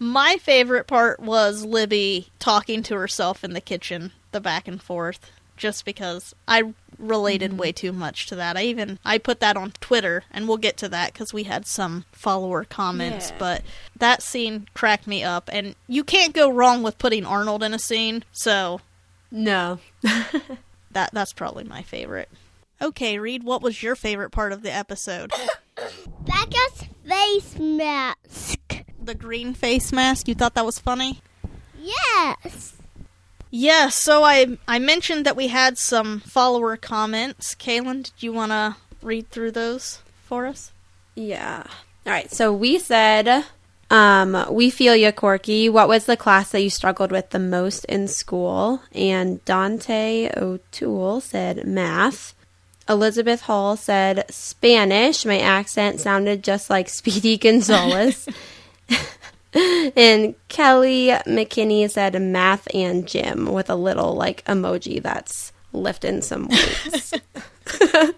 My 0.00 0.36
favorite 0.40 0.86
part 0.86 1.18
was 1.18 1.64
Libby 1.64 2.28
talking 2.38 2.84
to 2.84 2.94
herself 2.94 3.42
in 3.42 3.52
the 3.52 3.60
kitchen, 3.60 4.12
the 4.30 4.40
back 4.40 4.68
and 4.68 4.80
forth, 4.80 5.32
just 5.58 5.84
because 5.84 6.34
I 6.46 6.74
related 6.98 7.58
way 7.58 7.72
too 7.72 7.92
much 7.92 8.26
to 8.26 8.36
that. 8.36 8.56
I 8.56 8.62
even 8.62 8.98
I 9.04 9.18
put 9.18 9.40
that 9.40 9.56
on 9.56 9.72
Twitter, 9.80 10.24
and 10.30 10.48
we'll 10.48 10.56
get 10.56 10.76
to 10.78 10.88
that 10.88 11.12
because 11.12 11.32
we 11.32 11.44
had 11.44 11.66
some 11.66 12.04
follower 12.12 12.64
comments. 12.64 13.30
Yeah. 13.30 13.36
But 13.38 13.62
that 13.96 14.22
scene 14.22 14.68
cracked 14.74 15.06
me 15.06 15.22
up, 15.22 15.50
and 15.52 15.74
you 15.86 16.04
can't 16.04 16.32
go 16.32 16.50
wrong 16.50 16.82
with 16.82 16.98
putting 16.98 17.26
Arnold 17.26 17.62
in 17.62 17.74
a 17.74 17.78
scene. 17.78 18.24
So 18.32 18.80
No. 19.30 19.80
that 20.02 21.10
that's 21.12 21.32
probably 21.32 21.64
my 21.64 21.82
favorite. 21.82 22.30
Okay, 22.80 23.18
Reed, 23.18 23.42
what 23.42 23.60
was 23.60 23.82
your 23.82 23.96
favorite 23.96 24.30
part 24.30 24.52
of 24.52 24.62
the 24.62 24.72
episode? 24.72 25.32
Becca's 26.20 26.84
face 27.04 27.58
mask. 27.58 28.84
The 29.02 29.14
green 29.14 29.52
face 29.52 29.92
mask. 29.92 30.28
You 30.28 30.34
thought 30.34 30.54
that 30.54 30.64
was 30.64 30.78
funny? 30.78 31.20
Yes. 31.76 32.77
Yeah, 33.50 33.88
so 33.88 34.24
I 34.24 34.58
I 34.66 34.78
mentioned 34.78 35.24
that 35.26 35.36
we 35.36 35.48
had 35.48 35.78
some 35.78 36.20
follower 36.20 36.76
comments. 36.76 37.54
Kaylyn, 37.54 38.04
did 38.04 38.12
you 38.20 38.32
want 38.32 38.52
to 38.52 38.76
read 39.02 39.30
through 39.30 39.52
those 39.52 40.00
for 40.24 40.46
us? 40.46 40.72
Yeah. 41.14 41.64
All 42.06 42.12
right. 42.12 42.30
So 42.30 42.52
we 42.52 42.78
said, 42.78 43.44
um, 43.90 44.46
we 44.50 44.70
feel 44.70 44.94
you, 44.94 45.10
Corky. 45.12 45.68
What 45.68 45.88
was 45.88 46.04
the 46.04 46.16
class 46.16 46.50
that 46.50 46.62
you 46.62 46.70
struggled 46.70 47.10
with 47.10 47.30
the 47.30 47.38
most 47.38 47.84
in 47.86 48.06
school? 48.08 48.82
And 48.92 49.44
Dante 49.44 50.30
O'Toole 50.36 51.20
said 51.20 51.66
math. 51.66 52.34
Elizabeth 52.88 53.42
Hall 53.42 53.76
said 53.76 54.24
Spanish. 54.30 55.24
My 55.26 55.38
accent 55.38 56.00
sounded 56.00 56.42
just 56.42 56.70
like 56.70 56.88
Speedy 56.88 57.36
Gonzalez. 57.38 58.28
and 59.54 60.34
Kelly 60.48 61.08
McKinney 61.26 61.90
said 61.90 62.20
math 62.20 62.68
and 62.74 63.06
gym 63.06 63.46
with 63.52 63.70
a 63.70 63.74
little 63.74 64.14
like 64.14 64.44
emoji 64.44 65.02
that's 65.02 65.52
lifting 65.72 66.22
some 66.22 66.48
weights. 66.48 67.14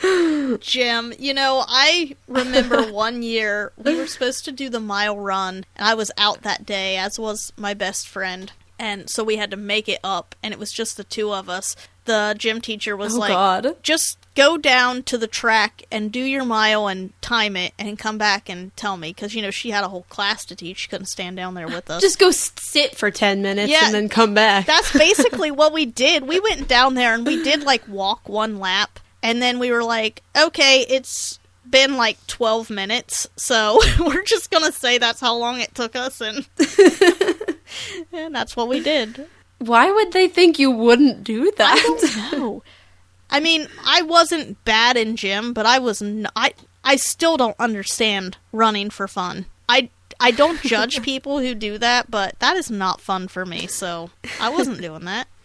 Gym, 0.60 1.12
you 1.18 1.34
know, 1.34 1.64
I 1.68 2.16
remember 2.26 2.82
one 2.92 3.22
year 3.22 3.72
we 3.76 3.94
were 3.96 4.06
supposed 4.06 4.44
to 4.46 4.52
do 4.52 4.68
the 4.68 4.80
mile 4.80 5.18
run, 5.18 5.64
and 5.76 5.86
I 5.88 5.94
was 5.94 6.10
out 6.16 6.42
that 6.42 6.66
day, 6.66 6.96
as 6.96 7.18
was 7.18 7.52
my 7.56 7.74
best 7.74 8.08
friend. 8.08 8.52
And 8.78 9.10
so 9.10 9.22
we 9.22 9.36
had 9.36 9.50
to 9.50 9.56
make 9.58 9.88
it 9.88 10.00
up, 10.02 10.34
and 10.42 10.54
it 10.54 10.58
was 10.58 10.72
just 10.72 10.96
the 10.96 11.04
two 11.04 11.32
of 11.34 11.48
us. 11.50 11.76
The 12.06 12.34
gym 12.38 12.60
teacher 12.62 12.96
was 12.96 13.14
Oh, 13.14 13.18
like, 13.20 13.28
God. 13.30 13.76
just 13.82 14.18
go 14.40 14.56
down 14.56 15.02
to 15.02 15.18
the 15.18 15.26
track 15.26 15.82
and 15.90 16.10
do 16.10 16.20
your 16.20 16.44
mile 16.44 16.86
and 16.86 17.12
time 17.20 17.56
it 17.56 17.74
and 17.78 17.98
come 17.98 18.16
back 18.16 18.48
and 18.48 18.74
tell 18.76 18.96
me. 18.96 19.10
Because, 19.10 19.34
you 19.34 19.42
know, 19.42 19.50
she 19.50 19.70
had 19.70 19.84
a 19.84 19.88
whole 19.88 20.04
class 20.04 20.44
to 20.46 20.56
teach. 20.56 20.78
She 20.78 20.88
couldn't 20.88 21.06
stand 21.06 21.36
down 21.36 21.54
there 21.54 21.66
with 21.68 21.90
us. 21.90 22.00
Just 22.00 22.18
go 22.18 22.30
sit 22.30 22.96
for 22.96 23.10
10 23.10 23.42
minutes 23.42 23.70
Yeah. 23.70 23.84
and 23.86 23.94
then 23.94 24.08
come 24.08 24.32
back. 24.32 24.64
That's 24.66 24.92
basically 24.96 25.50
what 25.50 25.72
we 25.74 25.84
did. 25.84 26.26
We 26.26 26.40
went 26.40 26.68
down 26.68 26.94
there 26.94 27.12
and 27.14 27.26
we 27.26 27.42
did 27.42 27.64
like 27.64 27.86
walk 27.86 28.28
one 28.28 28.58
lap, 28.58 28.98
and 29.22 29.42
then 29.42 29.58
we 29.58 29.70
were 29.70 29.84
like, 29.84 30.22
okay, 30.36 30.86
it's 30.88 31.38
been 31.68 31.96
like 31.96 32.16
12 32.26 32.70
minutes, 32.70 33.28
so 33.36 33.78
we're 34.00 34.24
just 34.24 34.50
gonna 34.50 34.72
say 34.72 34.98
that's 34.98 35.20
how 35.20 35.36
long 35.36 35.60
it 35.60 35.74
took 35.74 35.94
us, 35.94 36.20
and 36.20 36.48
and 38.12 38.34
that's 38.34 38.56
what 38.56 38.68
we 38.68 38.80
did. 38.80 39.26
Why 39.58 39.90
would 39.90 40.12
they 40.12 40.26
think 40.26 40.58
you 40.58 40.70
wouldn't 40.70 41.22
do 41.22 41.52
that? 41.58 41.76
I 41.78 41.82
don't 41.82 42.32
know. 42.40 42.62
I 43.30 43.40
mean, 43.40 43.68
I 43.84 44.02
wasn't 44.02 44.62
bad 44.64 44.96
in 44.96 45.16
gym, 45.16 45.52
but 45.52 45.66
I 45.66 45.78
was. 45.78 46.02
N- 46.02 46.28
I 46.34 46.52
I 46.82 46.96
still 46.96 47.36
don't 47.36 47.56
understand 47.58 48.36
running 48.52 48.90
for 48.90 49.06
fun. 49.06 49.46
I 49.68 49.90
I 50.18 50.30
don't 50.30 50.60
judge 50.62 51.02
people 51.02 51.38
who 51.38 51.54
do 51.54 51.78
that, 51.78 52.10
but 52.10 52.38
that 52.40 52.56
is 52.56 52.70
not 52.70 53.00
fun 53.00 53.28
for 53.28 53.46
me. 53.46 53.66
So 53.66 54.10
I 54.40 54.50
wasn't 54.50 54.80
doing 54.80 55.04
that. 55.04 55.28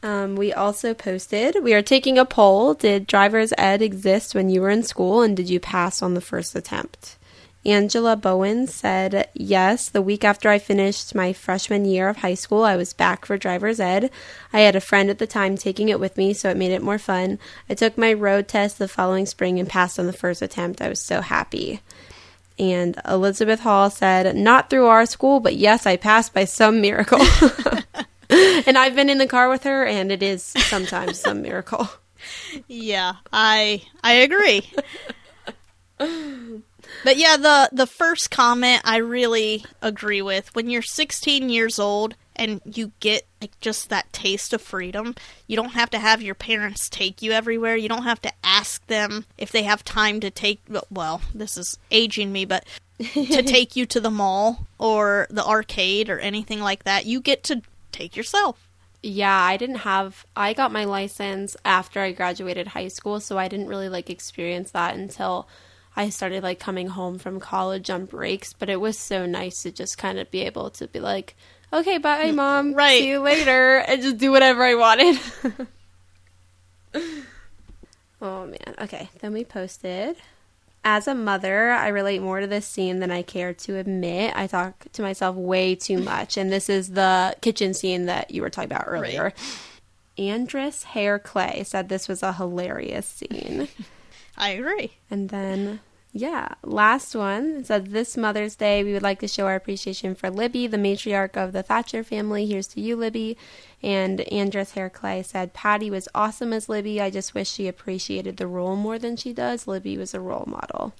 Um, 0.00 0.36
we 0.36 0.52
also 0.52 0.94
posted, 0.94 1.56
we 1.60 1.74
are 1.74 1.82
taking 1.82 2.18
a 2.18 2.24
poll. 2.24 2.74
Did 2.74 3.04
driver's 3.08 3.52
ed 3.58 3.82
exist 3.82 4.32
when 4.32 4.48
you 4.48 4.60
were 4.60 4.70
in 4.70 4.84
school 4.84 5.22
and 5.22 5.36
did 5.36 5.50
you 5.50 5.58
pass 5.58 6.02
on 6.02 6.14
the 6.14 6.20
first 6.20 6.54
attempt? 6.54 7.17
Angela 7.64 8.16
Bowen 8.16 8.66
said, 8.66 9.28
Yes, 9.34 9.88
the 9.88 10.00
week 10.02 10.24
after 10.24 10.48
I 10.48 10.58
finished 10.58 11.14
my 11.14 11.32
freshman 11.32 11.84
year 11.84 12.08
of 12.08 12.18
high 12.18 12.34
school, 12.34 12.62
I 12.62 12.76
was 12.76 12.92
back 12.92 13.26
for 13.26 13.36
driver's 13.36 13.80
ed. 13.80 14.10
I 14.52 14.60
had 14.60 14.76
a 14.76 14.80
friend 14.80 15.10
at 15.10 15.18
the 15.18 15.26
time 15.26 15.56
taking 15.56 15.88
it 15.88 16.00
with 16.00 16.16
me, 16.16 16.32
so 16.32 16.48
it 16.50 16.56
made 16.56 16.70
it 16.70 16.82
more 16.82 16.98
fun. 16.98 17.38
I 17.68 17.74
took 17.74 17.98
my 17.98 18.12
road 18.12 18.48
test 18.48 18.78
the 18.78 18.88
following 18.88 19.26
spring 19.26 19.58
and 19.58 19.68
passed 19.68 19.98
on 19.98 20.06
the 20.06 20.12
first 20.12 20.40
attempt. 20.40 20.80
I 20.80 20.88
was 20.88 21.00
so 21.00 21.20
happy. 21.20 21.80
And 22.58 23.00
Elizabeth 23.08 23.60
Hall 23.60 23.90
said, 23.90 24.34
Not 24.36 24.70
through 24.70 24.86
our 24.86 25.06
school, 25.06 25.40
but 25.40 25.56
yes, 25.56 25.86
I 25.86 25.96
passed 25.96 26.32
by 26.32 26.44
some 26.44 26.80
miracle. 26.80 27.20
and 28.30 28.78
I've 28.78 28.94
been 28.94 29.10
in 29.10 29.18
the 29.18 29.26
car 29.26 29.48
with 29.48 29.64
her, 29.64 29.84
and 29.84 30.10
it 30.10 30.22
is 30.22 30.42
sometimes 30.42 31.20
some 31.20 31.42
miracle. 31.42 31.88
Yeah, 32.66 33.12
I 33.32 33.82
I 34.02 34.12
agree. 34.14 34.68
But 35.98 37.16
yeah, 37.16 37.36
the 37.36 37.68
the 37.72 37.86
first 37.86 38.30
comment 38.30 38.82
I 38.84 38.98
really 38.98 39.64
agree 39.82 40.22
with. 40.22 40.54
When 40.54 40.70
you're 40.70 40.82
16 40.82 41.48
years 41.48 41.78
old 41.78 42.14
and 42.36 42.60
you 42.64 42.92
get 43.00 43.26
like 43.40 43.58
just 43.60 43.88
that 43.88 44.12
taste 44.12 44.52
of 44.52 44.62
freedom, 44.62 45.14
you 45.46 45.56
don't 45.56 45.70
have 45.70 45.90
to 45.90 45.98
have 45.98 46.22
your 46.22 46.34
parents 46.34 46.88
take 46.88 47.20
you 47.20 47.32
everywhere. 47.32 47.76
You 47.76 47.88
don't 47.88 48.04
have 48.04 48.22
to 48.22 48.32
ask 48.44 48.86
them 48.86 49.26
if 49.36 49.50
they 49.50 49.64
have 49.64 49.84
time 49.84 50.20
to 50.20 50.30
take 50.30 50.60
well, 50.90 51.20
this 51.34 51.56
is 51.56 51.78
aging 51.90 52.32
me, 52.32 52.44
but 52.44 52.64
to 52.98 53.42
take 53.42 53.76
you 53.76 53.86
to 53.86 54.00
the 54.00 54.10
mall 54.10 54.66
or 54.78 55.26
the 55.30 55.44
arcade 55.44 56.08
or 56.08 56.18
anything 56.18 56.60
like 56.60 56.84
that. 56.84 57.06
You 57.06 57.20
get 57.20 57.42
to 57.44 57.62
take 57.92 58.16
yourself. 58.16 58.68
Yeah, 59.02 59.36
I 59.36 59.56
didn't 59.56 59.76
have, 59.76 60.26
I 60.34 60.54
got 60.54 60.72
my 60.72 60.84
license 60.84 61.56
after 61.64 62.00
I 62.00 62.10
graduated 62.10 62.66
high 62.66 62.88
school, 62.88 63.20
so 63.20 63.38
I 63.38 63.46
didn't 63.46 63.68
really 63.68 63.88
like 63.88 64.10
experience 64.10 64.72
that 64.72 64.96
until 64.96 65.48
I 65.98 66.10
started 66.10 66.44
like 66.44 66.60
coming 66.60 66.86
home 66.86 67.18
from 67.18 67.40
college 67.40 67.90
on 67.90 68.04
breaks. 68.04 68.52
But 68.52 68.70
it 68.70 68.80
was 68.80 68.96
so 68.96 69.26
nice 69.26 69.64
to 69.64 69.72
just 69.72 69.98
kind 69.98 70.20
of 70.20 70.30
be 70.30 70.42
able 70.42 70.70
to 70.70 70.86
be 70.86 71.00
like, 71.00 71.34
okay, 71.72 71.98
bye, 71.98 72.30
mm, 72.30 72.36
mom. 72.36 72.72
right. 72.72 73.00
See 73.00 73.08
you 73.08 73.18
later. 73.18 73.78
And 73.78 74.00
just 74.00 74.16
do 74.16 74.30
whatever 74.30 74.62
I 74.62 74.76
wanted. 74.76 75.20
oh, 78.22 78.46
man. 78.46 78.74
Okay. 78.80 79.10
Then 79.20 79.32
we 79.32 79.44
posted. 79.44 80.16
As 80.84 81.08
a 81.08 81.16
mother, 81.16 81.70
I 81.70 81.88
relate 81.88 82.22
more 82.22 82.38
to 82.38 82.46
this 82.46 82.64
scene 82.64 83.00
than 83.00 83.10
I 83.10 83.22
care 83.22 83.52
to 83.52 83.76
admit. 83.76 84.32
I 84.36 84.46
talk 84.46 84.86
to 84.92 85.02
myself 85.02 85.34
way 85.34 85.74
too 85.74 85.98
much. 85.98 86.36
And 86.36 86.52
this 86.52 86.70
is 86.70 86.90
the 86.90 87.34
kitchen 87.40 87.74
scene 87.74 88.06
that 88.06 88.30
you 88.30 88.42
were 88.42 88.50
talking 88.50 88.70
about 88.70 88.84
earlier. 88.86 89.34
Andress 90.16 90.84
Hair 90.84 91.18
Clay 91.18 91.64
said 91.64 91.88
this 91.88 92.06
was 92.06 92.22
a 92.22 92.34
hilarious 92.34 93.06
scene. 93.06 93.66
I 94.38 94.50
agree. 94.50 94.92
And 95.10 95.28
then, 95.30 95.80
yeah, 96.12 96.54
last 96.62 97.14
one 97.14 97.64
said 97.64 97.88
this 97.88 98.16
Mother's 98.16 98.56
Day, 98.56 98.82
we 98.82 98.92
would 98.92 99.02
like 99.02 99.20
to 99.20 99.28
show 99.28 99.46
our 99.46 99.54
appreciation 99.54 100.14
for 100.14 100.30
Libby, 100.30 100.66
the 100.66 100.78
matriarch 100.78 101.36
of 101.36 101.52
the 101.52 101.62
Thatcher 101.62 102.02
family. 102.02 102.46
Here's 102.46 102.66
to 102.68 102.80
you, 102.80 102.96
Libby. 102.96 103.36
And 103.82 104.20
Andress 104.20 104.72
Hairclay 104.72 105.22
said 105.24 105.52
Patti 105.52 105.90
was 105.90 106.08
awesome 106.14 106.52
as 106.52 106.68
Libby. 106.68 107.00
I 107.00 107.10
just 107.10 107.34
wish 107.34 107.50
she 107.50 107.68
appreciated 107.68 108.38
the 108.38 108.46
role 108.46 108.74
more 108.74 108.98
than 108.98 109.16
she 109.16 109.32
does. 109.32 109.66
Libby 109.66 109.98
was 109.98 110.14
a 110.14 110.20
role 110.20 110.44
model. 110.46 110.94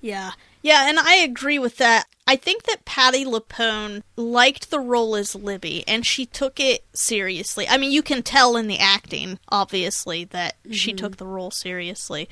Yeah. 0.00 0.32
Yeah, 0.60 0.88
and 0.88 0.98
I 0.98 1.14
agree 1.14 1.58
with 1.58 1.76
that. 1.76 2.06
I 2.26 2.34
think 2.34 2.64
that 2.64 2.84
Patti 2.84 3.24
LuPone 3.24 4.02
liked 4.16 4.70
the 4.70 4.80
role 4.80 5.14
as 5.14 5.36
Libby, 5.36 5.84
and 5.86 6.04
she 6.04 6.26
took 6.26 6.58
it 6.58 6.84
seriously. 6.92 7.66
I 7.68 7.78
mean, 7.78 7.92
you 7.92 8.02
can 8.02 8.22
tell 8.22 8.56
in 8.56 8.66
the 8.66 8.78
acting, 8.78 9.38
obviously, 9.48 10.24
that 10.24 10.56
she 10.70 10.90
mm-hmm. 10.90 10.96
took 10.96 11.16
the 11.16 11.26
role 11.26 11.52
seriously. 11.52 12.28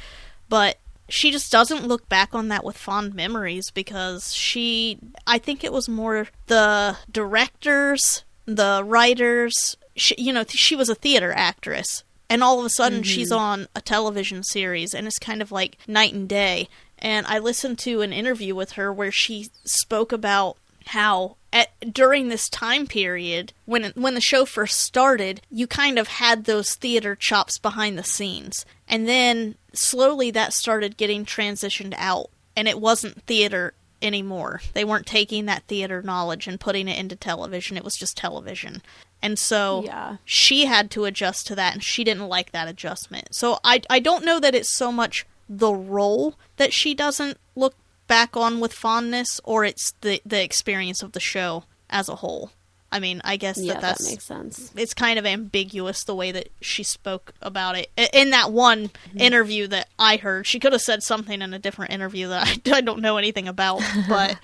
But 0.49 0.79
she 1.09 1.31
just 1.31 1.53
doesn't 1.53 1.87
look 1.87 2.09
back 2.09 2.35
on 2.35 2.49
that 2.49 2.65
with 2.65 2.77
fond 2.77 3.15
memories 3.15 3.71
because 3.71 4.35
she. 4.35 4.99
I 5.27 5.39
think 5.39 5.63
it 5.63 5.73
was 5.73 5.89
more 5.89 6.29
the 6.47 6.97
directors, 7.11 8.25
the 8.45 8.83
writers. 8.85 9.77
She, 9.95 10.15
you 10.19 10.33
know, 10.33 10.45
she 10.49 10.77
was 10.77 10.89
a 10.89 10.95
theater 10.95 11.33
actress. 11.33 12.03
And 12.29 12.43
all 12.43 12.59
of 12.59 12.67
a 12.67 12.71
sudden, 12.71 12.99
mm-hmm. 13.03 13.05
she's 13.05 13.31
on 13.31 13.69
a 13.77 13.81
television 13.81 14.43
series, 14.43 14.95
and 14.95 15.07
it's 15.07 15.19
kind 15.19 15.41
of 15.41 15.53
like 15.53 15.79
night 15.87 16.13
and 16.13 16.29
day 16.29 16.69
and 16.99 17.27
I 17.27 17.39
listened 17.39 17.79
to 17.81 18.03
an 18.03 18.13
interview 18.13 18.55
with 18.55 18.73
her 18.73 18.93
where 18.93 19.13
she 19.13 19.49
spoke 19.65 20.13
about 20.13 20.57
how 20.87 21.37
at, 21.53 21.69
during 21.93 22.29
this 22.29 22.49
time 22.49 22.87
period 22.87 23.53
when 23.65 23.93
when 23.95 24.15
the 24.15 24.21
show 24.21 24.45
first 24.45 24.81
started, 24.81 25.41
you 25.51 25.67
kind 25.67 25.99
of 25.99 26.09
had 26.09 26.45
those 26.45 26.75
theater 26.77 27.15
chops 27.17 27.59
behind 27.59 27.99
the 27.99 28.05
scenes, 28.05 28.65
and 28.89 29.09
then 29.09 29.57
slowly 29.73 30.31
that 30.33 30.53
started 30.53 30.97
getting 30.97 31.25
transitioned 31.25 31.95
out, 31.97 32.31
and 32.57 32.69
it 32.69 32.81
wasn't 32.81 33.23
theater 33.23 33.75
anymore. 34.03 34.61
They 34.75 34.85
weren't 34.85 35.07
taking 35.07 35.47
that 35.47 35.65
theater 35.69 36.03
knowledge 36.03 36.47
and 36.47 36.61
putting 36.61 36.87
it 36.89 36.99
into 36.99 37.17
television. 37.17 37.77
It 37.77 37.85
was 37.85 37.95
just 37.95 38.17
television. 38.17 38.83
And 39.23 39.39
so 39.39 39.85
Yeah. 39.87 40.17
she 40.25 40.67
had 40.67 40.91
to 40.93 41.07
adjust 41.07 41.47
to 41.47 41.55
that 41.57 41.73
and 41.73 41.83
she 41.83 42.05
didn't 42.05 42.29
like 42.29 42.53
that 42.53 42.69
adjustment. 42.69 43.35
So 43.35 43.59
I 43.65 43.81
I 43.89 43.99
don't 43.99 44.25
know 44.25 44.39
that 44.39 44.55
it's 44.55 44.77
so 44.77 44.93
much 44.93 45.25
the 45.49 45.73
role 45.73 46.35
that 46.59 46.75
she 46.75 46.93
doesn't 46.95 47.39
look 47.55 47.75
back 48.07 48.37
on 48.37 48.61
with 48.61 48.75
fondness 48.75 49.41
or 49.45 49.65
it's 49.65 49.93
the 50.03 50.21
the 50.27 50.43
experience 50.43 51.03
of 51.03 51.13
the 51.13 51.21
show 51.21 51.65
as 51.89 52.09
a 52.11 52.17
whole. 52.17 52.51
I 52.97 53.01
mean, 53.01 53.21
I 53.25 53.37
guess 53.37 53.59
yeah, 53.59 53.75
that 53.75 53.99
that 53.99 54.03
makes 54.03 54.25
sense. 54.25 54.73
it's 54.75 54.95
kind 54.95 55.19
of 55.19 55.27
ambiguous 55.27 56.03
the 56.05 56.15
way 56.15 56.33
that 56.33 56.49
she 56.63 56.83
spoke 56.83 57.35
about 57.43 57.77
it 57.77 57.91
in 58.13 58.31
that 58.31 58.51
one 58.53 58.89
Mm-hmm. 58.89 59.21
interview 59.21 59.67
that 59.69 59.89
I 59.99 60.17
heard. 60.17 60.47
She 60.47 60.59
could 60.59 60.73
have 60.73 60.81
said 60.81 61.03
something 61.03 61.43
in 61.43 61.53
a 61.55 61.59
different 61.59 61.93
interview 61.93 62.29
that 62.29 62.47
I, 62.67 62.77
I 62.77 62.81
don't 62.81 63.01
know 63.01 63.19
anything 63.19 63.47
about, 63.49 63.83
but 64.09 64.39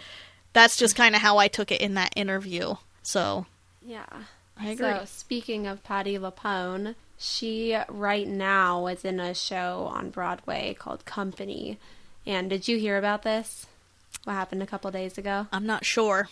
that's 0.53 0.77
just 0.77 0.95
kind 0.97 1.15
of 1.15 1.23
how 1.23 1.39
I 1.39 1.49
took 1.49 1.73
it 1.73 1.81
in 1.81 1.95
that 1.95 2.13
interview. 2.15 2.75
So 3.03 3.47
Yeah. 3.85 4.05
I 4.59 4.71
agree. 4.71 4.87
So 4.99 5.05
speaking 5.07 5.67
of 5.67 5.83
Patti 5.83 6.19
LuPone, 6.19 6.95
she 7.19 7.77
right 7.89 8.29
now 8.29 8.87
is 8.87 9.05
in 9.05 9.19
a 9.19 9.33
show 9.35 9.89
on 9.91 10.11
Broadway 10.11 10.75
called 10.79 11.05
Company. 11.07 11.79
And 12.27 12.51
did 12.51 12.69
you 12.69 12.79
hear 12.79 12.99
about 12.99 13.23
this? 13.23 13.67
What 14.25 14.35
happened 14.35 14.63
a 14.63 14.67
couple 14.67 14.91
days 14.91 15.17
ago? 15.19 15.47
I'm 15.53 15.67
not 15.67 15.85
sure. 15.85 16.29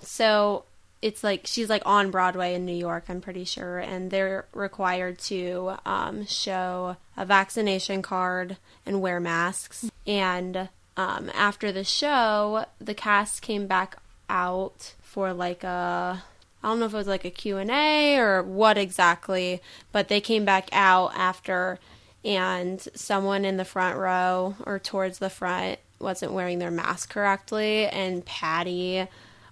So 0.00 0.64
it's 1.02 1.24
like 1.24 1.42
she's 1.46 1.68
like 1.68 1.82
on 1.84 2.10
Broadway 2.10 2.54
in 2.54 2.64
New 2.64 2.72
York, 2.72 3.04
I'm 3.08 3.20
pretty 3.20 3.44
sure, 3.44 3.78
and 3.78 4.10
they're 4.10 4.46
required 4.54 5.18
to 5.20 5.74
um, 5.84 6.24
show 6.26 6.96
a 7.16 7.26
vaccination 7.26 8.00
card 8.00 8.56
and 8.86 9.02
wear 9.02 9.18
masks. 9.18 9.90
And 10.06 10.68
um, 10.96 11.30
after 11.34 11.72
the 11.72 11.84
show, 11.84 12.66
the 12.80 12.94
cast 12.94 13.42
came 13.42 13.66
back 13.66 13.96
out 14.30 14.94
for 15.02 15.32
like 15.32 15.64
a 15.64 16.22
I 16.62 16.68
don't 16.68 16.78
know 16.78 16.86
if 16.86 16.94
it 16.94 16.96
was 16.96 17.08
like 17.08 17.24
a 17.24 17.30
Q&A 17.30 18.16
or 18.18 18.42
what 18.42 18.78
exactly, 18.78 19.60
but 19.90 20.06
they 20.06 20.20
came 20.20 20.44
back 20.44 20.68
out 20.72 21.12
after 21.16 21.80
and 22.24 22.80
someone 22.94 23.44
in 23.44 23.56
the 23.56 23.64
front 23.64 23.98
row 23.98 24.54
or 24.64 24.78
towards 24.78 25.18
the 25.18 25.28
front 25.28 25.80
wasn't 25.98 26.32
wearing 26.32 26.60
their 26.60 26.70
mask 26.70 27.10
correctly 27.10 27.86
and 27.86 28.24
Patti 28.24 29.08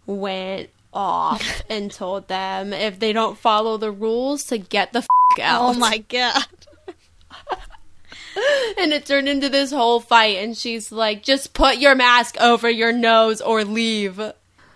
went 0.06 0.70
off 0.92 1.62
and 1.68 1.90
told 1.90 2.28
them 2.28 2.72
if 2.72 2.98
they 2.98 3.12
don't 3.12 3.38
follow 3.38 3.76
the 3.76 3.90
rules 3.92 4.44
to 4.44 4.58
get 4.58 4.92
the 4.92 5.00
f- 5.00 5.06
oh 5.38 5.42
out. 5.42 5.76
Oh 5.76 5.78
my 5.78 5.98
god. 5.98 6.44
And 8.78 8.92
it 8.92 9.06
turned 9.06 9.28
into 9.28 9.48
this 9.48 9.72
whole 9.72 9.98
fight 10.00 10.36
and 10.38 10.56
she's 10.56 10.92
like 10.92 11.22
just 11.24 11.52
put 11.52 11.78
your 11.78 11.94
mask 11.96 12.36
over 12.40 12.70
your 12.70 12.92
nose 12.92 13.40
or 13.40 13.64
leave. 13.64 14.20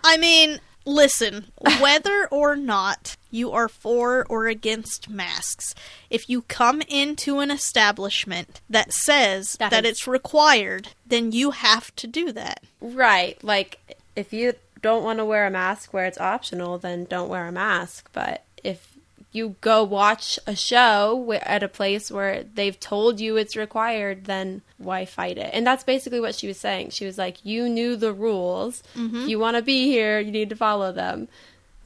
I 0.03 0.17
mean, 0.17 0.59
listen, 0.85 1.45
whether 1.79 2.27
or 2.29 2.55
not 2.57 3.15
you 3.31 3.51
are 3.53 3.69
for 3.69 4.25
or 4.29 4.47
against 4.47 5.09
masks, 5.09 5.73
if 6.09 6.29
you 6.29 6.41
come 6.43 6.81
into 6.89 7.39
an 7.39 7.49
establishment 7.49 8.59
that 8.69 8.91
says 8.91 9.53
That 9.53 9.71
that, 9.71 9.85
is- 9.85 9.91
it's 9.91 10.07
required, 10.07 10.89
then 11.07 11.31
you 11.31 11.51
have 11.51 11.95
to 11.95 12.07
do 12.07 12.31
that. 12.33 12.61
Right. 12.81 13.41
Like, 13.43 13.97
if 14.17 14.33
you 14.33 14.53
don't 14.85 15.03
want 15.03 15.17
to 15.17 15.25
wear 15.25 15.47
a 15.47 15.51
mask 15.51 15.93
where 15.93 16.05
it's 16.05 16.19
optional, 16.19 16.77
then 16.77 17.05
don't 17.05 17.27
wear 17.27 17.47
a 17.47 17.51
mask. 17.51 18.07
But 18.13 18.43
if 18.63 18.95
you 19.31 19.55
go 19.59 19.83
watch 19.83 20.37
a 20.45 20.55
show 20.55 21.31
at 21.41 21.63
a 21.63 21.67
place 21.67 22.11
where 22.11 22.43
they've 22.43 22.79
told 22.79 23.19
you 23.19 23.35
it's 23.35 23.55
required, 23.55 24.25
then 24.25 24.61
why 24.77 25.03
fight 25.05 25.39
it? 25.39 25.49
And 25.53 25.65
that's 25.65 25.83
basically 25.83 26.19
what 26.19 26.35
she 26.35 26.45
was 26.47 26.59
saying. 26.59 26.91
She 26.91 27.03
was 27.03 27.17
like, 27.17 27.43
You 27.43 27.67
knew 27.67 27.95
the 27.95 28.13
rules. 28.13 28.83
If 29.23 29.29
you 29.29 29.39
want 29.39 29.57
to 29.57 29.63
be 29.63 29.85
here, 29.85 30.19
you 30.19 30.31
need 30.31 30.49
to 30.49 30.55
follow 30.55 30.91
them. 30.91 31.29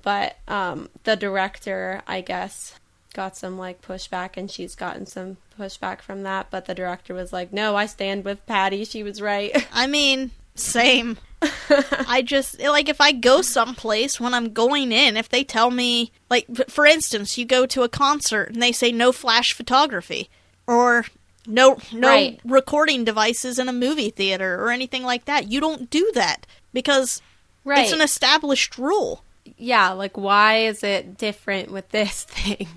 But 0.02 0.36
um, 0.50 0.90
the 1.06 1.16
director, 1.16 2.02
I 2.06 2.20
guess, 2.20 2.78
got 3.14 3.38
some 3.38 3.58
like 3.58 3.82
pushback, 3.82 4.36
and 4.36 4.52
she's 4.52 4.76
gotten 4.76 5.06
some 5.06 5.38
pushback 5.58 6.02
from 6.02 6.24
that. 6.24 6.48
But 6.52 6.66
the 6.66 6.76
director 6.76 7.14
was 7.14 7.32
like, 7.32 7.54
No, 7.54 7.78
I 7.78 7.86
stand 7.86 8.26
with 8.26 8.46
Patti. 8.46 8.84
She 8.84 9.04
was 9.04 9.22
right. 9.22 9.66
I 9.74 9.88
mean, 9.88 10.32
same. 10.60 11.18
I 12.08 12.22
just 12.22 12.60
like 12.62 12.90
if 12.90 13.00
I 13.00 13.12
go 13.14 13.42
someplace 13.42 14.20
when 14.20 14.34
I'm 14.34 14.52
going 14.52 14.92
in, 14.92 15.16
if 15.18 15.30
they 15.30 15.44
tell 15.44 15.72
me 15.72 16.12
like 16.30 16.48
for 16.70 16.86
instance, 16.86 17.38
you 17.38 17.46
go 17.46 17.66
to 17.68 17.84
a 17.84 17.90
concert 17.90 18.50
and 18.52 18.62
they 18.62 18.72
say 18.74 18.92
no 18.92 19.12
flash 19.12 19.54
photography 19.54 20.30
or 20.68 21.06
no 21.48 21.78
no 21.94 22.08
Right. 22.10 22.40
recording 22.44 23.06
devices 23.06 23.58
in 23.58 23.70
a 23.70 23.74
movie 23.74 24.10
theater 24.10 24.62
or 24.62 24.70
anything 24.72 25.04
like 25.04 25.26
that. 25.26 25.50
You 25.50 25.62
don't 25.62 25.90
do 25.90 26.12
that 26.14 26.46
because 26.74 27.22
right. 27.64 27.84
it's 27.84 27.94
an 27.94 28.02
established 28.02 28.78
rule. 28.78 29.24
yeah, 29.58 29.92
like 29.92 30.18
why 30.18 30.58
is 30.58 30.84
it 30.84 31.18
different 31.18 31.72
with 31.72 31.88
this 31.90 32.24
thing? 32.26 32.68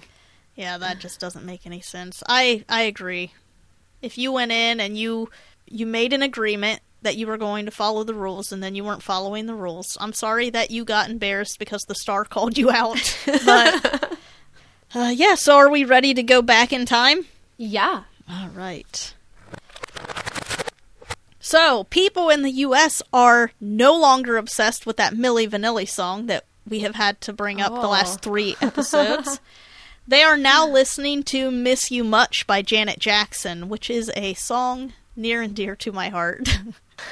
Yeah, 0.54 0.78
that 0.78 1.00
just 1.00 1.18
doesn't 1.18 1.44
make 1.44 1.66
any 1.66 1.80
sense. 1.80 2.22
I 2.28 2.64
I 2.68 2.82
agree. 2.82 3.32
If 4.00 4.18
you 4.18 4.30
went 4.30 4.52
in 4.52 4.78
and 4.78 4.96
you 4.96 5.30
you 5.68 5.84
made 5.86 6.12
an 6.12 6.22
agreement 6.22 6.80
that 7.02 7.16
you 7.16 7.26
were 7.26 7.36
going 7.36 7.64
to 7.66 7.70
follow 7.72 8.04
the 8.04 8.14
rules 8.14 8.52
and 8.52 8.62
then 8.62 8.74
you 8.74 8.84
weren't 8.84 9.02
following 9.02 9.46
the 9.46 9.54
rules, 9.54 9.96
I'm 10.00 10.12
sorry 10.12 10.50
that 10.50 10.70
you 10.70 10.84
got 10.84 11.10
embarrassed 11.10 11.58
because 11.58 11.82
the 11.82 11.94
star 11.94 12.24
called 12.24 12.56
you 12.56 12.70
out. 12.70 13.18
But 13.26 14.18
uh, 14.94 15.12
yeah, 15.14 15.34
so 15.34 15.56
are 15.56 15.70
we 15.70 15.84
ready 15.84 16.14
to 16.14 16.22
go 16.22 16.42
back 16.42 16.72
in 16.72 16.86
time? 16.86 17.26
Yeah. 17.56 18.04
All 18.30 18.48
right. 18.54 19.14
So, 21.40 21.84
people 21.84 22.28
in 22.30 22.42
the 22.42 22.50
US 22.52 23.02
are 23.12 23.50
no 23.60 23.96
longer 23.96 24.36
obsessed 24.36 24.86
with 24.86 24.96
that 24.98 25.14
Milli 25.14 25.48
Vanilli 25.48 25.88
song 25.88 26.26
that 26.26 26.44
we 26.68 26.80
have 26.80 26.94
had 26.94 27.20
to 27.22 27.32
bring 27.32 27.60
up 27.60 27.72
the 27.72 27.80
Oh. 27.80 27.90
last 27.90 28.20
three 28.22 28.56
episodes. 28.62 29.40
they 30.06 30.22
are 30.22 30.36
now 30.36 30.66
listening 30.66 31.24
to 31.24 31.50
Miss 31.50 31.90
You 31.90 32.04
Much 32.04 32.46
by 32.46 32.62
Janet 32.62 33.00
Jackson, 33.00 33.68
which 33.68 33.90
is 33.90 34.10
a 34.14 34.34
song 34.34 34.92
near 35.16 35.42
and 35.42 35.54
dear 35.54 35.74
to 35.76 35.90
my 35.92 36.08
heart. 36.10 36.48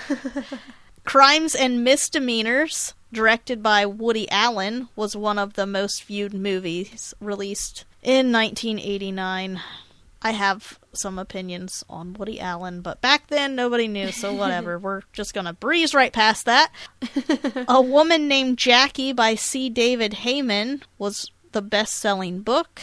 Crimes 1.04 1.54
and 1.54 1.82
Misdemeanors, 1.82 2.94
directed 3.12 3.62
by 3.62 3.86
Woody 3.86 4.30
Allen, 4.30 4.88
was 4.94 5.16
one 5.16 5.38
of 5.38 5.54
the 5.54 5.66
most 5.66 6.04
viewed 6.04 6.34
movies 6.34 7.14
released 7.20 7.84
in 8.02 8.32
1989. 8.32 9.60
I 10.22 10.32
have 10.32 10.78
some 10.92 11.18
opinions 11.18 11.82
on 11.88 12.12
Woody 12.14 12.38
Allen, 12.40 12.82
but 12.82 13.00
back 13.00 13.28
then 13.28 13.54
nobody 13.54 13.88
knew, 13.88 14.12
so 14.12 14.32
whatever. 14.34 14.78
We're 14.78 15.02
just 15.12 15.34
gonna 15.34 15.54
breeze 15.54 15.94
right 15.94 16.12
past 16.12 16.44
that. 16.44 16.70
A 17.68 17.80
Woman 17.80 18.28
Named 18.28 18.58
Jackie 18.58 19.12
by 19.12 19.34
C. 19.34 19.70
David 19.70 20.12
Heyman 20.24 20.82
was 20.98 21.30
the 21.52 21.62
best 21.62 21.94
selling 21.94 22.42
book. 22.42 22.82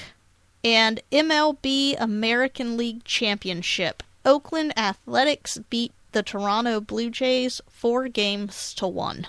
And 0.63 0.99
MLB 1.11 1.95
American 1.99 2.75
League 2.75 3.03
Championship. 3.03 4.03
Oakland 4.25 4.77
Athletics 4.77 5.59
beat 5.69 5.93
the 6.17 6.23
Toronto 6.23 6.81
Blue 6.81 7.11
Jays 7.11 7.61
four 7.69 8.07
games 8.07 8.73
to 8.73 8.87
one. 8.87 9.27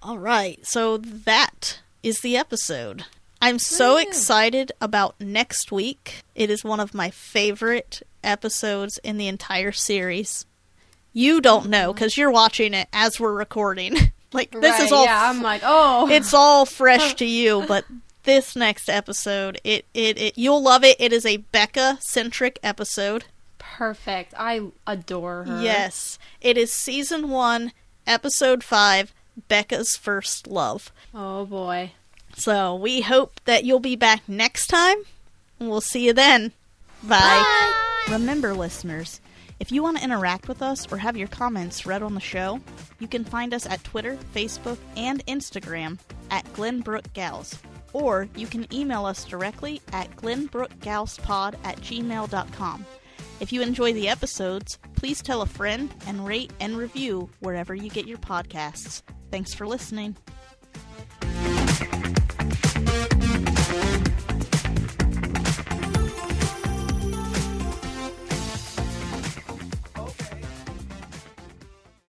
All 0.00 0.16
right, 0.16 0.64
so 0.64 0.96
that 0.96 1.80
is 2.04 2.20
the 2.20 2.36
episode. 2.36 3.04
I'm 3.42 3.58
so 3.58 3.94
Woo. 3.94 4.02
excited 4.02 4.70
about 4.80 5.20
next 5.20 5.72
week. 5.72 6.22
It 6.36 6.48
is 6.48 6.62
one 6.62 6.78
of 6.78 6.94
my 6.94 7.10
favorite 7.10 8.04
episodes 8.22 8.98
in 8.98 9.16
the 9.16 9.26
entire 9.26 9.72
series. 9.72 10.46
You 11.12 11.40
don't 11.40 11.68
know 11.68 11.88
mm-hmm. 11.88 11.94
because 11.94 12.16
you're 12.16 12.30
watching 12.30 12.74
it 12.74 12.86
as 12.92 13.18
we're 13.18 13.32
recording. 13.32 13.96
like 14.32 14.52
this 14.52 14.78
is 14.78 14.92
all 14.92 15.04
Yeah, 15.04 15.30
I'm 15.30 15.42
like, 15.42 15.62
oh, 15.64 16.08
it's 16.08 16.32
all 16.32 16.64
fresh 16.64 17.14
to 17.16 17.24
you, 17.24 17.64
but 17.66 17.84
this 18.22 18.54
next 18.54 18.88
episode, 18.88 19.60
it, 19.64 19.84
it, 19.94 20.16
it 20.16 20.38
you'll 20.38 20.62
love 20.62 20.84
it. 20.84 20.96
It 21.00 21.12
is 21.12 21.26
a 21.26 21.38
Becca 21.38 21.98
centric 22.00 22.60
episode. 22.62 23.24
Perfect. 23.60 24.34
I 24.36 24.72
adore 24.86 25.44
her. 25.44 25.62
Yes. 25.62 26.18
It 26.40 26.58
is 26.58 26.72
season 26.72 27.28
one, 27.28 27.72
episode 28.06 28.64
five, 28.64 29.14
Becca's 29.48 29.96
First 29.96 30.48
Love. 30.48 30.90
Oh 31.14 31.46
boy. 31.46 31.92
So 32.34 32.74
we 32.74 33.02
hope 33.02 33.40
that 33.44 33.64
you'll 33.64 33.78
be 33.78 33.96
back 33.96 34.28
next 34.28 34.66
time. 34.66 34.98
We'll 35.58 35.80
see 35.80 36.06
you 36.06 36.12
then. 36.12 36.52
Bye. 37.02 37.72
Remember, 38.10 38.54
listeners, 38.54 39.20
if 39.60 39.70
you 39.70 39.82
want 39.82 39.98
to 39.98 40.04
interact 40.04 40.48
with 40.48 40.62
us 40.62 40.90
or 40.90 40.96
have 40.96 41.16
your 41.16 41.28
comments 41.28 41.84
read 41.86 42.02
on 42.02 42.14
the 42.14 42.20
show, 42.20 42.60
you 42.98 43.06
can 43.06 43.24
find 43.24 43.52
us 43.52 43.66
at 43.66 43.84
Twitter, 43.84 44.16
Facebook, 44.34 44.78
and 44.96 45.24
Instagram 45.26 45.98
at 46.30 46.44
Glenbrook 46.54 47.12
Gals. 47.12 47.58
Or 47.92 48.28
you 48.36 48.46
can 48.46 48.72
email 48.72 49.04
us 49.04 49.24
directly 49.24 49.82
at 49.92 50.14
glenbrookgalspod 50.16 51.56
at 51.64 51.76
gmail.com. 51.80 52.86
If 53.40 53.52
you 53.52 53.62
enjoy 53.62 53.94
the 53.94 54.08
episodes, 54.08 54.78
please 54.96 55.22
tell 55.22 55.40
a 55.40 55.46
friend 55.46 55.92
and 56.06 56.26
rate 56.26 56.52
and 56.60 56.76
review 56.76 57.30
wherever 57.40 57.74
you 57.74 57.88
get 57.88 58.06
your 58.06 58.18
podcasts. 58.18 59.02
Thanks 59.30 59.54
for 59.54 59.66
listening. 59.66 60.16